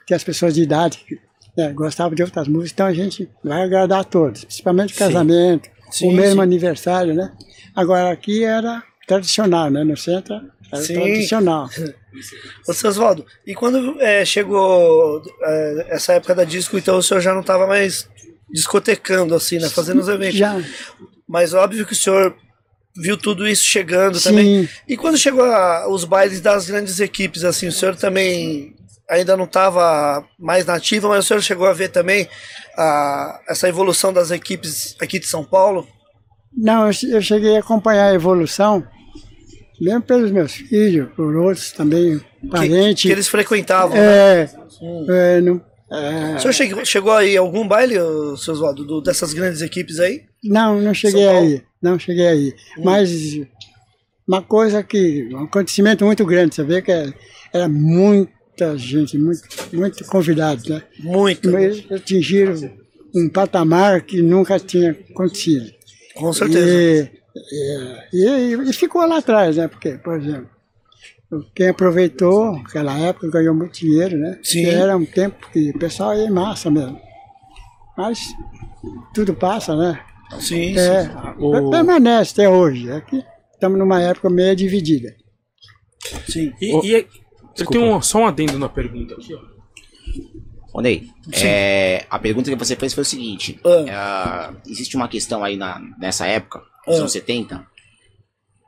[0.10, 1.06] que as pessoas de idade
[1.56, 6.10] né, gostavam de outras músicas, então a gente vai agradar a todos, principalmente casamento, Sim,
[6.10, 6.41] o mesmo sim.
[6.41, 7.31] aniversário, né?
[7.76, 9.84] Agora aqui era tradicional, né?
[9.84, 10.34] No centro
[10.72, 10.94] era Sim.
[10.95, 11.69] tradicional.
[12.68, 17.19] Ô, seu Oswaldo, e quando é, chegou é, essa época da disco, então o senhor
[17.22, 18.07] já não estava mais
[18.52, 19.69] discotecando, assim, né?
[19.69, 20.38] Fazendo os eventos.
[20.40, 20.60] Já,
[21.27, 22.36] Mas óbvio que o senhor
[22.98, 24.64] viu tudo isso chegando também.
[24.65, 28.76] sim, E quando chegou a- os bailes das grandes equipes, assim, o senhor também
[29.10, 32.27] ainda não estava mais nativa, mas o senhor chegou a ver também
[32.77, 35.88] a, essa evolução das equipes aqui de São Paulo?
[36.56, 38.86] Não, eu che- eu cheguei a acompanhar a evolução,
[39.80, 43.02] mesmo pelos meus filhos, por outros também, Que, parentes.
[43.03, 43.95] que eles frequentavam.
[43.95, 44.41] né?
[44.44, 45.61] É, é, não,
[45.91, 47.95] é, O senhor chegou, chegou aí a algum baile,
[48.38, 50.23] seu Oswaldo, do- dessas grandes equipes aí?
[50.44, 52.53] não, não cheguei aí, não cheguei aí.
[52.84, 53.10] Mas
[54.27, 57.11] uma coisa que, um acontecimento muito grande, você vê que é-
[57.53, 57.68] era
[58.60, 59.41] muita gente, muito,
[59.73, 60.84] muito convidados, né?
[60.99, 62.56] Muito, Mas atingiram
[63.15, 65.72] um patamar que nunca tinha acontecido.
[66.15, 67.10] com certeza.
[67.52, 69.68] E, e, e- e ficou lá atrás, né?
[69.68, 70.49] Porque, por exemplo,
[71.56, 74.40] quem aproveitou aquela época ganhou muito dinheiro, né?
[74.44, 74.64] Sim.
[74.64, 76.99] Porque Era um tempo que o pessoal ia em massa mesmo.
[77.98, 78.19] Mas
[79.14, 79.99] tudo passa, né?
[80.40, 81.10] Sim, É, sim.
[81.40, 82.91] O- permanece até hoje.
[82.91, 83.23] Aqui
[83.53, 85.14] estamos numa época meio dividida.
[86.27, 86.52] sim.
[86.61, 87.07] E, Ô, e-
[87.60, 87.72] Desculpa.
[87.86, 89.40] tem um, só um adendo na pergunta aqui, ó.
[90.72, 93.60] Ô Ney, é, a pergunta que você fez foi o seguinte:
[93.90, 94.53] Ah.
[94.65, 96.99] é, existe uma questão aí na, nessa época, nos Ah.
[96.99, 97.68] anos 70.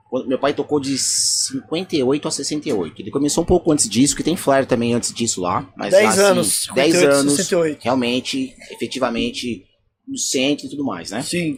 [0.09, 3.01] quando Meu pai tocou de 58 a 68.
[3.01, 5.71] Ele começou um pouco antes disso, que tem flare também antes disso lá.
[5.77, 7.79] Mas 10 assim, anos, 10 58, anos, 68.
[7.81, 9.65] realmente, efetivamente,
[10.05, 11.21] no centro e tudo mais, né?
[11.21, 11.57] Sim.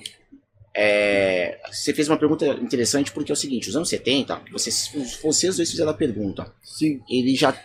[0.76, 4.92] É, você fez uma pergunta interessante porque é o seguinte, os anos 70, vocês,
[5.22, 6.52] vocês dois fizeram a pergunta.
[6.64, 7.02] Sim.
[7.10, 7.56] Ele já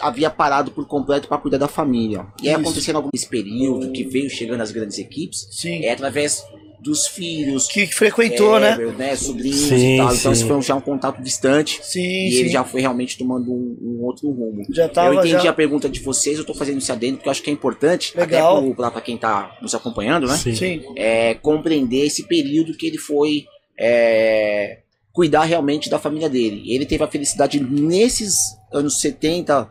[0.00, 2.26] havia parado por completo para cuidar da família.
[2.42, 5.84] E aí acontecendo algum período que veio chegando as grandes equipes, Sim.
[5.84, 6.44] é através
[6.82, 8.72] dos filhos, Que frequentou, né?
[8.72, 10.14] é, né, sobrinhos Sim, e tal.
[10.14, 11.78] Então isso foi um- já um contato distante.
[11.82, 12.38] Sim, E sim.
[12.40, 14.62] ele já foi realmente tomando um, um outro rumo.
[14.70, 17.28] Já tava, eu entendi já- a pergunta de vocês, eu tô fazendo esse adendo porque
[17.28, 18.56] eu acho que é importante, Legal.
[18.56, 20.36] até pro- pra, pra quem tá nos acompanhando, né?
[20.36, 20.54] Sim.
[20.54, 20.82] Sim.
[20.96, 23.44] É, compreender esse período que ele foi
[23.78, 24.78] é,
[25.12, 26.62] cuidar realmente da família dele.
[26.72, 28.34] Ele teve a felicidade nesses
[28.72, 29.68] anos 70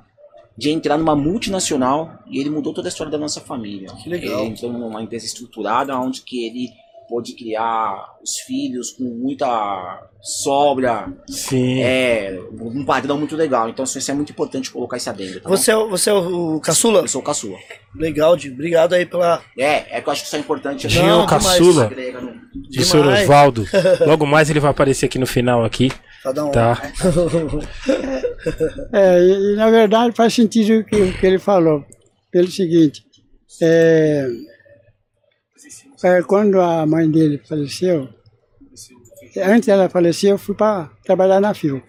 [0.57, 3.87] de entrar numa multinacional e ele mudou toda a história da nossa família.
[4.03, 4.41] Que legal.
[4.41, 6.69] Ele entrou numa empresa estruturada onde que ele
[7.11, 7.93] pôde criar
[8.23, 11.81] os filhos com muita sobra, Sim.
[11.81, 13.67] é, um padrão muito legal.
[13.67, 15.41] Então isso é muito importante colocar esse adendo.
[15.41, 15.57] Tá bom?
[15.57, 17.01] Você é, o- você é o caçula?
[17.01, 17.57] Eu sou o caçula.
[17.93, 18.49] Legal, Di.
[18.49, 19.41] Obrigado aí pela.
[19.59, 20.87] É, é que eu acho que isso é importante.
[20.87, 22.33] Gil Não, Caçula, Agrega no-
[22.69, 23.23] de seu demais.
[23.23, 23.65] Osvaldo.
[24.07, 25.91] Logo mais ele vai aparecer aqui no final aqui,
[26.23, 26.51] Cada um.
[26.51, 26.81] tá?
[28.93, 31.83] É, e, e, na verdade faz sentido o que, o que ele falou.
[32.31, 33.03] Pelo seguinte,
[33.61, 34.27] é, é,
[36.27, 38.09] quando a mãe dele faleceu,
[39.37, 41.81] antes dela falecer, eu fui para trabalhar na Fio.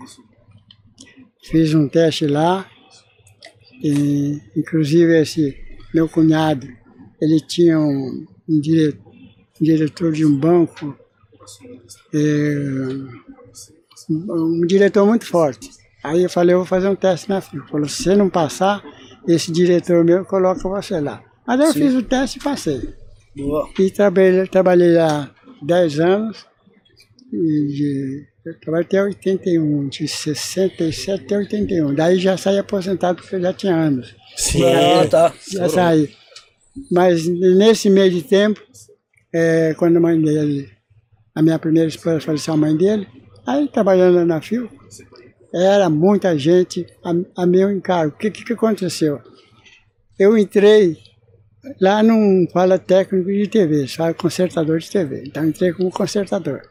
[1.45, 2.67] Fiz um teste lá,
[3.83, 5.57] e, inclusive esse
[5.95, 6.69] meu cunhado,
[7.21, 8.99] ele tinha um, um, dire-
[9.61, 10.97] um diretor de um banco,
[12.15, 12.55] é,
[14.11, 15.71] um diretor muito forte.
[16.05, 17.67] Aí eu falei, eu vou fazer um teste na FIO.
[17.69, 18.83] Falou, se você não passar,
[19.27, 21.23] esse diretor meu coloca você lá.
[21.47, 22.95] Mas eu fiz o teste e passei.
[23.37, 23.69] Boa.
[23.79, 26.47] E trabalhei, trabalhei lá 10 anos.
[27.33, 31.95] E de, eu trabalhei até 81, de 67 até 81.
[31.95, 34.15] Daí já saí aposentado porque eu já tinha anos.
[34.37, 34.63] Sim.
[34.65, 35.35] Ah, tá.
[35.51, 36.11] Já saí.
[36.91, 38.61] Mas nesse meio de tempo,
[39.33, 40.71] é, quando a mãe dele,
[41.35, 43.07] a minha primeira esposa faleceu a mãe dele,
[43.47, 44.71] aí trabalhando na FIO,
[45.55, 48.15] era muita gente a, a meu encargo.
[48.15, 49.21] O que, que aconteceu?
[50.19, 50.97] Eu entrei
[51.81, 55.25] lá num fala técnico de TV, só consertador de TV.
[55.27, 56.63] Então entrei como consertador.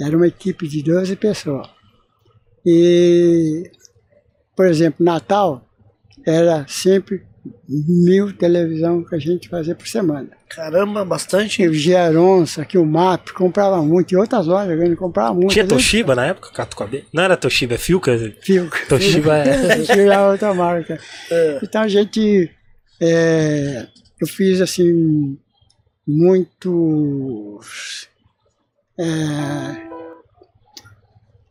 [0.00, 1.68] Era uma equipe de 12 pessoas.
[2.64, 3.70] E,
[4.56, 5.64] por exemplo, Natal
[6.26, 7.22] era sempre
[7.68, 10.28] mil televisão que a gente fazia por semana.
[10.48, 11.62] Caramba, bastante.
[11.62, 15.52] E o Geronça, aqui o MAP, comprava muito, e outras lojas grandes compravam muito.
[15.52, 15.66] Tinha?
[15.66, 17.06] Toshiba na época, Catucabe?
[17.12, 18.18] Não era Toshiba, é Filca?
[18.42, 18.68] Fio.
[18.88, 19.82] Toshiba é.
[19.84, 20.98] Tinha outra marca.
[21.62, 22.50] Então a gente.
[23.00, 23.86] é,
[24.20, 25.38] eu fiz assim.
[26.06, 28.08] Muitos.
[28.98, 29.90] É,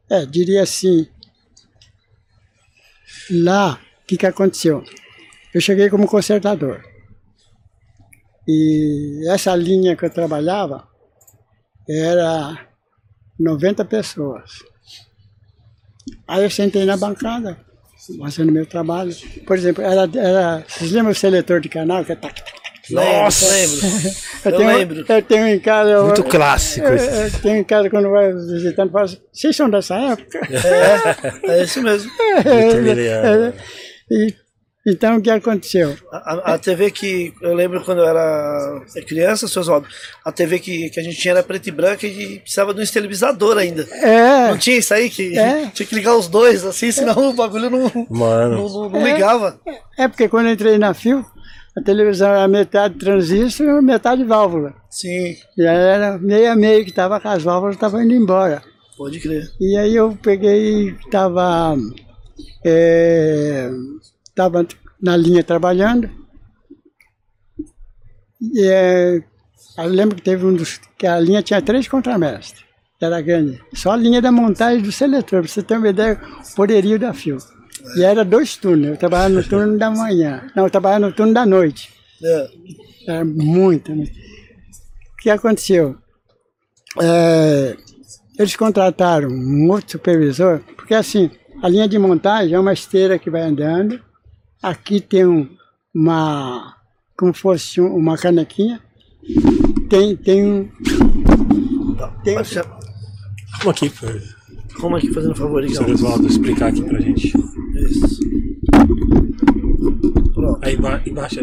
[0.10, 1.08] é, diria assim.
[3.32, 4.84] Lá, o que, que aconteceu?
[5.54, 6.84] Eu cheguei como consertador.
[8.48, 10.88] E essa linha que eu trabalhava
[11.88, 12.70] era
[13.40, 14.64] 90 pessoas.
[16.28, 17.58] Aí eu sentei na bancada,
[18.20, 19.16] fazendo meu trabalho.
[19.46, 22.04] Por exemplo, era, era, vocês lembram o seletor de canal?
[22.04, 22.59] Que é tac, tac?
[22.92, 23.78] Nossa, lembro.
[24.46, 25.06] eu, Eu tenho, lembro.
[25.08, 25.90] Eu tenho em casa.
[25.92, 29.70] eu- Muito clássico eu, eu tenho em casa quando vai visitando, falo assim, vocês são
[29.70, 30.40] dessa época?
[31.44, 32.12] É isso mesmo.
[32.46, 33.56] Muito
[34.12, 34.34] E,
[34.88, 35.96] então o que aconteceu?
[36.12, 36.18] A,
[36.52, 39.88] a- a TV que eu lembro quando eu era criança, seu Oswaldo,
[40.26, 42.84] a TV que, que a gente tinha era preta e branca e precisava de um
[42.84, 43.84] esterilizador ainda.
[43.92, 45.68] É, Não tinha isso aí que É.
[45.76, 48.56] tinha que ligar os dois, assim, senão o bagulho não, não, Mano.
[48.70, 49.60] não- não ligava.
[49.98, 51.24] é porque quando eu entrei na FIO,
[51.80, 54.74] a televisão era metade transistor e metade válvula.
[54.90, 58.62] Sim, E aí era meio a meio que estava com as válvulas, estavam indo embora.
[58.98, 59.50] pode crer.
[59.60, 61.78] E aí eu peguei, estava
[64.36, 64.68] tava
[65.02, 66.10] na linha trabalhando.
[68.42, 69.24] E é,
[69.78, 70.80] eu lembro que teve um dos.
[70.98, 72.64] que a linha tinha três contramestres,
[73.02, 73.62] era grande.
[73.74, 76.20] Só a linha da montagem do seletor, para você ter uma ideia,
[76.52, 77.38] o poderio da fio.
[77.96, 80.50] E era dois turnos, eu trabalhava no turno da manhã.
[80.56, 81.90] Não, eu trabalhava no turno da noite.
[82.24, 82.50] É.
[83.08, 83.94] Era muito.
[83.96, 84.06] né?
[85.14, 85.98] O que aconteceu?
[87.02, 87.78] É,
[88.38, 91.30] eles contrataram um outro supervisor, porque assim,
[91.62, 94.00] a linha de montagem é uma esteira que vai andando,
[94.62, 95.50] aqui tem um-
[95.94, 96.76] uma,
[97.18, 98.82] como fosse um- uma canequinha,
[99.90, 100.70] tem, tem um...
[102.24, 102.66] Tem, Pode ser-
[103.60, 104.39] Vamos aqui, pro
[104.80, 105.94] Como aqui, fazendo um favor, senhor Igão?
[105.94, 107.28] Oswaldo explicar aqui pra gente.
[107.76, 108.20] Isso.
[110.34, 111.40] Pronto, Aí emba- embaixo.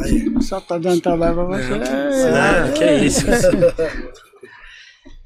[0.00, 0.42] aí.
[0.42, 1.72] só tá dando trabalho para você.
[2.34, 3.24] Ah, que é isso.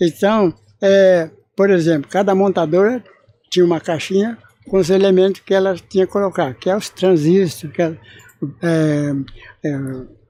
[0.01, 3.03] Então, é, por exemplo, cada montadora
[3.51, 4.39] tinha uma caixinha
[4.69, 7.97] com os elementos que ela tinha que colocar, que é os transistores, que é,
[8.63, 9.13] é,
[9.65, 9.79] é,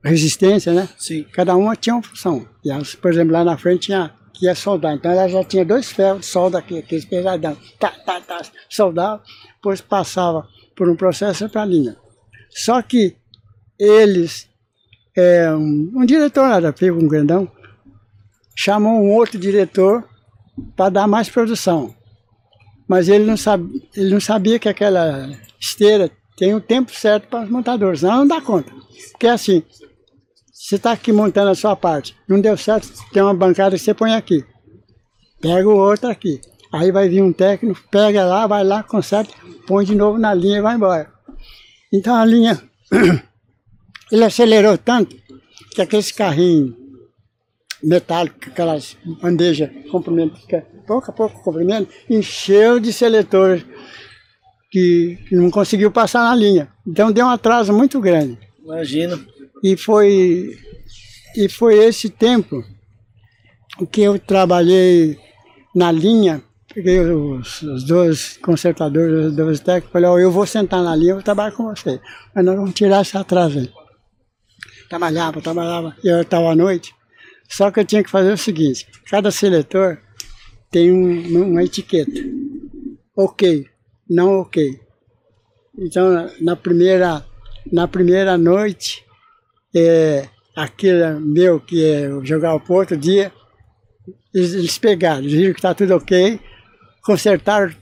[0.02, 0.88] resistência, né?
[0.96, 1.26] Sim.
[1.34, 2.48] Cada uma tinha uma função.
[2.64, 4.94] E elas, por exemplo, lá na frente tinha que ia soldar.
[4.94, 7.56] Então ela já tinha dois ferros de solda aqui, aqueles pesadão.
[7.78, 9.22] Tá, tá, tá, soldava,
[9.56, 10.46] depois passava
[10.76, 11.96] por um processo para linha.
[12.50, 13.16] Só que
[13.78, 14.48] eles,
[15.16, 17.50] é, um, um diretor lá da FIB, um grandão,
[18.56, 20.04] chamou um outro diretor
[20.76, 21.94] para dar mais produção.
[22.88, 27.44] Mas ele não, sabe, ele não sabia que aquela esteira tem o tempo certo para
[27.44, 28.72] os montadores, senão não dá conta.
[29.12, 29.62] Porque assim,
[30.58, 33.94] você está aqui montando a sua parte, não deu certo, tem uma bancada que você
[33.94, 34.44] põe aqui.
[35.40, 36.40] Pega o outro aqui.
[36.72, 39.32] Aí vai vir um técnico, pega lá, vai lá, conserta,
[39.68, 41.10] põe de novo na linha e vai embora.
[41.92, 42.60] Então a linha,
[44.10, 45.16] ele acelerou tanto
[45.70, 46.74] que aqueles carrinhos
[47.80, 50.40] metálicos, aquelas bandejas comprimento,
[50.88, 53.64] pouco a pouco comprimento, encheu de seletores
[54.72, 56.68] que, não conseguiu passar na linha.
[56.84, 58.36] Então deu um atraso muito grande.
[58.60, 59.18] Imagina.
[59.62, 60.56] E foi,
[61.36, 62.64] e foi esse tempo
[63.90, 65.18] que eu trabalhei
[65.74, 66.42] na linha,
[66.74, 71.10] peguei os, os dois consertadores, os dois técnicos, falei, ó, eu vou sentar na linha,
[71.10, 72.00] eu vou trabalhar com você.
[72.34, 73.72] Mas nós vamos tirar esse atraso aí.
[74.88, 76.94] Trabalhava, trabalhava, e eu estava à noite.
[77.48, 79.98] Só que eu tinha que fazer o seguinte, cada seletor
[80.70, 82.20] tem um, uma etiqueta.
[83.16, 83.66] Ok,
[84.08, 84.80] não ok.
[85.78, 87.24] Então, na primeira,
[87.72, 89.04] na primeira noite,
[89.74, 93.32] é, aquele meu que é jogar o outro dia,
[94.34, 96.40] eles, eles pegaram, eles viram que está tudo ok,
[97.02, 97.72] consertaram.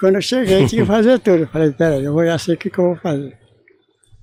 [0.00, 1.40] Quando eu cheguei, tinha que fazer tudo.
[1.42, 3.36] Eu falei, peraí, eu vou já sei o que, que eu vou fazer.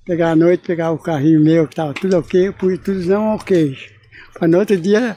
[0.04, 3.36] Pegar a noite, pegar o carrinho meu que estava tudo ok, eu pus tudo não
[3.36, 3.76] ok.
[4.34, 5.16] Para no outro dia,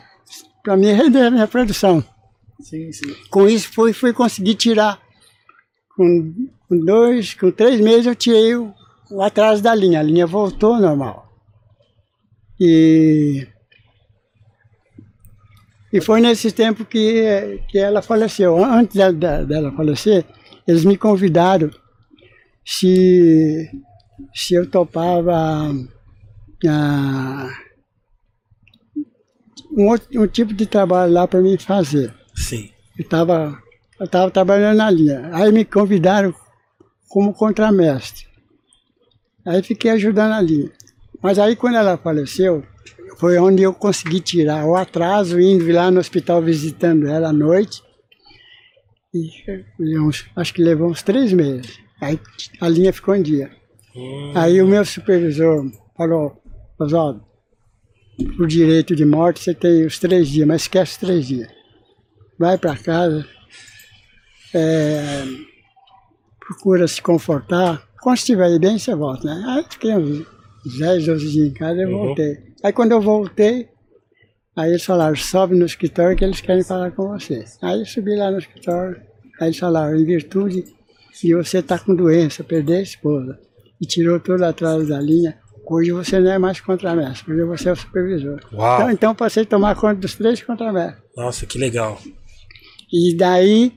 [0.64, 2.03] para mim render a minha produção.
[2.61, 3.15] Sim, sim.
[3.30, 5.02] Com isso, fui, fui conseguir tirar.
[5.95, 6.34] Com,
[6.68, 8.74] com dois, com três meses, eu tirei o,
[9.10, 9.99] o atraso da linha.
[9.99, 11.33] A linha voltou normal.
[12.60, 13.48] E,
[15.92, 18.64] e foi nesse tempo que, que ela faleceu.
[18.64, 20.26] Antes dela, dela- falecer,
[20.68, 21.70] eles me convidaram
[22.66, 23.70] se,
[24.34, 25.72] se eu topava
[26.68, 27.50] ah,
[29.76, 32.14] um, outro, um tipo de trabalho lá para mim fazer.
[32.36, 32.70] Sim.
[32.98, 33.62] Eu estava
[34.00, 35.30] eu tava trabalhando na linha.
[35.34, 36.34] Aí me convidaram
[37.08, 38.26] como contramestre.
[39.46, 40.72] Aí fiquei ajudando a linha.
[41.24, 42.64] Mas aí quando ela faleceu,
[43.18, 47.82] foi onde eu consegui tirar o atraso, indo lá no hospital visitando ela à noite.
[49.14, 49.30] E
[50.36, 51.80] acho que levou uns três meses.
[52.02, 52.20] Aí
[52.60, 53.50] a linha ficou em dia.
[54.36, 56.41] Aí o meu supervisor falou,
[56.78, 57.24] Oswaldo,
[58.36, 61.64] por direito de morte você tem os três dias, mas esquece os três dias
[62.38, 63.26] vai para casa,
[64.54, 65.24] é,
[66.40, 67.82] procura se confortar.
[68.02, 69.44] Quando estiver aí bem, você volta, né?
[69.48, 70.26] Aí fiquei uns
[70.65, 72.38] 10, 12 dias em casa e voltei.
[72.64, 73.68] Aí quando eu voltei,
[74.56, 77.44] aí eles falaram, sobe no escritório que eles querem falar com você.
[77.61, 79.02] Aí eu subi lá no escritório,
[79.40, 80.64] aí eles falaram, em virtude
[81.22, 83.40] de você estar com doença, perder a esposa,
[83.80, 85.38] e tirou tudo atrás da linha,
[85.69, 88.40] hoje você não é mais contramestre, hoje você é o supervisor.
[88.53, 88.76] Uau.
[88.76, 91.03] Então, então passei a tomar conta dos três contramestres.
[91.15, 91.99] Nossa, que legal.
[92.91, 93.73] E daí,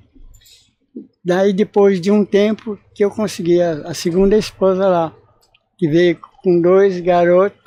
[1.24, 5.14] daí depois de um tempo que eu consegui a, a segunda esposa lá,
[5.77, 7.61] que veio com dois garotos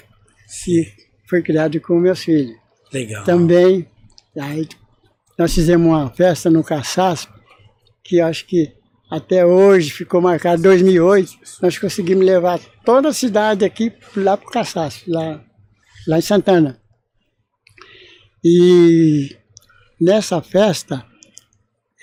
[0.68, 0.88] e
[1.28, 2.58] foi criado com meus filhos.
[2.92, 3.24] Legal.
[3.24, 3.88] Também,
[4.40, 4.68] aí
[5.38, 7.32] nós fizemos uma festa no Caçaspe,
[8.04, 8.74] que acho que
[9.10, 11.32] até hoje ficou marcado 2008,
[11.62, 15.44] nós conseguimos levar toda a cidade aqui lá para o Caçaspe, lá,
[16.08, 16.80] lá em Santana.
[18.44, 19.36] E
[20.00, 21.06] nessa festa,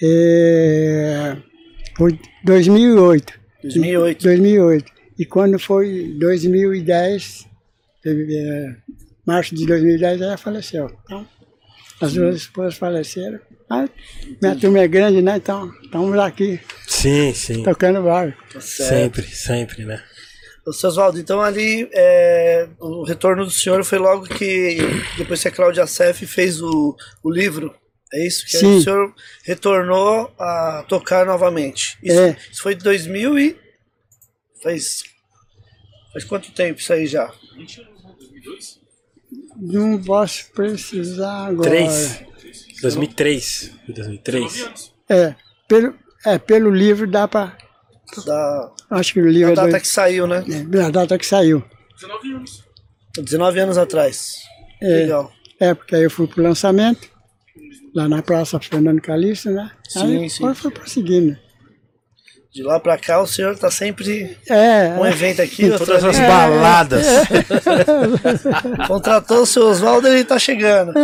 [0.03, 1.37] é,
[1.97, 3.33] foi 2008.
[3.63, 4.23] 2008.
[4.23, 4.96] 2008.
[5.19, 7.47] E quando foi 2010,
[8.03, 8.77] teve, é,
[9.27, 10.91] março de 2010, ela faleceu.
[11.05, 11.27] Então,
[12.01, 13.41] as duas esposas faleceram.
[13.69, 13.91] Mas
[14.41, 15.37] minha turma é grande, né?
[15.37, 17.63] Então, estamos aqui Sim, sim.
[17.63, 18.41] tocando barco.
[18.53, 18.61] Tá.
[18.61, 20.01] Sempre, sempre, né?
[20.67, 24.79] Ô, seu Oswaldo, então ali é, o retorno do senhor foi logo que
[25.17, 27.75] depois que a Cláudia Sef fez o, o livro.
[28.13, 28.47] É isso?
[28.47, 28.77] Que aí Sim.
[28.79, 29.15] o senhor
[29.45, 31.99] retornou a tocar novamente.
[32.03, 32.37] Isso, É.
[32.53, 33.57] isso foi de 2000 e...
[34.67, 35.05] Faz...
[36.13, 37.33] Faz quanto tempo isso aí já?
[39.57, 41.71] Não posso precisar agora.
[41.71, 42.21] Três.
[42.83, 43.73] 2003.
[43.87, 44.93] 2003.
[45.09, 45.35] É,
[45.69, 45.95] pelo,
[46.25, 47.57] é, pelo livro dá para.
[48.25, 50.45] Da, Acho que o livro da é data dois- que saiu, né?
[50.49, 51.63] é, da data que saiu.
[51.95, 52.65] 19 anos.
[53.17, 54.37] 19 anos atrás.
[54.83, 54.87] É.
[54.87, 55.33] Legal.
[55.61, 57.09] É, porque aí eu fui pro lançamento,
[57.95, 59.71] lá na Praça Fernando Calixto, né?
[59.89, 60.39] Sim, aí sim.
[60.39, 61.39] depois fui prosseguindo.
[62.57, 67.07] De lá pra cá o senhor tá sempre É, um evento aqui, Todas as baladas.
[68.89, 70.95] Contratou o seu Oswaldo, ele tá chegando.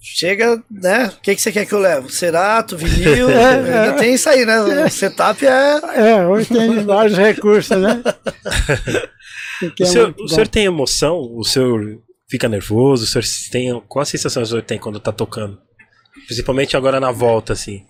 [0.00, 1.06] Chega, né?
[1.06, 2.08] O que, que você quer que eu levo?
[2.10, 3.26] Cerato, vinil?
[3.26, 4.60] Ainda tem isso aí, né?
[4.60, 5.80] O setup é.
[5.96, 8.00] é, hoje tem vários recursos, né?
[9.62, 11.18] O que O é senhor, o senhor tem emoção?
[11.18, 11.98] O senhor
[12.28, 13.02] fica nervoso?
[13.02, 15.58] O senhor tem, qual a sensação o senhor tem quando tá tocando?
[16.26, 17.84] Principalmente agora na volta, assim.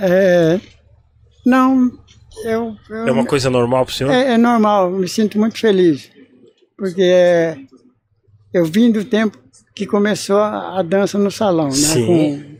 [0.00, 0.60] É,
[1.44, 1.90] não,
[2.44, 4.12] eu, eu É uma coisa normal pro senhor?
[4.12, 6.10] É, é normal, me sinto muito feliz.
[6.76, 7.56] Porque é,
[8.52, 9.38] eu vim do tempo
[9.74, 11.72] que começou a, a dança no salão, né?
[11.72, 12.58] Sim.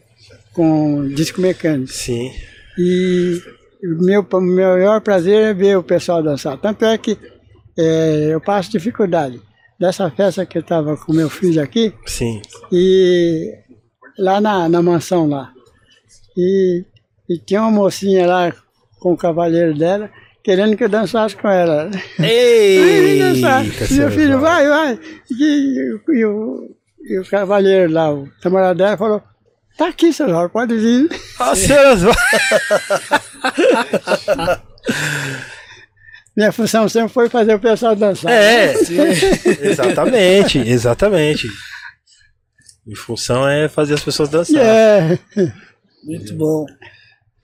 [0.52, 1.92] Com, com disco mecânico.
[1.92, 2.32] Sim.
[2.76, 3.40] E
[3.82, 6.58] o meu, o meu maior prazer é ver o pessoal dançar.
[6.58, 7.16] Tanto é que
[7.78, 9.40] é, eu passo dificuldade.
[9.78, 12.42] Dessa festa que eu estava com meu filho aqui, Sim.
[12.72, 13.54] e
[14.18, 15.52] lá na, na mansão lá.
[16.36, 16.84] E,
[17.28, 18.52] e tinha uma mocinha lá
[18.98, 20.10] com o cavaleiro dela,
[20.42, 21.90] querendo que eu dançasse com ela.
[22.18, 24.98] Eita, Meu filho, vai, vai.
[25.30, 25.74] E,
[26.08, 29.22] e o, e o cavaleiro lá, o camarada dela, falou:
[29.76, 31.08] tá aqui, seu Jorge, pode vir.
[31.38, 32.10] Ah, Oswaldo.
[36.36, 38.30] Minha função sempre foi fazer o pessoal dançar.
[38.30, 38.72] É,
[39.60, 41.48] exatamente, exatamente.
[42.86, 44.64] Minha função é fazer as pessoas dançar.
[44.64, 45.18] É.
[46.04, 46.64] Muito bom.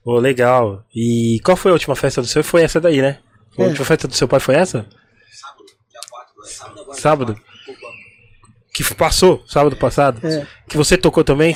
[0.05, 0.85] Pô, legal.
[0.95, 2.43] E qual foi a última festa do seu?
[2.43, 3.17] Foi essa daí, né?
[3.57, 3.65] A É.
[3.67, 4.85] última festa do seu pai foi essa?
[6.93, 7.35] Sábado?
[8.73, 10.25] Que f- passou, sábado passado?
[10.25, 10.45] É.
[10.67, 11.55] Que você tocou também?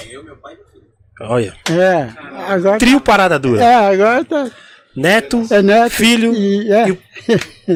[1.22, 1.56] Olha.
[1.70, 2.10] É.
[2.52, 3.62] Agora, Trio Parada Dura.
[3.64, 4.50] é, agora tá.
[4.96, 5.92] Neto, É neto.
[5.92, 6.34] filho.
[6.34, 6.88] E, é.
[6.88, 7.00] e o-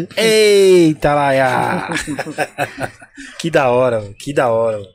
[0.17, 1.89] Eita, Laia!
[3.39, 4.77] que da hora, mano, que da hora.
[4.79, 4.89] mano.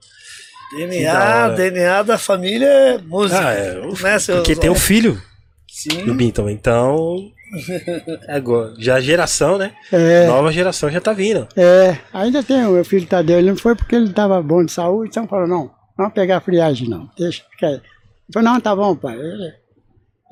[0.71, 1.55] Que da DNA, hora.
[1.55, 3.49] DNA da família é música.
[3.49, 5.23] Ah, é, né, Porque tem um Oswaldo?
[5.83, 6.17] Filho do Sim.
[6.17, 7.33] Binton, então.
[8.29, 9.73] Agora, já a geração, né?
[9.93, 10.27] É.
[10.27, 11.49] Nova geração já tá vindo.
[11.57, 14.73] É, ainda tem o meu filho Tadeu, ele não foi porque ele estava bom de
[14.73, 17.75] saúde, então falou, não, não vamos pegar friagem não, deixa, fica aí.
[17.75, 17.83] Ele
[18.33, 19.17] falou, não, tá bom, pai.
[19.17, 19.53] Ele,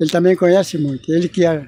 [0.01, 1.65] ele também conhece muito, ele que ah,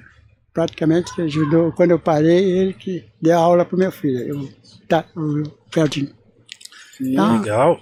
[0.53, 4.49] praticamente ajudou, quando eu parei, ele que deu aula pro meu filho, eu,
[4.88, 6.10] tá, o Feldinho.
[7.01, 7.80] Então, Legal.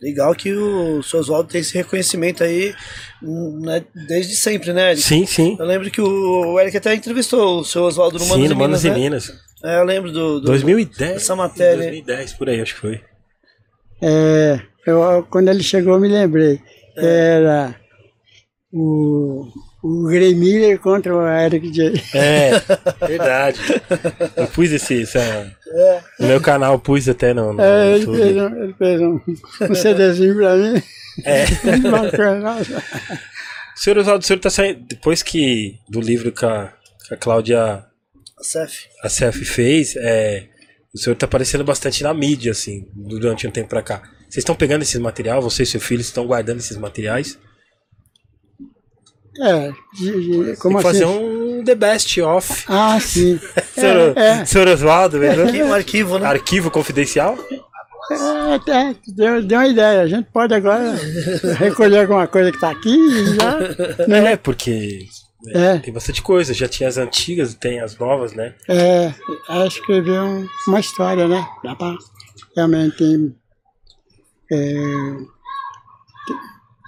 [0.00, 2.74] Legal que o seu Oswaldo tem esse reconhecimento aí
[3.22, 5.02] né, desde sempre, né, Eric?
[5.02, 5.56] Sim, sim.
[5.58, 8.58] Eu lembro que o Eric até entrevistou o seu Oswaldo no Sim, Manos no e
[8.58, 8.94] Manos Minas, e né?
[8.94, 9.32] Minas.
[9.64, 10.40] É, eu lembro do...
[10.40, 11.16] do 2010.
[11.16, 11.76] essa matéria.
[11.76, 13.00] 2010, por aí, acho que foi.
[14.02, 16.60] é, eu, quando ele chegou, eu me lembrei,
[16.96, 17.74] Era
[18.72, 19.48] o,
[19.82, 22.02] o Grey Miller contra o Eric J.
[22.14, 22.50] É,
[23.06, 23.60] verdade.
[24.36, 25.02] Eu pus esse.
[25.02, 25.52] Essa,
[26.18, 28.18] No meu canal, pus até no, no É, ele YouTube.
[28.18, 29.20] fez, um, ele fez um,
[29.70, 30.82] um CDzinho pra mim.
[31.24, 31.44] É.
[31.90, 32.56] Bacana.
[33.76, 34.80] Senhor Oswaldo, o senhor tá saindo.
[34.88, 36.72] Depois que do livro que a,
[37.06, 37.84] que a Cláudia
[38.38, 38.86] A Cef.
[39.02, 40.46] a CF fez, é,
[40.94, 44.02] o senhor tá aparecendo bastante na mídia, assim, durante um tempo pra cá.
[44.28, 47.38] Vocês estão pegando esses materiais, você e seu filho estão guardando esses materiais?
[49.40, 50.20] É, de-
[50.52, 51.00] de- como Tem que assim?
[51.00, 52.64] fazer um The Best Of.
[52.68, 53.38] Ah, sim.
[53.74, 54.44] Senhor, É, é.
[54.44, 55.44] senhor Oswaldo, mesmo?
[55.48, 56.26] Aqui um arquivo, né?
[56.26, 57.36] Arquivo confidencial?
[58.10, 60.02] É, até deu, deu uma ideia.
[60.02, 60.94] A gente pode agora
[61.58, 63.58] recolher alguma coisa que está aqui e já.
[64.06, 64.32] Né?
[64.32, 65.06] É, porque
[65.48, 66.54] É, tem bastante coisa.
[66.54, 68.54] Já tinha as antigas, tem as novas, né?
[68.68, 69.12] é,
[69.50, 71.44] é escrever um- uma história, né?
[71.64, 71.96] Dá para
[72.56, 73.34] realmente
[74.52, 75.16] é,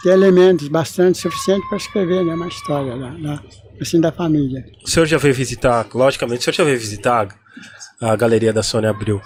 [0.02, 3.42] ter- elementos bastante suficientes para escrever né, uma história da, da-
[3.80, 4.64] assim, da família.
[4.84, 7.28] O senhor já veio visitar, logicamente, o senhor já veio visitar
[8.00, 9.20] a, a galeria da Sônia Abril?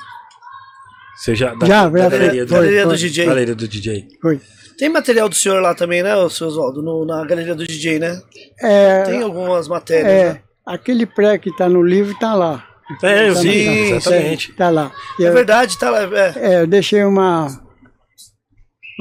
[1.17, 2.99] Você já, da, Já, da galeria, foi, do, Galeria do foi.
[2.99, 3.27] DJ.
[3.27, 4.09] galeria do DJ.
[4.21, 4.41] Foi.
[4.79, 6.83] Tem material do senhor lá também, né, o seu Oswaldo?
[6.83, 8.21] No- Na galeria do DJ, né?
[8.61, 10.43] É, Tem algumas matérias, é, né?
[10.67, 12.67] aquele pré que está no livro está lá.
[13.03, 14.51] É, eu Tá vi, no- exatamente.
[14.51, 14.91] Está lá.
[15.21, 16.03] É eu- verdade, tá lá.
[16.03, 16.33] É.
[16.37, 17.47] É, eu deixei uma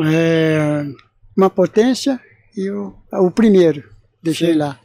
[0.06, 0.86] é,
[1.36, 2.20] uma potência
[2.56, 3.84] e o, o primeiro
[4.22, 4.80] deixei lá.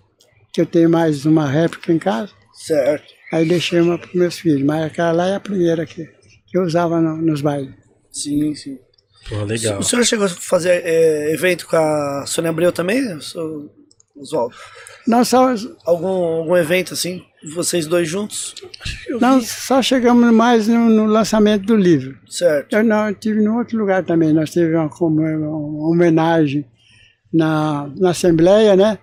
[0.53, 3.05] Que eu tenho mais uma réplica em casa, Certo.
[3.33, 4.63] aí deixei uma para meus filhos.
[4.63, 6.05] Mas aquela lá é a primeira que,
[6.47, 7.75] que eu usava no- nos bailes.
[8.11, 8.79] Sim, sim.
[9.29, 9.79] Pô, legal.
[9.81, 13.03] O senhor chegou a fazer é, evento com a Sônia Abreu também,
[14.17, 14.55] Oswaldo?
[15.07, 15.55] Nós só,
[15.85, 17.23] Algum, algum evento assim,
[17.55, 18.55] vocês dois juntos?
[19.21, 22.17] nós só chegamos mais no, no lançamento do livro.
[22.29, 22.75] Certo.
[22.75, 24.33] Eu não eu tive em outro lugar também.
[24.33, 26.65] Nós tivemos uma, uma homenagem
[27.33, 28.99] na, na Assembleia, né?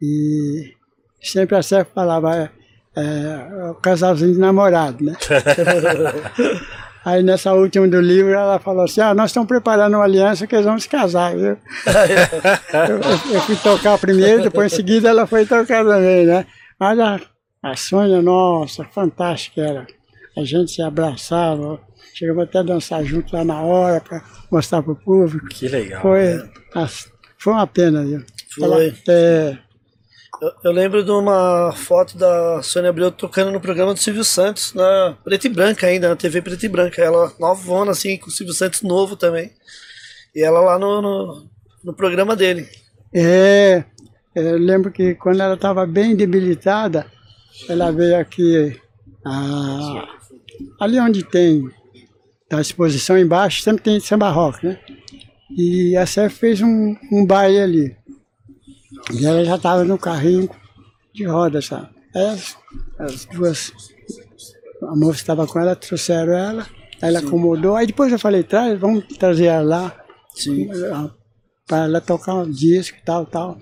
[0.00, 0.72] E
[1.20, 2.50] sempre a Cef falava, é,
[2.96, 5.14] é, o casalzinho de namorado, né?
[7.04, 10.54] Aí nessa última do livro ela falou assim, ah, nós estamos preparando uma aliança que
[10.54, 11.56] eles vão se casar, viu?
[12.88, 16.46] eu, eu- eu fui tocar primeiro, depois em seguida ela foi tocar também, né?
[16.78, 17.18] Mas a,
[17.62, 19.86] a Sônia, nossa, fantástica era.
[20.36, 21.80] A gente se abraçava,
[22.14, 25.48] chegamos até a dançar junto lá na hora para mostrar pro público.
[25.48, 26.00] Que legal.
[26.02, 26.42] Foi,
[26.74, 28.24] as- foi uma pena, viu?
[28.54, 28.64] Foi.
[28.64, 29.58] Ela- é,
[30.40, 34.72] Eu, eu lembro de uma foto da Sônia Abreu tocando no programa do Silvio Santos,
[34.72, 37.02] na preto e branca ainda, na TV preto e branca.
[37.02, 39.52] Ela novona, assim, com o Silvio Santos novo também.
[40.34, 41.46] E ela lá no, no,
[41.84, 42.66] no programa dele.
[43.12, 43.84] É,
[44.34, 47.04] eu lembro que quando ela estava bem debilitada,
[47.68, 48.80] ela veio aqui,
[49.24, 50.06] ah,
[50.80, 51.68] ali onde tem
[52.50, 54.78] a exposição embaixo, sempre tem samba rock, né?
[55.56, 57.96] E a Cef fez um, um baile ali.
[59.12, 60.48] E ela já estava no carrinho
[61.12, 61.88] de roda, sabe?
[62.14, 62.56] As,
[62.98, 63.72] as duas,
[64.82, 66.66] a moça estava com ela, trouxeram ela,
[67.00, 67.76] aí ela acomodou.
[67.76, 70.04] Aí depois eu falei, traz, vamos trazer ela lá
[70.34, 70.68] Sim.
[71.66, 73.58] para ela tocar um disco e tal, tal.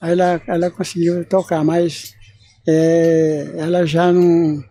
[0.00, 2.14] Aí ela, ela conseguiu tocar, mas
[2.68, 4.62] é, ela já não,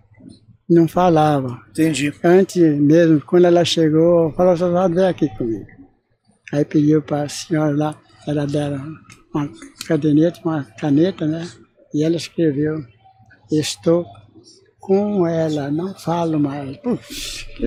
[0.69, 1.60] não falava.
[1.72, 2.14] Entendi.
[2.24, 5.65] Antes mesmo, quando ela chegou, falou, Oswaldo, vem aqui comigo.
[6.53, 7.95] Aí pediu para a senhora lá,
[8.28, 8.95] ela deram
[9.34, 9.49] uma
[9.88, 11.49] caderneta, uma caneta, né?
[11.94, 12.86] E ela escreveu,
[13.52, 14.06] estou
[14.80, 16.78] com ela, não falo mais.
[16.78, 17.65] Puxa, que...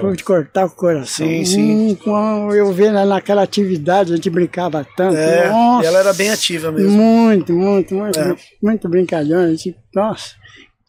[0.00, 1.26] Foi de cortar o coração.
[1.26, 1.90] Sim, sim.
[1.92, 5.16] Hum, quando eu vendo ela naquela atividade, a gente brincava tanto.
[5.16, 6.90] É, nossa, e ela era bem ativa mesmo.
[6.92, 8.36] Muito, muito, muito, É.
[8.62, 9.44] muito brincalhona.
[9.46, 10.34] a gente- Nossa,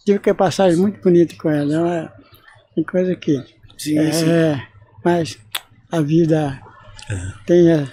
[0.06, 1.74] tive que passagem muito bonita com ela.
[1.74, 2.14] Ela,
[2.76, 3.44] tem coisa que.
[3.78, 4.26] Sim, é, sim.
[5.04, 5.38] mas
[5.92, 6.60] a vida
[7.46, 7.88] tem, é, o,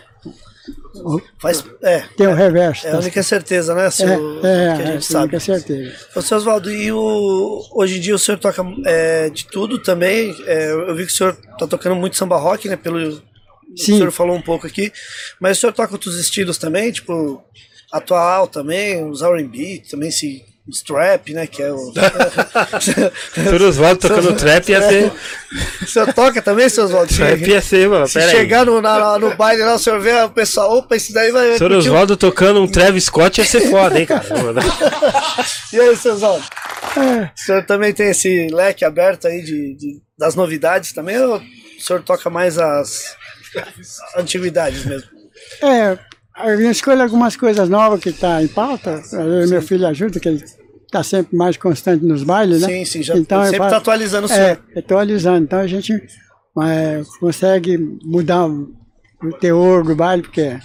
[1.39, 2.87] Faz, é, tem o reverso.
[2.87, 3.91] é a única certeza, né?
[3.91, 4.09] seu-
[4.45, 5.25] é, é, que a é, gente sabe.
[5.25, 5.97] única certeza.
[6.17, 10.35] Ô, seu Oswaldo, e o, hoje em dia o senhor toca é, de tudo também?
[10.47, 12.77] É, eu vi que o senhor tá tocando muito samba rock, né?
[12.77, 13.13] Pelo
[13.77, 13.95] Sim.
[13.95, 14.93] o senhor falou um pouco aqui.
[15.41, 16.91] Mas o senhor toca outros estilos também?
[16.91, 17.43] Tipo,
[17.93, 20.45] atual também, os R&B, também se...
[20.69, 21.47] Os trap, né?
[21.47, 21.93] Que é o...
[23.35, 25.13] Senhor Oswaldo tocando trap ia ser.
[25.83, 27.15] o senhor toca também, seu Oswaldo?
[27.15, 28.07] Trap ia ser, mano.
[28.07, 28.37] Se Pera aí.
[28.37, 31.57] chegar no, na- no baile lá, o senhor vê o pessoal, opa, esse daí vai...
[31.57, 34.25] o- Oswaldo tocando um Travis Scott ia ser foda, hein, cara?
[35.73, 36.45] E aí, seu Oswaldo?
[36.97, 41.43] O senhor também tem esse leque aberto aí de, de- das novidades também, ou o
[41.81, 43.17] senhor toca mais as
[44.17, 45.09] antiguidades mesmo?
[45.63, 45.99] É,
[46.51, 49.03] eu escolho algumas coisas novas que estão em pauta.
[49.49, 50.45] Meu filho ajuda, que ele
[50.89, 52.67] está sempre mais constante nos bailes, né?
[52.69, 54.59] Sim, sim, já Então, sempre faço- tá atualizando o É, senhor.
[54.77, 55.45] atualizando.
[55.45, 58.75] Então a gente é, consegue mudar o,
[59.23, 60.61] o teor do baile, porque é,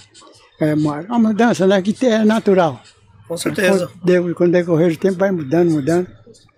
[0.60, 2.82] é uma, uma mudança né, que é natural.
[3.28, 3.88] Com certeza.
[3.88, 6.08] Com, de- com o decorrer do tempo vai mudando, mudando.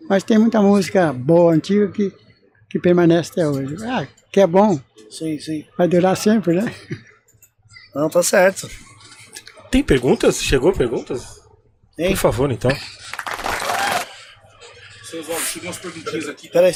[0.08, 2.14] Mas tem muita música boa, antiga, que,
[2.70, 3.76] que permanece até hoje.
[3.84, 4.80] Ah, que é bom,
[5.10, 5.66] Sim, sim.
[5.78, 6.72] vai durar sempre, né?
[7.96, 8.70] Não, tá certo.
[9.72, 10.42] Tem perguntas?
[10.44, 11.40] Chegou perguntas?
[11.98, 12.10] Hein?
[12.10, 12.70] Por favor, então.
[15.16, 16.50] Seu Oswaldo, chegou umas perguntinhas aqui.
[16.50, 16.74] Peraí.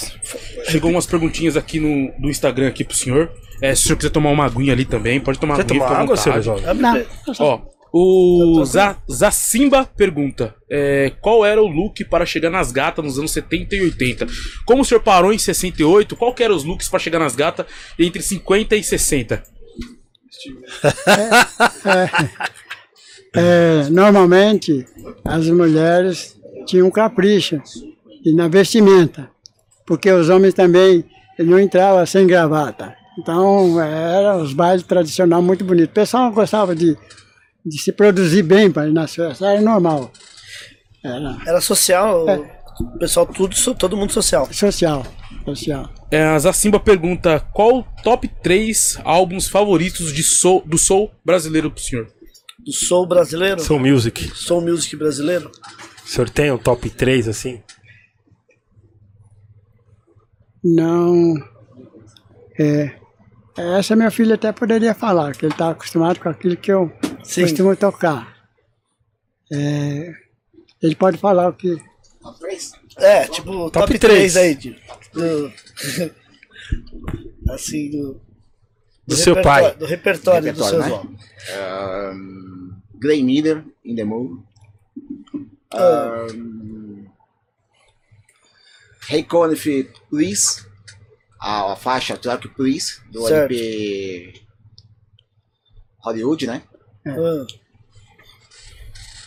[0.70, 3.30] Chegou umas perguntinhas aqui no, do Instagram aqui pro senhor.
[3.62, 6.00] É, se o senhor quiser tomar uma aguinha ali também, pode tomar Quer aguinha, tomar
[6.00, 6.66] água, senhor vontade.
[6.70, 7.62] Abre- Não, Ó,
[7.92, 13.32] o Za, Zacimba pergunta: é, qual era o look para chegar nas gatas nos anos
[13.32, 14.28] 70 e 80?
[14.66, 17.66] Como o senhor parou em 68, qual que eram os looks para chegar nas gatas
[17.98, 19.44] entre 50 e 60?
[23.36, 24.86] É, normalmente
[25.26, 26.36] as mulheres
[26.66, 27.62] tinham capricho
[28.26, 29.30] e na vestimenta,
[29.86, 31.04] porque os homens também
[31.40, 32.96] não entravam sem gravata.
[33.18, 35.90] Então era os bailes tradicionais muito bonitos.
[35.92, 36.96] O pessoal gostava de,
[37.66, 40.12] de se produzir bem para ir nas festas, era normal.
[41.04, 42.38] Era Era social, É.
[42.82, 44.48] o pessoal, tudo, todo mundo social.
[44.52, 45.06] social,
[45.46, 45.90] social.
[46.12, 51.72] É, a Zacimba pergunta: qual o top 3 álbuns favoritos de soul, do soul brasileiro
[51.72, 52.08] pro senhor?
[52.66, 54.30] Do soul brasileiro, Soul Music.
[54.36, 55.50] soul music brasileiro.
[56.06, 57.62] O senhor tem um top 3 assim?
[60.64, 61.36] Não.
[62.58, 62.96] É,
[63.78, 66.92] essa minha filha até poderia falar, que ele está acostumado com aquilo que eu
[67.24, 67.42] Sim.
[67.44, 68.38] costumo tocar.
[69.52, 70.14] É,
[70.82, 71.78] ele pode falar o que.
[72.98, 74.38] É, tipo, top, Top 3 três.
[74.38, 74.56] aí.
[74.56, 74.78] De,
[75.14, 75.52] do,
[77.54, 78.22] assim, do.
[79.08, 79.74] Do seu pai.
[79.76, 80.86] Do repertório, do Repertório, seu né?
[80.86, 81.18] Oswaldo.
[82.14, 84.44] Um, Gray Miller, In the Mood.
[85.74, 86.89] Um,
[89.10, 89.66] hey Conniff,
[90.10, 90.66] Please.
[91.42, 93.52] A, a faixa Truck Please, do Certo.
[93.54, 94.34] LP
[96.04, 96.64] Hollywood, né?
[97.08, 97.46] Ah,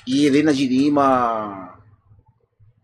[0.07, 1.79] E Helena de Lima,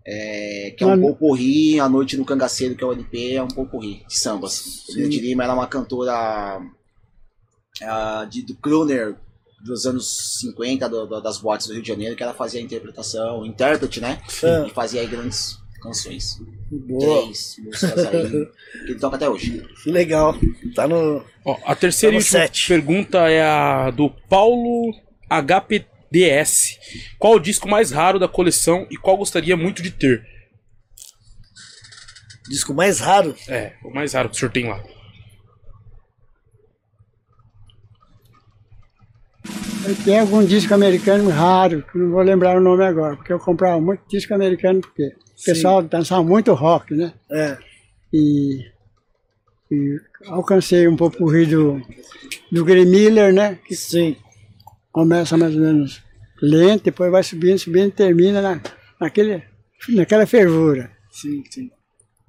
[0.06, 1.02] é, que é um Mano.
[1.02, 4.84] pouporri, A Noite no Cangaceiro, que é o LP, é um pouporri de sambas.
[4.88, 6.62] Juliana de Lima era uma cantora
[7.82, 9.14] ah, de, do crooner
[9.62, 12.62] dos anos 50, do- do- das boates do Rio de Janeiro, que ela fazia a
[12.62, 14.22] interpretação, intérprete, né?
[14.42, 14.66] Ah.
[14.66, 16.40] E fazia aí grandes canções.
[16.70, 17.22] Boa.
[17.22, 18.30] Três músicas aí,
[18.84, 19.66] que ele toca até hoje.
[19.82, 20.34] Que legal.
[20.74, 21.24] Tá no.
[21.44, 22.68] Ó, a terceira e sete.
[22.68, 24.94] pergunta é a do Paulo
[25.30, 26.78] HPDS.
[27.18, 30.26] Qual o disco mais raro da coleção e qual gostaria muito de ter?
[32.48, 33.34] Disco mais raro.
[33.48, 34.82] É, o mais raro que o senhor tem lá.
[40.04, 43.80] Tem algum disco americano raro, que não vou lembrar o nome agora, porque eu comprava
[43.80, 47.12] muito disco americano, porque o pessoal dançava muito rock, né?
[47.30, 47.56] É.
[48.12, 48.64] E,
[49.70, 51.80] e alcancei um pouco o do,
[52.50, 53.58] do Gary Miller, né?
[53.66, 54.16] Que Sim.
[54.90, 56.02] começa mais ou menos
[56.42, 58.60] lento, depois vai subindo, subindo e termina na,
[59.00, 59.42] naquele,
[59.90, 60.90] naquela fervura.
[61.10, 61.70] Sim, sim.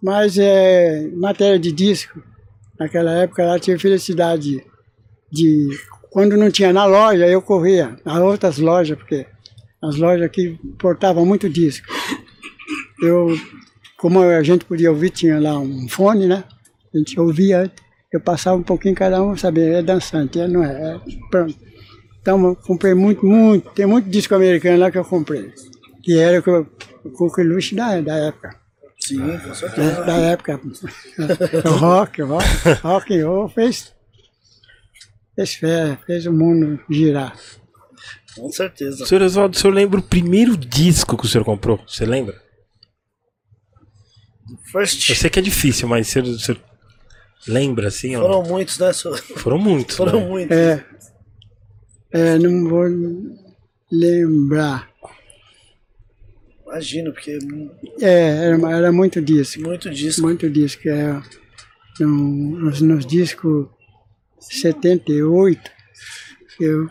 [0.02, 2.22] Mas é, em matéria de disco,
[2.80, 4.64] naquela época lá tive felicidade
[5.31, 5.68] de.
[6.11, 9.27] Quando não tinha na loja, eu corria a outras lojas, porque
[9.81, 11.88] as lojas aqui portavam muito disco.
[13.01, 13.38] Eu,
[13.97, 16.43] como a gente podia ouvir, tinha lá um fone, né?
[16.93, 17.71] A gente ouvia,
[18.11, 20.99] eu passava um pouquinho cada um, sabia, é dançante, é, não é, é
[21.30, 21.55] pronto.
[22.21, 25.51] Então eu comprei muito, muito, tem muito disco americano lá que eu comprei,
[26.03, 26.67] que era o que eu-
[27.05, 28.55] o Cook Lush da, da época
[28.99, 29.91] Sim, com certeza.
[29.93, 30.59] da, da época.
[31.80, 32.45] rock, rock,
[32.84, 33.93] rock and roll fez,
[35.35, 37.34] fez fé, fez o mundo girar.
[38.35, 39.05] Com certeza.
[39.05, 41.80] Senhor Oswaldo, o senhor lembra o primeiro disco que o senhor comprou?
[41.88, 42.35] Você lembra?
[44.71, 45.09] First.
[45.09, 46.59] Eu sei que é difícil, mas o senhor
[47.47, 48.15] lembra assim?
[48.15, 48.21] ó?
[48.21, 48.91] Foram muitos, né?
[49.38, 49.95] Foram muitos.
[49.95, 50.27] Foram né?
[50.27, 50.57] muitos.
[50.57, 50.85] É,
[52.11, 52.85] é, não vou
[53.91, 54.89] lembrar.
[56.65, 57.31] Imagino, porque
[58.01, 60.21] é É, era, era muito disco, muito disso.
[60.21, 60.88] muito disco.
[60.88, 61.21] É,
[61.99, 63.67] no- nos, nos discos
[64.39, 65.59] 78,
[66.59, 66.88] eu,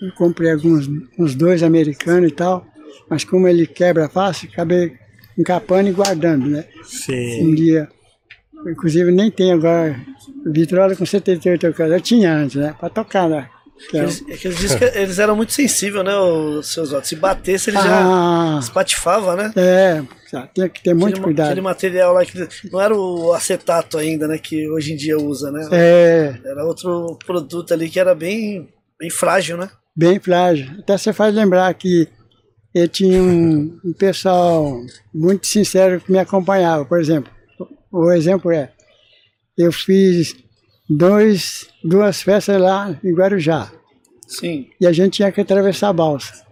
[0.00, 0.88] eu comprei alguns
[1.18, 2.66] uns dois americanos e tal,
[3.10, 4.98] mas como ele quebra fácil, acabei
[5.38, 6.64] encapando e guardando, né?
[6.84, 7.46] Sim.
[7.46, 7.88] um dia.
[8.66, 9.96] Inclusive nem tem agora
[10.46, 12.74] vitrola com 78 eu tinha antes, né?
[12.78, 13.48] Pra tocar, né?
[13.90, 17.08] Que é o- Aqueles, aqueles discos, que eles eram muito sensíveis, né, os seus olhos.
[17.08, 19.52] Se batesse, ele já Ah, espatifava, né?
[19.56, 20.02] é,
[20.54, 21.46] tem que ter muito aquele, cuidado.
[21.46, 22.38] Aquele material lá que
[22.70, 24.38] não era o acetato ainda, né?
[24.38, 25.66] Que hoje em dia usa, né?
[25.72, 28.68] É, Era outro produto ali que era bem,
[29.00, 29.68] bem frágil, né?
[29.94, 30.70] bem frágil.
[30.78, 32.08] Até você faz lembrar que
[32.74, 34.80] eu tinha um, um pessoal
[35.12, 36.84] muito sincero que me acompanhava.
[36.84, 37.32] Por exemplo,
[37.90, 38.72] o exemplo é,
[39.56, 40.34] eu fiz
[40.88, 43.70] dois, duas festas lá em Guarujá.
[44.26, 44.70] Sim.
[44.80, 46.44] e a gente tinha que atravessar a balsa.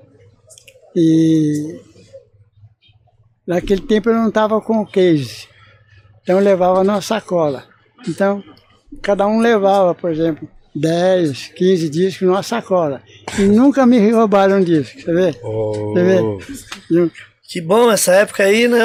[0.95, 1.81] E
[3.47, 5.49] naquele tempo eu não estava com o case,
[6.23, 7.65] então eu levava na sacola.
[8.07, 8.43] Então,
[9.03, 13.03] cada um levava, por exemplo, 10, 15 discos numa sacola.
[13.39, 15.35] E nunca me roubaram um disco, você vê?
[15.43, 16.21] Oh, Você vê?
[16.91, 17.15] Nunca.
[17.49, 18.79] Que bom essa época aí, né?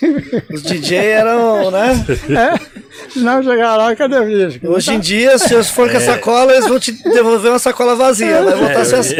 [0.50, 1.92] Os DJ eram, né?
[2.30, 3.18] É?
[3.20, 4.66] Não chegar lá, cadê o disco?
[4.68, 6.04] Hoje em dia, se eu for com a É.
[6.04, 8.42] sacola, eles vão te devolver uma sacola vazia.
[8.42, 9.14] Vai voltar só, só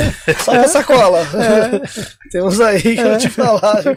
[0.46, 1.26] com a sacola.
[2.30, 3.82] Temos aí que eu te falar.
[3.82, 3.96] viu?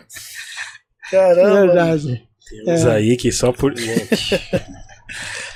[1.09, 1.61] Caramba.
[1.67, 2.23] Verdade.
[2.65, 3.73] Temos aí que só por.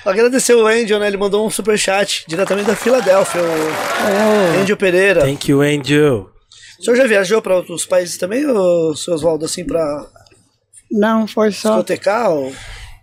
[0.06, 1.08] Agradecer o Angel, né?
[1.08, 3.46] Ele mandou um superchat diretamente da Filadélfia, o
[4.58, 5.22] É, Angel Pereira.
[5.22, 6.30] thank you, Angel.
[6.80, 10.08] O senhor já viajou para outros países também, ô, seu Oswaldo, assim, para
[10.92, 12.54] não foi só, discotecar ou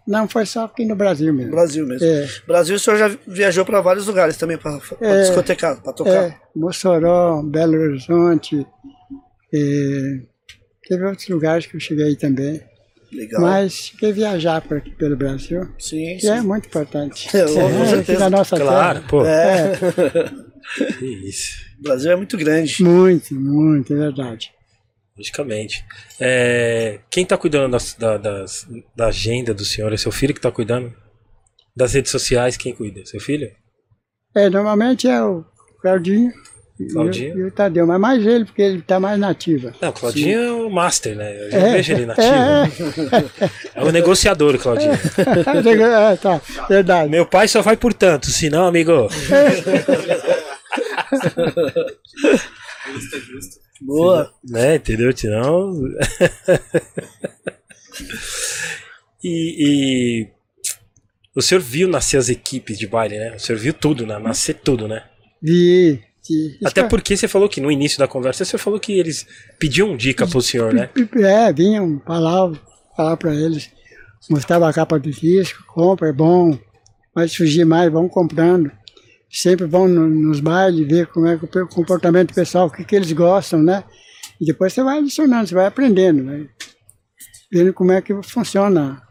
[0.08, 1.50] não foi só aqui no Brasil mesmo.
[1.50, 2.06] Brasil mesmo?
[2.06, 2.26] É.
[2.46, 5.20] Brasil, o senhor já viajou para vários lugares também para É.
[5.22, 6.10] discotecar, para tocar.
[6.10, 8.66] É, Mossoró, Belo Horizonte,
[9.54, 9.58] é,
[10.88, 12.60] teve outros lugares que eu cheguei também.
[13.16, 13.40] Legal.
[13.40, 16.28] Mas a viajar por aqui pelo Brasil, sim, que sim.
[16.30, 17.28] é muito importante.
[17.36, 18.18] É, com aqui certeza.
[18.20, 19.08] na nossa Claro, terra.
[19.08, 19.24] pô.
[19.24, 19.72] É,
[20.98, 21.52] Que isso.
[21.78, 22.82] o Brasil é muito grande.
[22.82, 24.50] Muito, muito, é verdade.
[25.16, 25.84] Logicamente.
[26.20, 29.92] É, quem tá cuidando das- da, das- da agenda do senhor?
[29.92, 30.92] É seu filho que tá cuidando?
[31.74, 33.04] Das redes sociais, quem cuida?
[33.06, 33.50] Seu filho?
[34.34, 35.44] É, normalmente é o
[35.80, 36.32] Claudinho,
[36.92, 37.38] Claudinho.
[37.38, 39.72] E, o Tadeu, mas mais ele, porque ele está mais nativa.
[39.80, 41.46] Não, o Claudinho é o master, né?
[41.46, 42.28] Eu já É, vejo ele nativo.
[42.28, 42.72] né?
[43.74, 44.92] É o negociador, o Claudinho.
[44.92, 47.08] é, tá, verdade.
[47.10, 49.08] Meu pai só vai por tanto, senão, amigo.
[53.80, 54.32] Boa.
[54.48, 55.16] Né, entendeu?
[55.16, 55.72] Senão.
[59.22, 60.28] e, e
[61.34, 63.34] o senhor viu nascer as equipes de baile, né?
[63.34, 64.18] O senhor viu tudo, né?
[64.18, 65.04] Nascer tudo, né?
[65.42, 69.26] Vi, de- Até porque você falou que no início da conversa você falou que eles
[69.58, 70.90] pediam dica pro senhor, né?
[71.22, 72.58] É, vinham, falavam,
[72.96, 73.70] falava para eles,
[74.30, 76.58] mostrava a capa do disco, compra, é bom,
[77.14, 78.70] vai surgir mais, vão comprando.
[79.30, 82.96] Sempre vão no- nos bailes ver como é que o comportamento pessoal, o que, que
[82.96, 83.84] eles gostam, né?
[84.40, 86.46] E depois você vai adicionando, você vai aprendendo, né?
[87.52, 89.02] Vendo como é que funciona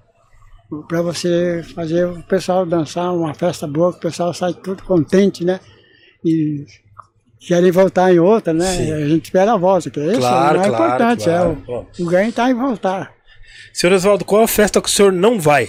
[0.88, 5.44] para você fazer o pessoal dançar uma festa boa, que o pessoal sai tudo contente,
[5.46, 5.60] né?
[6.24, 6.66] E
[7.40, 8.76] querem voltar em outra, né?
[8.76, 8.91] Sim.
[8.94, 11.64] A gente espera a volta, que Claro, é o mais claro, importante, claro.
[11.68, 13.14] é o, o ganho está em voltar.
[13.74, 15.68] Senhor Oswaldo, qual a festa que o senhor não vai?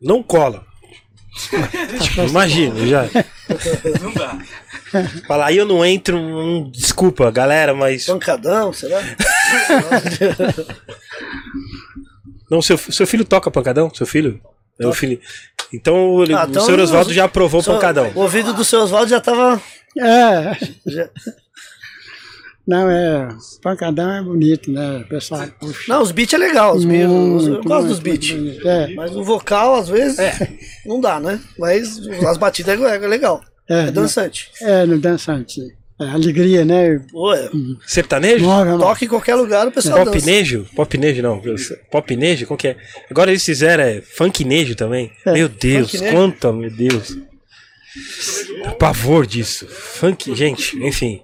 [0.00, 0.64] Não cola.
[2.28, 3.04] Imagina, já.
[4.02, 4.38] Não dá.
[5.26, 8.06] Fala, aí eu não entro, hum, desculpa, galera, mas.
[8.06, 9.00] Pancadão, será?
[12.50, 13.92] Não, seu, seu filho toca pancadão?
[13.94, 14.40] Seu filho?
[14.80, 15.20] É o filho.
[15.72, 15.94] Então,
[16.34, 18.10] Ah, o então senhor eu- Oswaldo já aprovou o pancadão.
[18.14, 19.60] O ouvido do seu Oswaldo já tava.
[19.98, 20.56] É,
[20.86, 21.10] já-
[22.66, 23.28] não, é,
[23.62, 24.98] pancadão é bonito, né?
[24.98, 25.80] O pessoal puxa.
[25.88, 26.76] Não, os beats é legal.
[26.76, 28.30] Os beats, eu Muito, gosto dos muito, beats.
[28.32, 30.18] muito bonito, É, Mas o vocal, às vezes,
[30.84, 31.40] não dá, né?
[31.58, 33.40] Mas as batidas é é legal.
[33.68, 34.50] É, É, dançante.
[34.60, 35.60] é no dançante.
[36.00, 37.00] É alegria, né?
[37.10, 37.50] Pô, é,
[37.86, 38.44] Sertanejo?
[38.44, 38.82] Move, move.
[38.82, 40.12] toca em qualquer lugar, o pessoal dança.
[40.12, 40.66] Popnejo?
[40.76, 41.42] Popnejo não.
[41.90, 42.46] Popnejo?
[42.46, 42.76] Qual que é?
[43.10, 45.10] Agora eles fizeram é funknejo também.
[45.26, 46.14] É, Meu Deus, funknejo.
[46.16, 47.16] quanto, meu Deus.
[48.78, 49.66] Pavor disso.
[49.66, 51.22] Funk, gente, enfim.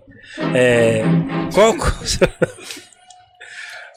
[0.55, 1.03] É,
[1.53, 1.75] qual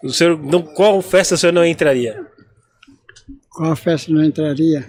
[0.04, 2.26] o senhor não, qual festa o senhor não entraria?
[3.50, 4.88] Qual festa não entraria?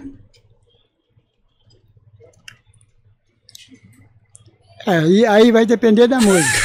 [4.85, 6.59] É, aí, aí vai depender da música.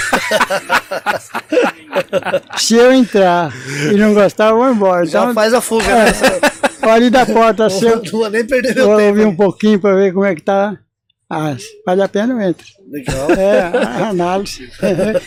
[2.57, 3.53] Se eu entrar
[3.93, 5.05] e não gostar, eu vou embora.
[5.07, 6.13] Já Então, faz a fuga, né?
[6.83, 9.31] ali da porta, se eu vou nem perder eu meu ouvir tempo.
[9.33, 10.79] um pouquinho para ver como é que tá,
[11.31, 11.57] ah,
[11.87, 12.67] vale a pena eu entro.
[12.91, 13.31] Legal.
[13.33, 14.69] É, a análise.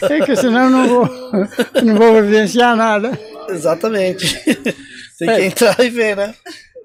[0.10, 1.10] É que senão eu não vou,
[1.84, 3.18] não vou vivenciar nada.
[3.50, 4.40] Exatamente.
[5.18, 5.36] Tem É.
[5.38, 6.34] que entrar e ver, né?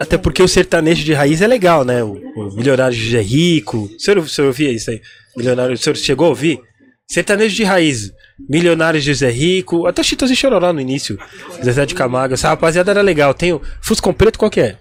[0.01, 2.03] Até porque o sertanejo de raiz é legal, né?
[2.03, 3.91] O, o Milionário de José Rico.
[3.95, 5.01] O senhor, o senhor ouvia isso aí?
[5.37, 6.59] Milionário, o senhor chegou a ouvir?
[7.07, 8.11] Sertanejo de raiz.
[8.49, 9.87] Milionário de José Rico.
[9.87, 11.19] Até Chitãozinho Chororó no início.
[11.63, 12.35] Zezé de Camargo.
[12.35, 13.35] Essa rapaziada era legal.
[13.35, 14.77] Tem o Fuscom Preto, qual que é?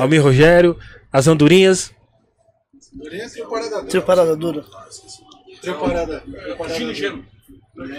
[0.00, 0.76] Almir Rogério.
[1.14, 1.92] As Andorinhas.
[3.88, 4.64] Trio Parada Dura.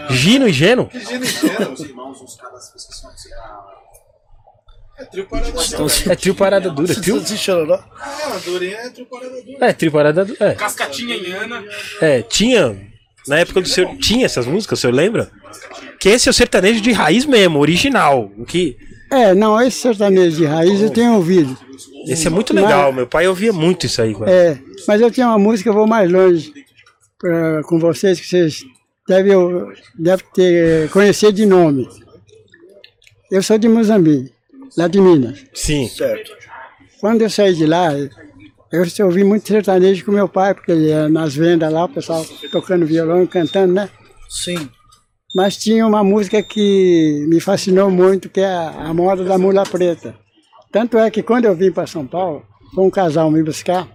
[0.10, 0.90] Gino e Geno.
[4.98, 6.96] É trio parada dura.
[6.96, 7.84] Trio, Se chororó.
[9.62, 10.38] é, trio parada dura.
[10.40, 10.54] É.
[10.54, 11.64] Cascatinha em Ana.
[12.02, 12.78] É, tinha.
[13.28, 13.96] Na época do senhor.
[13.98, 15.32] Tinha essas músicas, o senhor lembra?
[16.00, 18.30] Que esse é o sertanejo de raiz mesmo, original.
[18.38, 18.78] O que.
[19.12, 21.58] É, não, esse sertanejo de raiz eu tenho ouvido.
[22.08, 22.92] Esse é muito legal.
[22.94, 24.14] Meu pai ouvia muito isso aí.
[24.14, 24.32] cara.
[24.32, 26.54] É, mas eu tenho uma música, eu vou mais longe
[27.20, 28.64] pra, com vocês, que vocês
[29.08, 29.34] devem,
[29.98, 31.88] devem ter, conhecer de nome.
[33.32, 34.32] Eu sou de Moçambique,
[34.78, 35.44] lá de Minas.
[35.54, 35.88] Sim.
[35.88, 36.32] Certo.
[37.00, 37.92] Quando eu saí de lá,
[38.72, 42.26] eu ouvi muito sertanejo com meu pai, porque ele ia nas vendas lá, o pessoal
[42.52, 43.90] tocando violão e cantando, né?
[44.30, 44.70] Sim.
[45.36, 49.64] Mas tinha uma música que me fascinou muito, que é a, a moda da mula
[49.64, 50.16] preta.
[50.76, 52.44] Tanto é que quando eu vim para São Paulo,
[52.74, 53.88] foi um casal me buscar,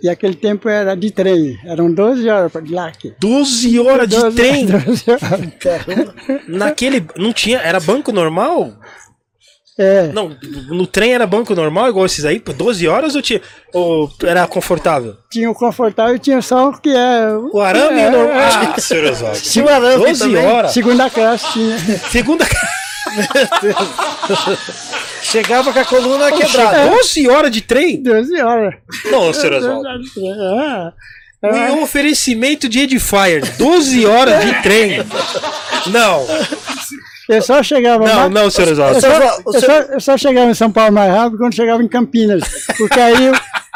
[0.00, 3.12] e aquele tempo era de trem, eram 12 horas de lá aqui.
[3.18, 4.64] 12 horas de 12 trem.
[4.66, 5.40] 12 horas.
[5.58, 6.14] Caramba.
[6.46, 7.04] Naquele.
[7.16, 7.58] Não tinha.
[7.58, 8.74] Era banco normal?
[9.76, 10.30] É, Não,
[10.68, 13.40] no trem era banco normal, igual esses aí, por 12 horas ou, tinha,
[13.72, 15.16] ou era confortável?
[15.32, 17.26] tinha o confortável e tinha só o que é.
[17.52, 18.36] O arame é, normal.
[18.36, 19.40] é, Ah, senhor Oswaldo.
[19.40, 20.46] Tinha o arame 12 também.
[20.46, 20.70] horas.
[20.70, 21.76] segunda classe tinha.
[22.08, 22.46] Segunda.
[25.22, 26.88] Chegava com a coluna quebrada.
[26.90, 28.02] 12 horas de trem?
[28.02, 28.74] 12 horas.
[29.10, 29.88] Não, senhor Oswaldo.
[31.42, 34.98] É, E um oferecimento de Edifier, 12 horas de trem.
[35.88, 36.26] Não,
[37.28, 39.00] eu só chegava não, mais- não, senhor Eu Oswaldo.
[39.00, 41.82] só, O eu, senhor- só, eu só chegava em São Paulo mais rápido quando chegava
[41.82, 42.42] em Campinas.
[42.78, 43.30] Porque aí,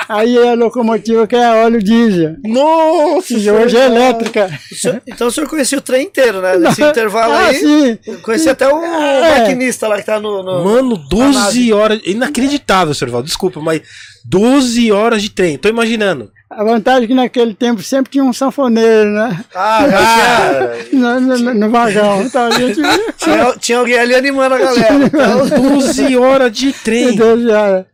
[0.09, 2.36] aí é a locomotiva que é a óleo diesel.
[2.44, 4.51] Nossa, E hoje é elétrica.
[4.70, 6.56] O senhor- Então o senhor conhecia o trem inteiro, né?
[6.56, 7.56] Nesse intervalo ah, aí.
[7.56, 7.98] sim.
[8.22, 9.40] Conhecia até o É.
[9.40, 10.43] maquinista lá que tá no.
[10.43, 11.72] no- Mano, na 12 nave.
[11.72, 12.01] horas.
[12.05, 13.26] Inacreditável, senhor Oswaldo.
[13.26, 13.82] Desculpa, mas
[14.24, 15.59] 12 horas de trem.
[15.59, 16.30] Tô imaginando.
[16.51, 19.44] A vantagem é que naquele tempo sempre tinha um sanfoneiro, né?
[19.55, 22.22] Ah, já No, no- no vagão.
[22.22, 22.80] Então a gente.
[23.18, 24.94] tinha, tinha, alguém ali animando a galera.
[25.05, 27.14] Então, 12 horas de trem.
[27.16, 27.85] Doze horas.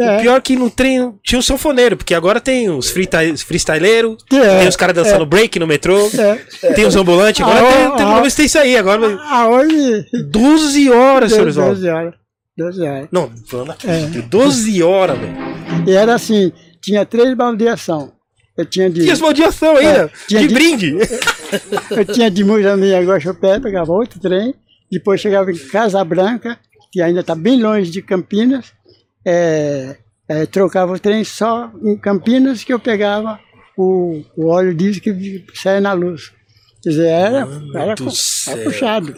[0.00, 0.20] É.
[0.22, 4.68] Pior que no trem tinha um sanfoneiro, porque agora tem os freestyle- freestyleiros, É, tem
[4.68, 6.72] os caras dançando break no metrô, É.
[6.72, 7.96] tem os ambulantes, agora tem, ah, tem, ah.
[7.96, 10.06] pelo menos tem isso aí, agora Ah, hoje.
[10.30, 11.88] 12 horas, senhor Doze Oswaldo.
[11.90, 12.14] horas.
[12.56, 13.08] Doze horas.
[13.12, 14.28] Não, eu não acredito.
[14.28, 15.36] 12 horas, velho.
[15.86, 16.52] E era assim:
[16.82, 18.12] tinha três baldeação.
[18.56, 19.04] Eu tinha de.
[19.04, 20.04] Que esmaldiação ainda!
[20.04, 20.96] É, tinha de de- brinde!
[21.90, 24.54] Eu tinha de Mujamim a Guaxupé, pegava outro trem,
[24.90, 26.58] depois chegava em Casa Branca,
[26.90, 28.66] que ainda está bem longe de Campinas,
[29.24, 29.96] é,
[30.28, 33.38] é, trocava o trem só em Campinas que eu pegava
[33.76, 36.32] o, o óleo diesel que sai na luz.
[36.82, 37.94] Quer dizer, era, era, era
[38.64, 39.16] puxado.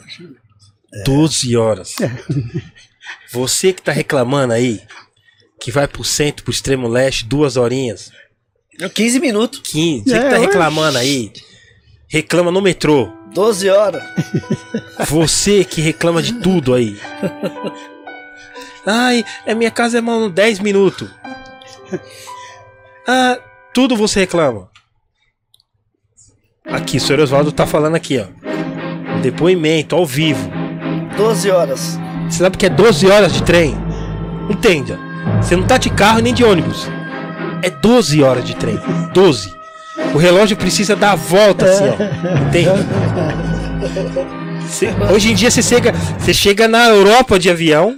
[1.05, 1.97] 12 horas.
[3.33, 4.81] Você que tá reclamando aí,
[5.61, 8.13] que vai pro centro, pro extremo leste, duas horinhas,
[8.95, 10.05] 15 minutos, 15.
[10.05, 10.47] Você É, que tá oxe.
[10.47, 11.33] reclamando aí,
[12.09, 13.11] reclama no metrô.
[13.35, 14.03] 12 horas.
[15.09, 16.97] Você que reclama de tudo aí.
[18.87, 21.09] Ai, a minha casa é mano 10 minutos.
[23.07, 23.39] Ah,
[23.73, 24.69] tudo você reclama.
[26.67, 28.27] Aqui, o senhor Oswaldo tá falando aqui, ó.
[29.21, 30.51] Depoimento ao vivo.
[31.17, 31.99] 12 horas.
[32.29, 33.75] Você sabe que é 12 horas de trem?
[34.51, 34.99] Entenda.
[35.41, 36.87] Você não tá de carro nem de ônibus.
[37.63, 38.79] É 12 horas de trem.
[39.13, 39.53] 12.
[40.15, 41.95] O relógio precisa dar a volta assim, ó.
[42.49, 42.71] Entende?
[44.69, 47.97] Cê- hoje em dia você chega, você chega na Europa de avião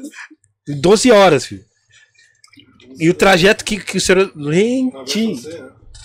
[0.67, 1.65] 12 horas, filho.
[2.99, 4.33] E o trajeto que, que o senhor.
[5.07, 5.47] Gente!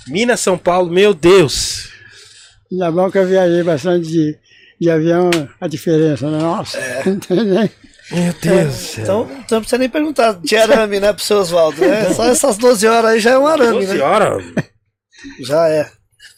[0.07, 1.89] Minas São Paulo, meu Deus!
[2.71, 4.37] Ainda bom que eu viajei bastante de,
[4.79, 5.29] de avião,
[5.59, 6.39] a diferença, né?
[6.39, 7.69] Nossa, entendeu?
[8.11, 9.03] Meu Deus do céu.
[9.03, 12.13] Então, então não precisa nem perguntar de arame, né, pro seu Oswaldo, né?
[12.13, 14.03] Só essas 12 horas aí já é um arame, 12 né?
[14.03, 14.43] horas?
[15.41, 15.89] Já é.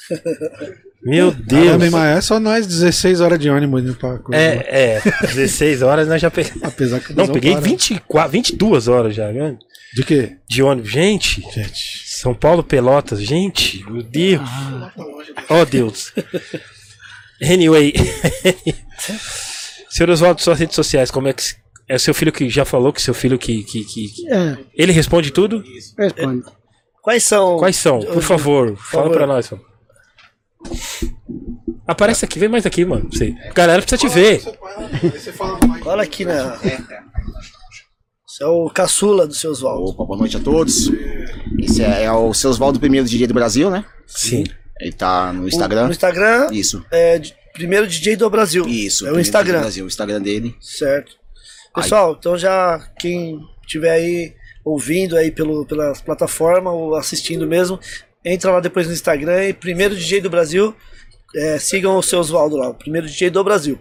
[1.06, 1.66] Meu Deus!
[1.78, 4.42] Caramba, é só nós 16 horas de ônibus indo pra coisa.
[4.42, 6.64] É, é, 16 horas nós já pegamos.
[6.64, 7.62] Apesar que Não, peguei para.
[7.62, 9.58] 24, 22 horas já, né?
[9.94, 10.38] De quê?
[10.48, 10.90] De ônibus.
[10.92, 12.04] Gente, Gente.
[12.06, 14.50] São Paulo Pelotas, gente, meu Deus.
[15.50, 16.14] Oh, Deus.
[17.42, 17.94] Anyway.
[19.90, 21.44] Senhor Oswaldo, suas redes sociais, como é que.
[21.88, 23.62] É seu filho que já falou que seu filho que.
[23.64, 25.62] que, que- que- É, Ele responde tudo?
[26.00, 26.44] responde.
[27.02, 27.58] Quais são?
[27.58, 28.00] Quais são?
[28.00, 29.18] Por favor, fala favor.
[29.18, 29.50] pra nós.
[29.52, 29.64] mano.
[31.88, 33.10] Aparece aqui, vem mais aqui, mano.
[33.10, 33.36] pra Você.
[33.50, 34.42] A galera precisa te ver.
[35.86, 36.34] Olha aqui, né?
[38.26, 39.86] Você é o caçula do seu Oswaldo.
[39.86, 40.90] Opa, boa noite a todos.
[41.60, 43.86] Esse é, é o seu Oswaldo primeiro DJ do Brasil, né?
[44.08, 44.44] Sim.
[44.80, 45.90] Ele tá no No Instagram.
[45.90, 46.84] Instagram, Isso.
[46.92, 47.22] é
[47.54, 48.66] primeiro DJ do Brasil.
[48.68, 49.06] Isso.
[49.06, 49.60] É o primeiro DJ do Instagram.
[49.60, 50.56] Brasil, o Instagram dele.
[50.60, 51.12] Certo.
[51.76, 54.34] Pessoal, então já quem estiver aí
[54.66, 57.80] ouvindo aí pelo, pela plataforma ou assistindo mesmo,
[58.26, 60.76] entra lá depois no Instagram e primeiro DJ do Brasil,
[61.36, 63.78] é, sigam o seu Oswaldo lá, o primeiro DJ do Brasil.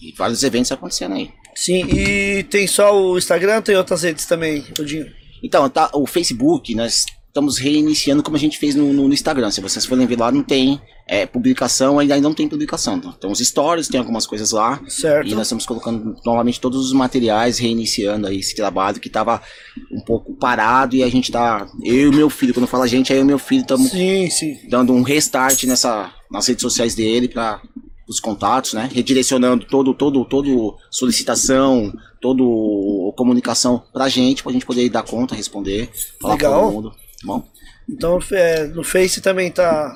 [0.00, 1.30] E vários eventos acontecendo aí.
[1.54, 5.06] Sim, e tem só o Instagram, tem outras redes também, Odinho.
[5.42, 9.50] Então, tá, o Facebook, nós estamos reiniciando como a gente fez no, no- no Instagram.
[9.50, 12.96] Se vocês forem ver lá, não tem é, publicação, ainda não tem publicação.
[12.96, 14.80] Então, os stories, tem algumas coisas lá.
[14.88, 15.28] Certo.
[15.28, 19.42] E nós estamos colocando novamente todos os materiais, reiniciando aí esse trabalho que estava
[19.90, 21.66] um pouco parado e a gente tá.
[21.82, 24.58] Eu e meu filho, quando fala gente, aí eu e meu filho estamos Sim, sim.
[24.68, 27.60] dando um restart nessa, nas redes sociais dele para
[28.08, 28.88] os contatos, né?
[28.92, 35.90] Redirecionando todo, todo, todo solicitação, todo comunicação pra gente, pra gente poder dar conta, responder,
[36.20, 36.62] falar com Legal.
[36.62, 36.90] todo mundo.
[36.90, 37.44] tá Bom.
[37.88, 39.94] Então é, no Face também tá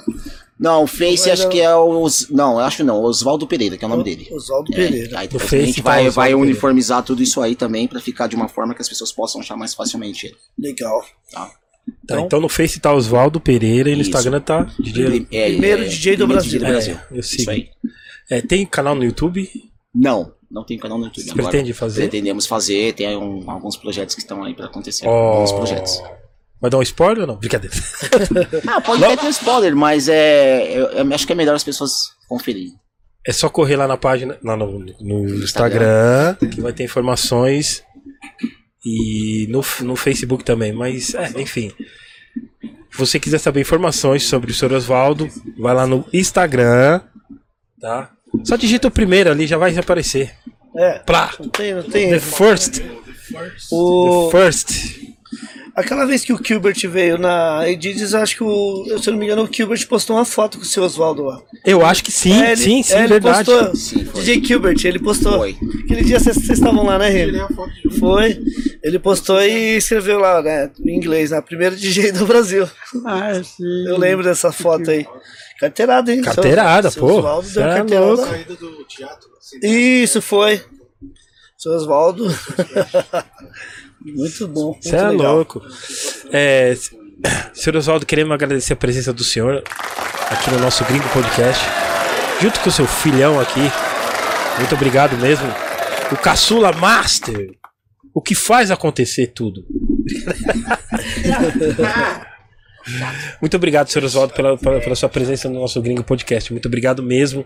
[0.58, 2.30] Não, o Face acho eu- que é os.
[2.30, 4.26] Não, eu acho não, Oswaldo Pereira, que é o nome dele.
[4.32, 5.18] Oswaldo É, Pereira.
[5.20, 6.38] aí depois Face a gente tá vai, vai Pereira.
[6.38, 9.56] uniformizar tudo isso aí também pra ficar de uma forma que as pessoas possam achar
[9.56, 10.36] mais facilmente ele.
[10.58, 11.04] Legal.
[11.30, 11.50] Tá?
[12.08, 14.10] Tá, então no Face tá Oswaldo Pereira e no Isso.
[14.10, 15.26] Instagram tá DJ.
[15.30, 16.60] É, Primeiro é, DJ do primeiro Brasil.
[16.60, 17.50] DJ É, eu Isso sigo.
[17.50, 17.68] aí.
[18.30, 19.48] É, tem canal no YouTube?
[19.94, 21.24] Não, não tem canal no YouTube.
[21.24, 21.48] Você agora.
[21.50, 22.00] pretende fazer?
[22.00, 25.06] Pretendemos fazer, tem um- alguns projetos que estão aí pra acontecer.
[25.06, 25.10] Oh.
[25.10, 26.02] Alguns projetos.
[26.60, 27.36] Vai dar um spoiler ou não?
[27.36, 27.74] Brincadeira.
[28.66, 31.64] Ah, pode até ter um spoiler, mas é, eu, eu acho que é melhor as
[31.64, 31.92] pessoas
[32.28, 32.72] conferirem.
[33.26, 37.82] É só correr lá na página, lá no, no Instagram, que vai ter informações.
[38.84, 40.72] E no, no Facebook também.
[40.72, 41.72] Mas, é, enfim.
[42.90, 44.72] Se você quiser saber informações sobre o Sr.
[44.72, 45.28] Oswaldo,
[45.58, 47.00] vai lá no Instagram.
[47.80, 48.10] Tá?
[48.44, 50.32] Só digita o primeiro ali, já vai aparecer.
[50.76, 50.98] É.
[51.00, 51.34] Plá!
[51.38, 52.10] Não tem, não tem.
[52.10, 52.82] The first.
[53.72, 55.05] O, The first.
[55.76, 59.18] Aquela vez que o Gilbert veio na Edides, acho que o, eu, se eu não
[59.20, 61.40] me engano, o Gilbert postou uma foto com o seu Oswaldo lá.
[61.64, 63.50] Eu acho que sim, É, ele- sim, sim, é, ele verdade.
[63.50, 64.04] Postou, Sim.
[64.14, 65.38] DJ Gilbert, ele postou.
[65.38, 65.56] Foi.
[65.84, 67.38] Aquele dia vocês estavam lá, né, Remy?
[68.00, 68.40] Foi.
[68.82, 72.68] Ele postou e escreveu lá, né, em inglês, né, primeiro DJ do Brasil.
[73.04, 73.86] Ah, sim.
[73.88, 75.06] Eu lembro dessa foto aí.
[75.60, 76.20] Carteirada, hein?
[76.22, 77.08] Carteirada, Seu- pô.
[77.08, 78.06] Seu Oswaldo deu é carteirada.
[78.12, 78.34] louco.
[79.62, 80.60] Isso foi.
[81.56, 82.26] Seu Oswaldo.
[84.14, 84.78] Muito bom.
[84.80, 85.36] Você é legal.
[85.36, 85.62] louco.
[86.32, 86.74] É,
[87.52, 89.62] senhor Oswaldo, queremos agradecer a presença do senhor
[90.30, 91.64] aqui no nosso Gringo Podcast,
[92.40, 93.60] junto com o seu filhão aqui.
[94.58, 95.46] Muito obrigado mesmo.
[96.12, 97.50] O Caçula Master.
[98.14, 99.64] O que faz acontecer tudo.
[103.40, 106.52] Muito obrigado, senhor Oswaldo, pela, pela, pela sua presença no nosso Gringo Podcast.
[106.52, 107.44] Muito obrigado mesmo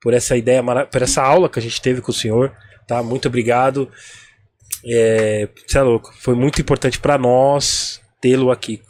[0.00, 2.52] por essa ideia, por essa aula que a gente teve com o senhor.
[2.86, 3.02] Tá?
[3.02, 3.90] Muito obrigado.
[4.84, 6.12] É, você é louco.
[6.18, 8.80] Foi muito importante para nós tê-lo aqui.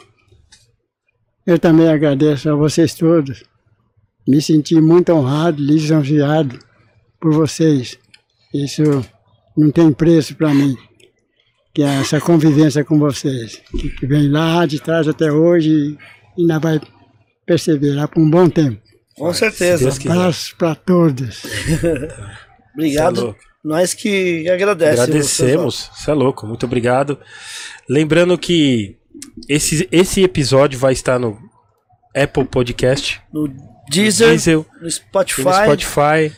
[1.46, 3.44] Eu também agradeço a vocês todos.
[4.26, 6.58] Me senti muito honrado, lisonjeado
[7.20, 7.98] por vocês.
[8.52, 8.82] Isso
[9.56, 10.76] não tem preço para mim.
[11.74, 13.60] Que é essa convivência com vocês.
[13.78, 15.98] Que, que vem lá de trás até hoje
[16.36, 16.80] e ainda vai
[17.44, 18.80] perseverar por um bom tempo.
[19.16, 19.84] Com Se certeza.
[19.84, 20.14] Deus quiser.
[20.14, 21.42] Abraços para todos.
[22.74, 23.36] Obrigado.
[23.64, 25.00] Nós que agradecemos.
[25.00, 25.90] Agradecemos.
[25.94, 26.46] Você é louco.
[26.46, 27.18] Muito obrigado.
[27.88, 28.96] Lembrando que
[29.48, 31.38] esse, esse episódio vai estar no
[32.14, 33.48] Apple Podcast, No
[33.90, 36.32] Deezer, Diesel, no Spotify, no Spotify,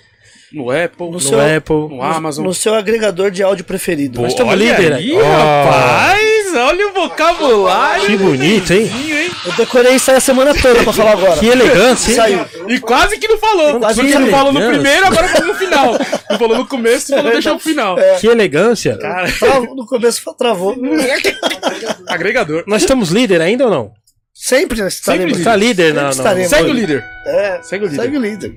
[0.53, 1.77] No Apple, No no, seu- Apple.
[1.97, 2.45] no Amazon.
[2.45, 4.21] no seu agregador de áudio preferido.
[4.23, 4.93] Nós estamos Olha líder.
[4.95, 5.19] aí, Ó.
[5.23, 6.36] rapaz!
[6.65, 8.07] Olha o vocabulário.
[8.07, 8.91] Que bonito, hein?
[8.95, 9.31] hein?
[9.45, 11.39] Eu decorei isso aí a semana toda pra falar agora.
[11.39, 12.17] Que elegância, hein?
[12.17, 12.47] Saiu.
[12.69, 13.79] E quase que não falou.
[13.79, 15.93] Quase Porque não falou no primeiro, agora falou no final.
[16.31, 17.97] Não falou no começo, falou deixar pro final.
[18.21, 18.97] Que elegância.
[18.99, 19.27] Tra-
[19.75, 20.77] No começo travou.
[22.07, 22.65] Agregador.
[22.67, 23.93] Nós estamos líder ainda ou não?
[24.39, 25.45] Sempre nós Sempre estaremos.
[25.45, 26.51] Tá líder na- estaremos.
[26.51, 27.03] Segue o líder.
[27.27, 28.03] É, Segue o líder.
[28.03, 28.55] segue o líder.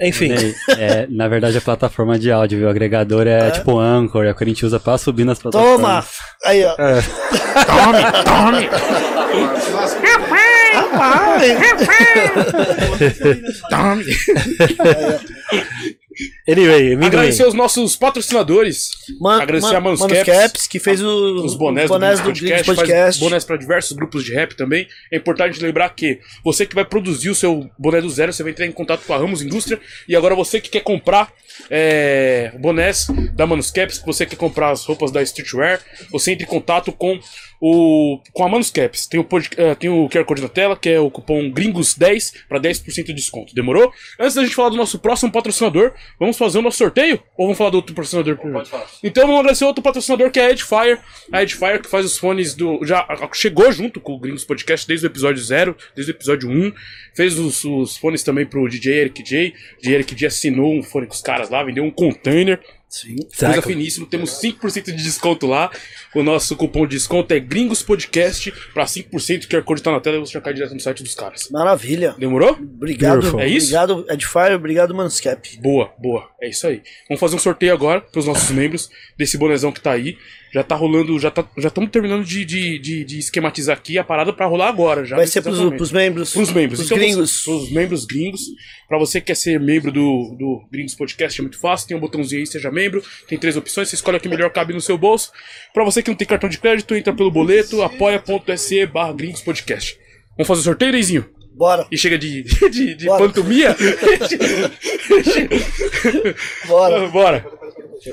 [0.00, 0.30] Enfim.
[0.78, 2.66] É, na verdade, a plataforma de áudio, viu?
[2.68, 5.80] O agregador é, tipo Anchor, é o que a gente usa pra subir nas plataformas.
[5.80, 6.04] Toma!
[6.44, 6.74] Aí, ó.
[7.64, 8.68] Tome, tome.
[13.70, 14.06] Tome.
[16.48, 16.94] Anyway.
[17.04, 18.90] Agradecer os nossos patrocinadores.
[19.20, 20.24] Man, Agradecer man, a Manus Caps.
[20.24, 22.96] Caps, que fez o- os bonés, bonés do, do Podcast, Podcast.
[23.02, 24.86] faz bonés para diversos grupos de rap também.
[25.10, 28.52] É importante lembrar que você que vai produzir o seu boné do zero, você vai
[28.52, 29.80] entrar em contato com a Ramos Indústria.
[30.08, 31.32] E agora você que quer comprar
[31.70, 35.80] é, bonés da Manuscaps, que você quer comprar as roupas da Streetwear,
[36.10, 37.18] você entra em contato com
[37.60, 39.06] o com a Manuscaps.
[39.06, 42.32] Tem o, pod- eh, tem o QR Code na tela, que é o cupom Gringos10
[42.48, 43.54] para 10% de desconto.
[43.54, 43.92] Demorou?
[44.18, 47.22] Antes da gente falar do nosso próximo patrocinador, vamos fazer o nosso sorteio?
[47.36, 48.66] Ou vamos falar do outro patrocinador primeiro?
[49.02, 51.00] Então vamos agradecer outro patrocinador que é a Edifier.
[51.30, 52.84] A Edifier que faz os fones do.
[52.84, 56.72] Já chegou junto com o Gringos Podcast desde o episódio 0, desde o episódio 1.
[57.14, 59.54] Fez os, os fones também pro DJ Eric J.
[59.80, 62.60] DJ Eric J assinou um fone com os caras lá, vendeu um container.
[62.88, 63.16] Sim.
[63.16, 63.62] Coisa Saca.
[63.62, 65.70] finíssimo, temos 5% de desconto lá.
[66.14, 69.98] O nosso cupom de desconto é Gringos Podcast para 5%, que o code tá na
[69.98, 71.48] tela e você já cai direto no site dos caras.
[71.50, 72.14] Maravilha.
[72.18, 72.50] Demorou?
[72.50, 73.12] Obrigado.
[73.20, 73.40] Beautiful.
[73.40, 73.74] É isso?
[73.74, 74.52] Obrigado, Edifier.
[74.52, 75.56] Obrigado, Manuscap.
[75.58, 76.28] Boa, boa.
[76.38, 76.82] É isso aí.
[77.08, 80.18] Vamos fazer um sorteio agora pros nossos membros desse bonezão que tá aí.
[80.52, 84.04] Já tá rolando, já tá, já estamos terminando de, de, de, de esquematizar aqui a
[84.04, 85.02] parada pra rolar agora.
[85.02, 85.76] Já Vai ser pros, momento.
[85.78, 86.30] pros membros.
[86.32, 86.78] Pros membros.
[86.80, 87.42] Pros Então, gringos.
[87.44, 88.42] Pros membros gringos.
[88.86, 91.88] Pra você que quer ser membro do, do Gringos Podcast é muito fácil.
[91.88, 93.02] Tem um botãozinho aí, seja membro.
[93.26, 93.88] Tem três opções.
[93.88, 95.32] Você escolhe a que melhor cabe no seu bolso.
[95.72, 99.96] Pra você que não tem cartão de crédito, entra pelo boleto apoia.se barra Gringos Podcast.
[100.36, 101.24] Vamos fazer o sorteio, Neizinho?
[101.54, 103.24] Bora, E chega de, de, de Bora.
[103.26, 103.74] pantomia?
[106.68, 107.08] bora.
[107.08, 107.46] Bora.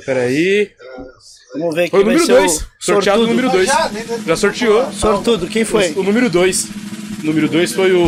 [0.05, 0.69] Peraí.
[1.55, 2.57] Vamos ver Foi quem o número ser 2.
[2.61, 3.69] o Sorteado o número 2.
[4.25, 4.91] Já sorteou.
[4.91, 5.91] Sortudo, quem foi?
[5.93, 6.65] O número 2.
[7.23, 8.07] O número 2 foi o.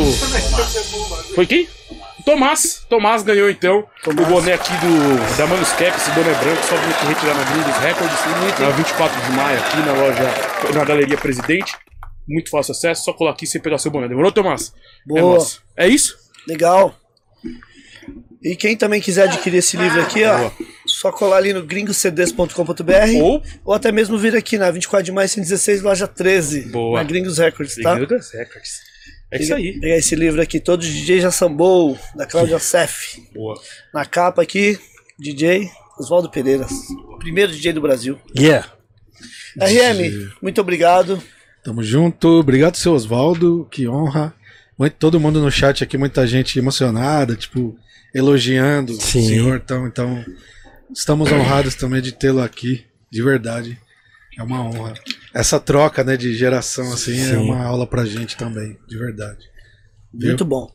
[1.35, 1.67] Foi quem?
[2.19, 2.85] O Tomás.
[2.87, 7.05] Tomás ganhou então o boné aqui do da Manuscap, esse boné branco, só vim aqui
[7.07, 8.59] retirar na Gringos Records.
[8.59, 11.75] Na 24 de maio, aqui na loja, na Galeria Presidente.
[12.27, 14.07] Muito fácil acesso, só colar aqui sem pegar seu boné.
[14.07, 14.71] Demorou, Tomás?
[15.09, 15.33] É, Boa.
[15.33, 15.61] nosso.
[15.75, 16.15] é isso?
[16.47, 16.95] Legal.
[18.43, 20.49] E quem também quiser adquirir esse livro aqui, ó,
[20.91, 25.27] só colar ali no gringoscds.com.br Ou ou até mesmo vir aqui na 24 de maio
[25.29, 26.99] 116, loja 13, Boa.
[26.99, 27.95] na Gringos Records, tá?
[27.95, 28.81] Gringos Records.
[29.31, 29.79] É isso aí.
[29.79, 33.21] Pegar esse livro aqui, todos os DJ já sambou, da Cláudia Sef.
[33.33, 33.59] Boa.
[33.93, 34.77] Na capa aqui,
[35.17, 36.65] DJ Oswaldo Pereira,
[37.19, 38.19] primeiro DJ do Brasil.
[38.37, 38.67] Yeah.
[39.57, 41.21] RM, muito obrigado.
[41.63, 42.27] Tamo junto.
[42.39, 43.67] Obrigado, seu Oswaldo.
[43.69, 44.33] Que honra.
[44.77, 47.77] Muito, todo mundo no chat aqui, muita gente emocionada, tipo,
[48.15, 49.19] elogiando Sim.
[49.19, 49.61] o senhor.
[49.63, 50.25] Então, então,
[50.93, 53.77] estamos honrados também de tê-lo aqui, de verdade.
[54.37, 54.93] É uma honra.
[55.33, 57.35] Essa troca, né, de geração, assim, é Sim.
[57.37, 59.39] uma aula pra gente também, de verdade.
[60.13, 60.29] Viu?
[60.29, 60.69] Muito bom.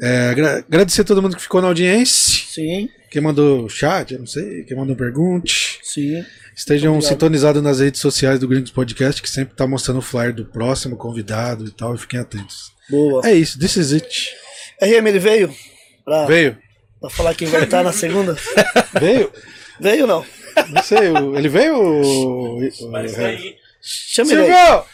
[0.00, 2.44] É, agra- agradecer a todo mundo que ficou na audiência.
[2.48, 5.78] Sim, Quem mandou chat, eu não sei, quem mandou pergunte.
[5.82, 6.22] sim.
[6.54, 10.46] Estejam sintonizados nas redes sociais do Gringos Podcast, que sempre tá mostrando o flyer do
[10.46, 12.72] próximo convidado e tal, e fiquem atentos.
[12.88, 13.26] Boa.
[13.28, 14.30] É isso, this is it.
[14.82, 15.54] RM, ele veio
[16.04, 16.56] pra, Veio?
[17.06, 18.36] Pra falar quem vai estar na segunda?
[19.00, 19.32] Veio?
[19.80, 20.24] Veio não?
[20.70, 20.98] Não sei,
[21.36, 21.74] ele veio?
[21.76, 23.56] o- o- Chama ele aí.
[23.82, 24.86] Chegou!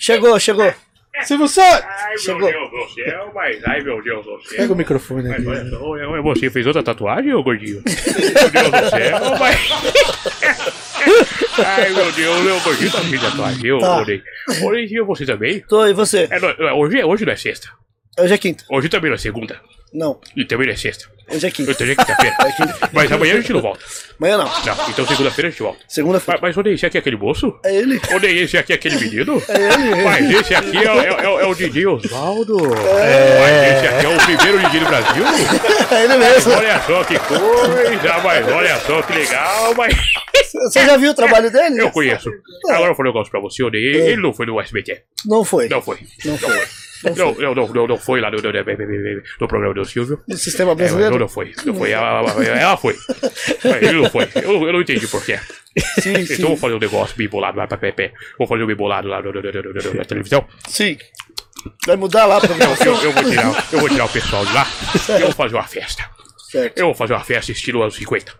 [0.00, 0.74] Chegou, chegou.
[1.22, 1.84] Silvio Santos!
[1.86, 2.50] Ai, Chegou.
[2.50, 3.62] Deus do céu, mas.
[3.64, 4.56] Ai, meu Deus do céu.
[4.58, 5.42] Pega o microfone aqui.
[5.42, 7.82] Mas, ô, Você fez outra tatuagem, ô gordinho?
[7.84, 9.60] Meu Deus do céu, mas.
[11.64, 13.66] Ai, meu Deus, meu gordinho tá cheio de tatuagem.
[13.66, 13.98] Eu, Tá.
[13.98, 14.22] Orei.
[14.62, 15.60] Orei, você também?
[15.60, 16.28] Tô, e você?
[16.30, 17.68] É, é, hoje, é- hoje não é sexta.
[18.18, 18.64] Hoje é quinta.
[18.70, 19.60] Hoje também não é segunda.
[19.92, 21.06] Não, E também não é sexta.
[21.32, 21.70] hoje é quinta.
[21.72, 22.36] Hoje é quinta-feira.
[22.92, 23.84] Mas amanhã a gente não volta.
[24.20, 24.44] Amanhã não.
[24.46, 25.80] Não, então segunda-feira a gente volta.
[25.88, 26.38] Segunda-feira.
[26.40, 27.58] Mas, mas onde esse aqui é aquele moço?
[27.64, 28.00] É ele.
[28.12, 29.42] Onde esse aqui é aquele menino?
[29.48, 30.02] É ele.
[30.04, 32.56] Mas esse aqui é, o- é, é, é o Didi Osvaldo.
[32.58, 35.24] Mas esse aqui é o primeiro Didi do Brasil.
[35.90, 36.52] É ele mesmo.
[36.52, 39.92] Olha só que coisa, mas olha só que legal, mas
[40.52, 41.80] Você já viu o trabalho dele?
[41.82, 42.30] eu conheço.
[42.66, 43.64] Agora eu vou falar um negócio pra você.
[43.64, 45.02] Ele não foi no SBT.
[45.26, 45.68] Não foi.
[45.68, 45.98] Não foi.
[46.24, 46.48] Não foi.
[46.54, 46.62] Não,
[47.16, 48.52] não, não, não, não foi lá no, no,
[49.40, 50.20] no, programa do Silvio.
[50.28, 51.18] No sistema É, mas não, brasileiro?
[51.18, 51.54] não foi.
[51.64, 51.90] Não foi.
[51.90, 52.96] Ela, ela foi.
[53.80, 54.28] Ele não foi.
[54.36, 55.38] Eu, eu não entendi por quê.
[56.00, 56.42] Sim, Então eu sim.
[56.42, 58.12] vou fazer um negócio bem bolado lá pra Pepe.
[58.38, 60.46] Vou fazer um bem bolado lá no- no- no- no- no- na televisão.
[60.68, 60.98] Sim.
[61.86, 64.52] Vai mudar lá pra Eu, eu, eu, vou tirar, eu vou tirar o pessoal de
[64.52, 64.66] lá
[65.08, 66.04] e eu vou fazer uma festa.
[66.50, 66.78] Certo.
[66.78, 68.32] Eu vou fazer uma festa estilo anos 50.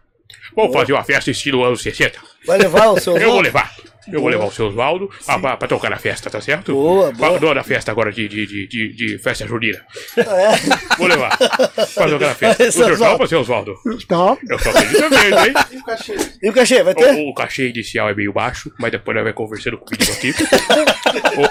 [0.56, 2.18] Vou fazer uma festa estilo anos 60.
[2.46, 3.72] Vai levar o seu Eu vou levar.
[4.08, 6.72] Eu vou levar o seu Oswaldo pra, pra, pra tocar na festa, tá certo?
[6.72, 7.30] Boa, boa.
[7.38, 9.78] Pra, não, na festa agora de, de, de, de, de festa junina.
[10.16, 10.96] É.
[10.96, 11.36] Vou levar.
[11.36, 12.62] Pra tocar na festa.
[12.62, 13.74] O Esse senhor topa, seu Oswaldo?
[14.08, 14.40] Top.
[14.48, 15.52] Eu só acredito mesmo, hein?
[16.42, 17.14] E o cachê, vai ter?
[17.14, 20.12] O, o cachê inicial é meio baixo, mas depois nós vamos conversando com o menino
[20.12, 20.34] aqui.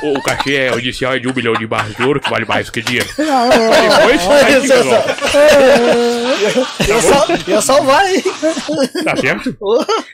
[0.04, 2.20] o, o, o cachê é, o inicial é de um milhão de barras de ouro,
[2.20, 3.08] que vale mais do que dinheiro.
[3.18, 5.04] Depois, aí fica bom.
[6.88, 8.24] Ia, sal, ia salvar, hein?
[9.04, 9.58] Tá certo?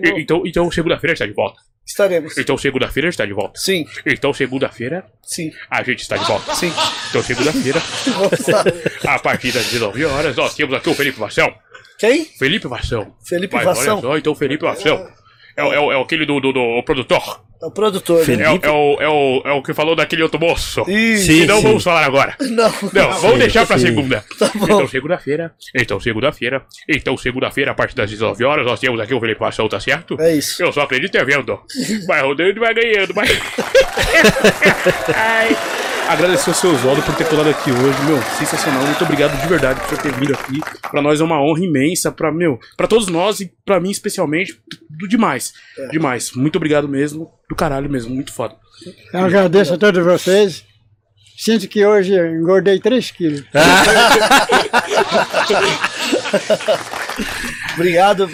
[0.03, 1.59] E- Então, então segunda-feira está de volta.
[1.85, 2.37] Estaremos.
[2.37, 3.59] Então segunda-feira está de volta.
[3.59, 6.55] Sim, Então segunda-feira sim, a gente está de volta.
[6.55, 6.71] sim.
[7.09, 7.79] Então segunda-feira,
[9.07, 11.53] a partir das 19 horas, nós temos aqui o Felipe Vação.
[11.99, 12.25] Quem?
[12.25, 13.15] Felipe Vação.
[13.23, 13.93] Felipe Mas Vação.
[13.95, 15.07] olha só, então Felipe Vação.
[15.55, 17.44] É, é, o- é aquele do, do, do produtor.
[17.65, 18.27] É o produtor.
[18.27, 18.43] né?
[18.43, 20.81] É, o- é, o, é, o, é o que falou daquele outro moço.
[20.87, 21.25] Isso.
[21.25, 21.63] Sim, E não sim.
[21.63, 22.35] vamos falar agora.
[22.45, 23.87] Não, Não, vamos deixar pra sim.
[23.87, 24.23] segunda.
[24.37, 24.65] Tá bom.
[24.65, 25.51] Então, segunda-feira.
[25.73, 26.63] Então, segunda-feira.
[26.87, 30.15] Então, segunda-feira, a partir das 19 horas, nós temos aqui o Felipe Paixão, tá certo?
[30.21, 30.61] É isso.
[30.61, 31.59] Eu só acredito é vendo.
[32.05, 33.27] Vai rodando e vai ganhando, vai.
[35.15, 35.57] Ai.
[36.07, 38.85] Agradecer ao seu Oswaldo por ter colado aqui hoje, meu, sensacional.
[38.85, 40.61] Muito obrigado de verdade por ter vindo aqui.
[40.89, 44.59] Pra nós é uma honra imensa, pra, meu, pra todos nós e pra mim especialmente,
[44.89, 45.53] do demais.
[45.91, 46.31] Demais.
[46.33, 48.55] Muito obrigado mesmo, do caralho mesmo, muito foda.
[49.11, 50.63] Eu agradeço a todos vocês.
[51.37, 53.43] Sinto que hoje eu engordei 3 quilos.
[57.75, 58.29] Obrigado.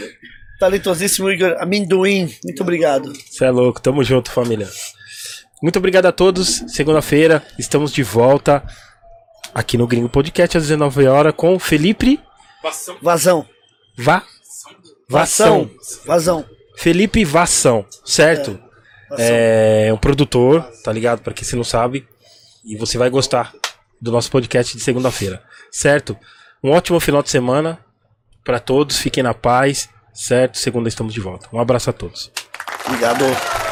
[0.60, 2.32] Talentosíssimo Igor Amendoim.
[2.44, 3.12] Muito obrigado.
[3.14, 4.68] Você é louco, tamo junto, família.
[5.62, 6.64] Muito obrigado a todos.
[6.68, 8.64] Segunda-feira, estamos de volta
[9.54, 12.20] aqui no Gringo Podcast às 19 horas com Felipe
[13.02, 13.46] Vazão.
[13.98, 14.24] Va
[15.08, 15.70] Vação.
[16.06, 16.46] Vazão.
[16.78, 18.58] Felipe Vação, certo?
[19.20, 21.22] É um produtor, tá ligado?
[21.22, 22.08] Pra quem você não sabe.
[22.64, 23.54] E você vai gostar
[24.02, 26.18] do nosso podcast de segunda-feira, certo?
[26.64, 27.78] Um ótimo final de semana
[28.44, 28.98] pra todos.
[28.98, 30.58] Fiquem na paz, certo?
[30.58, 31.48] Segunda estamos de volta.
[31.52, 32.32] Um abraço a todos.
[32.86, 33.26] Obrigado.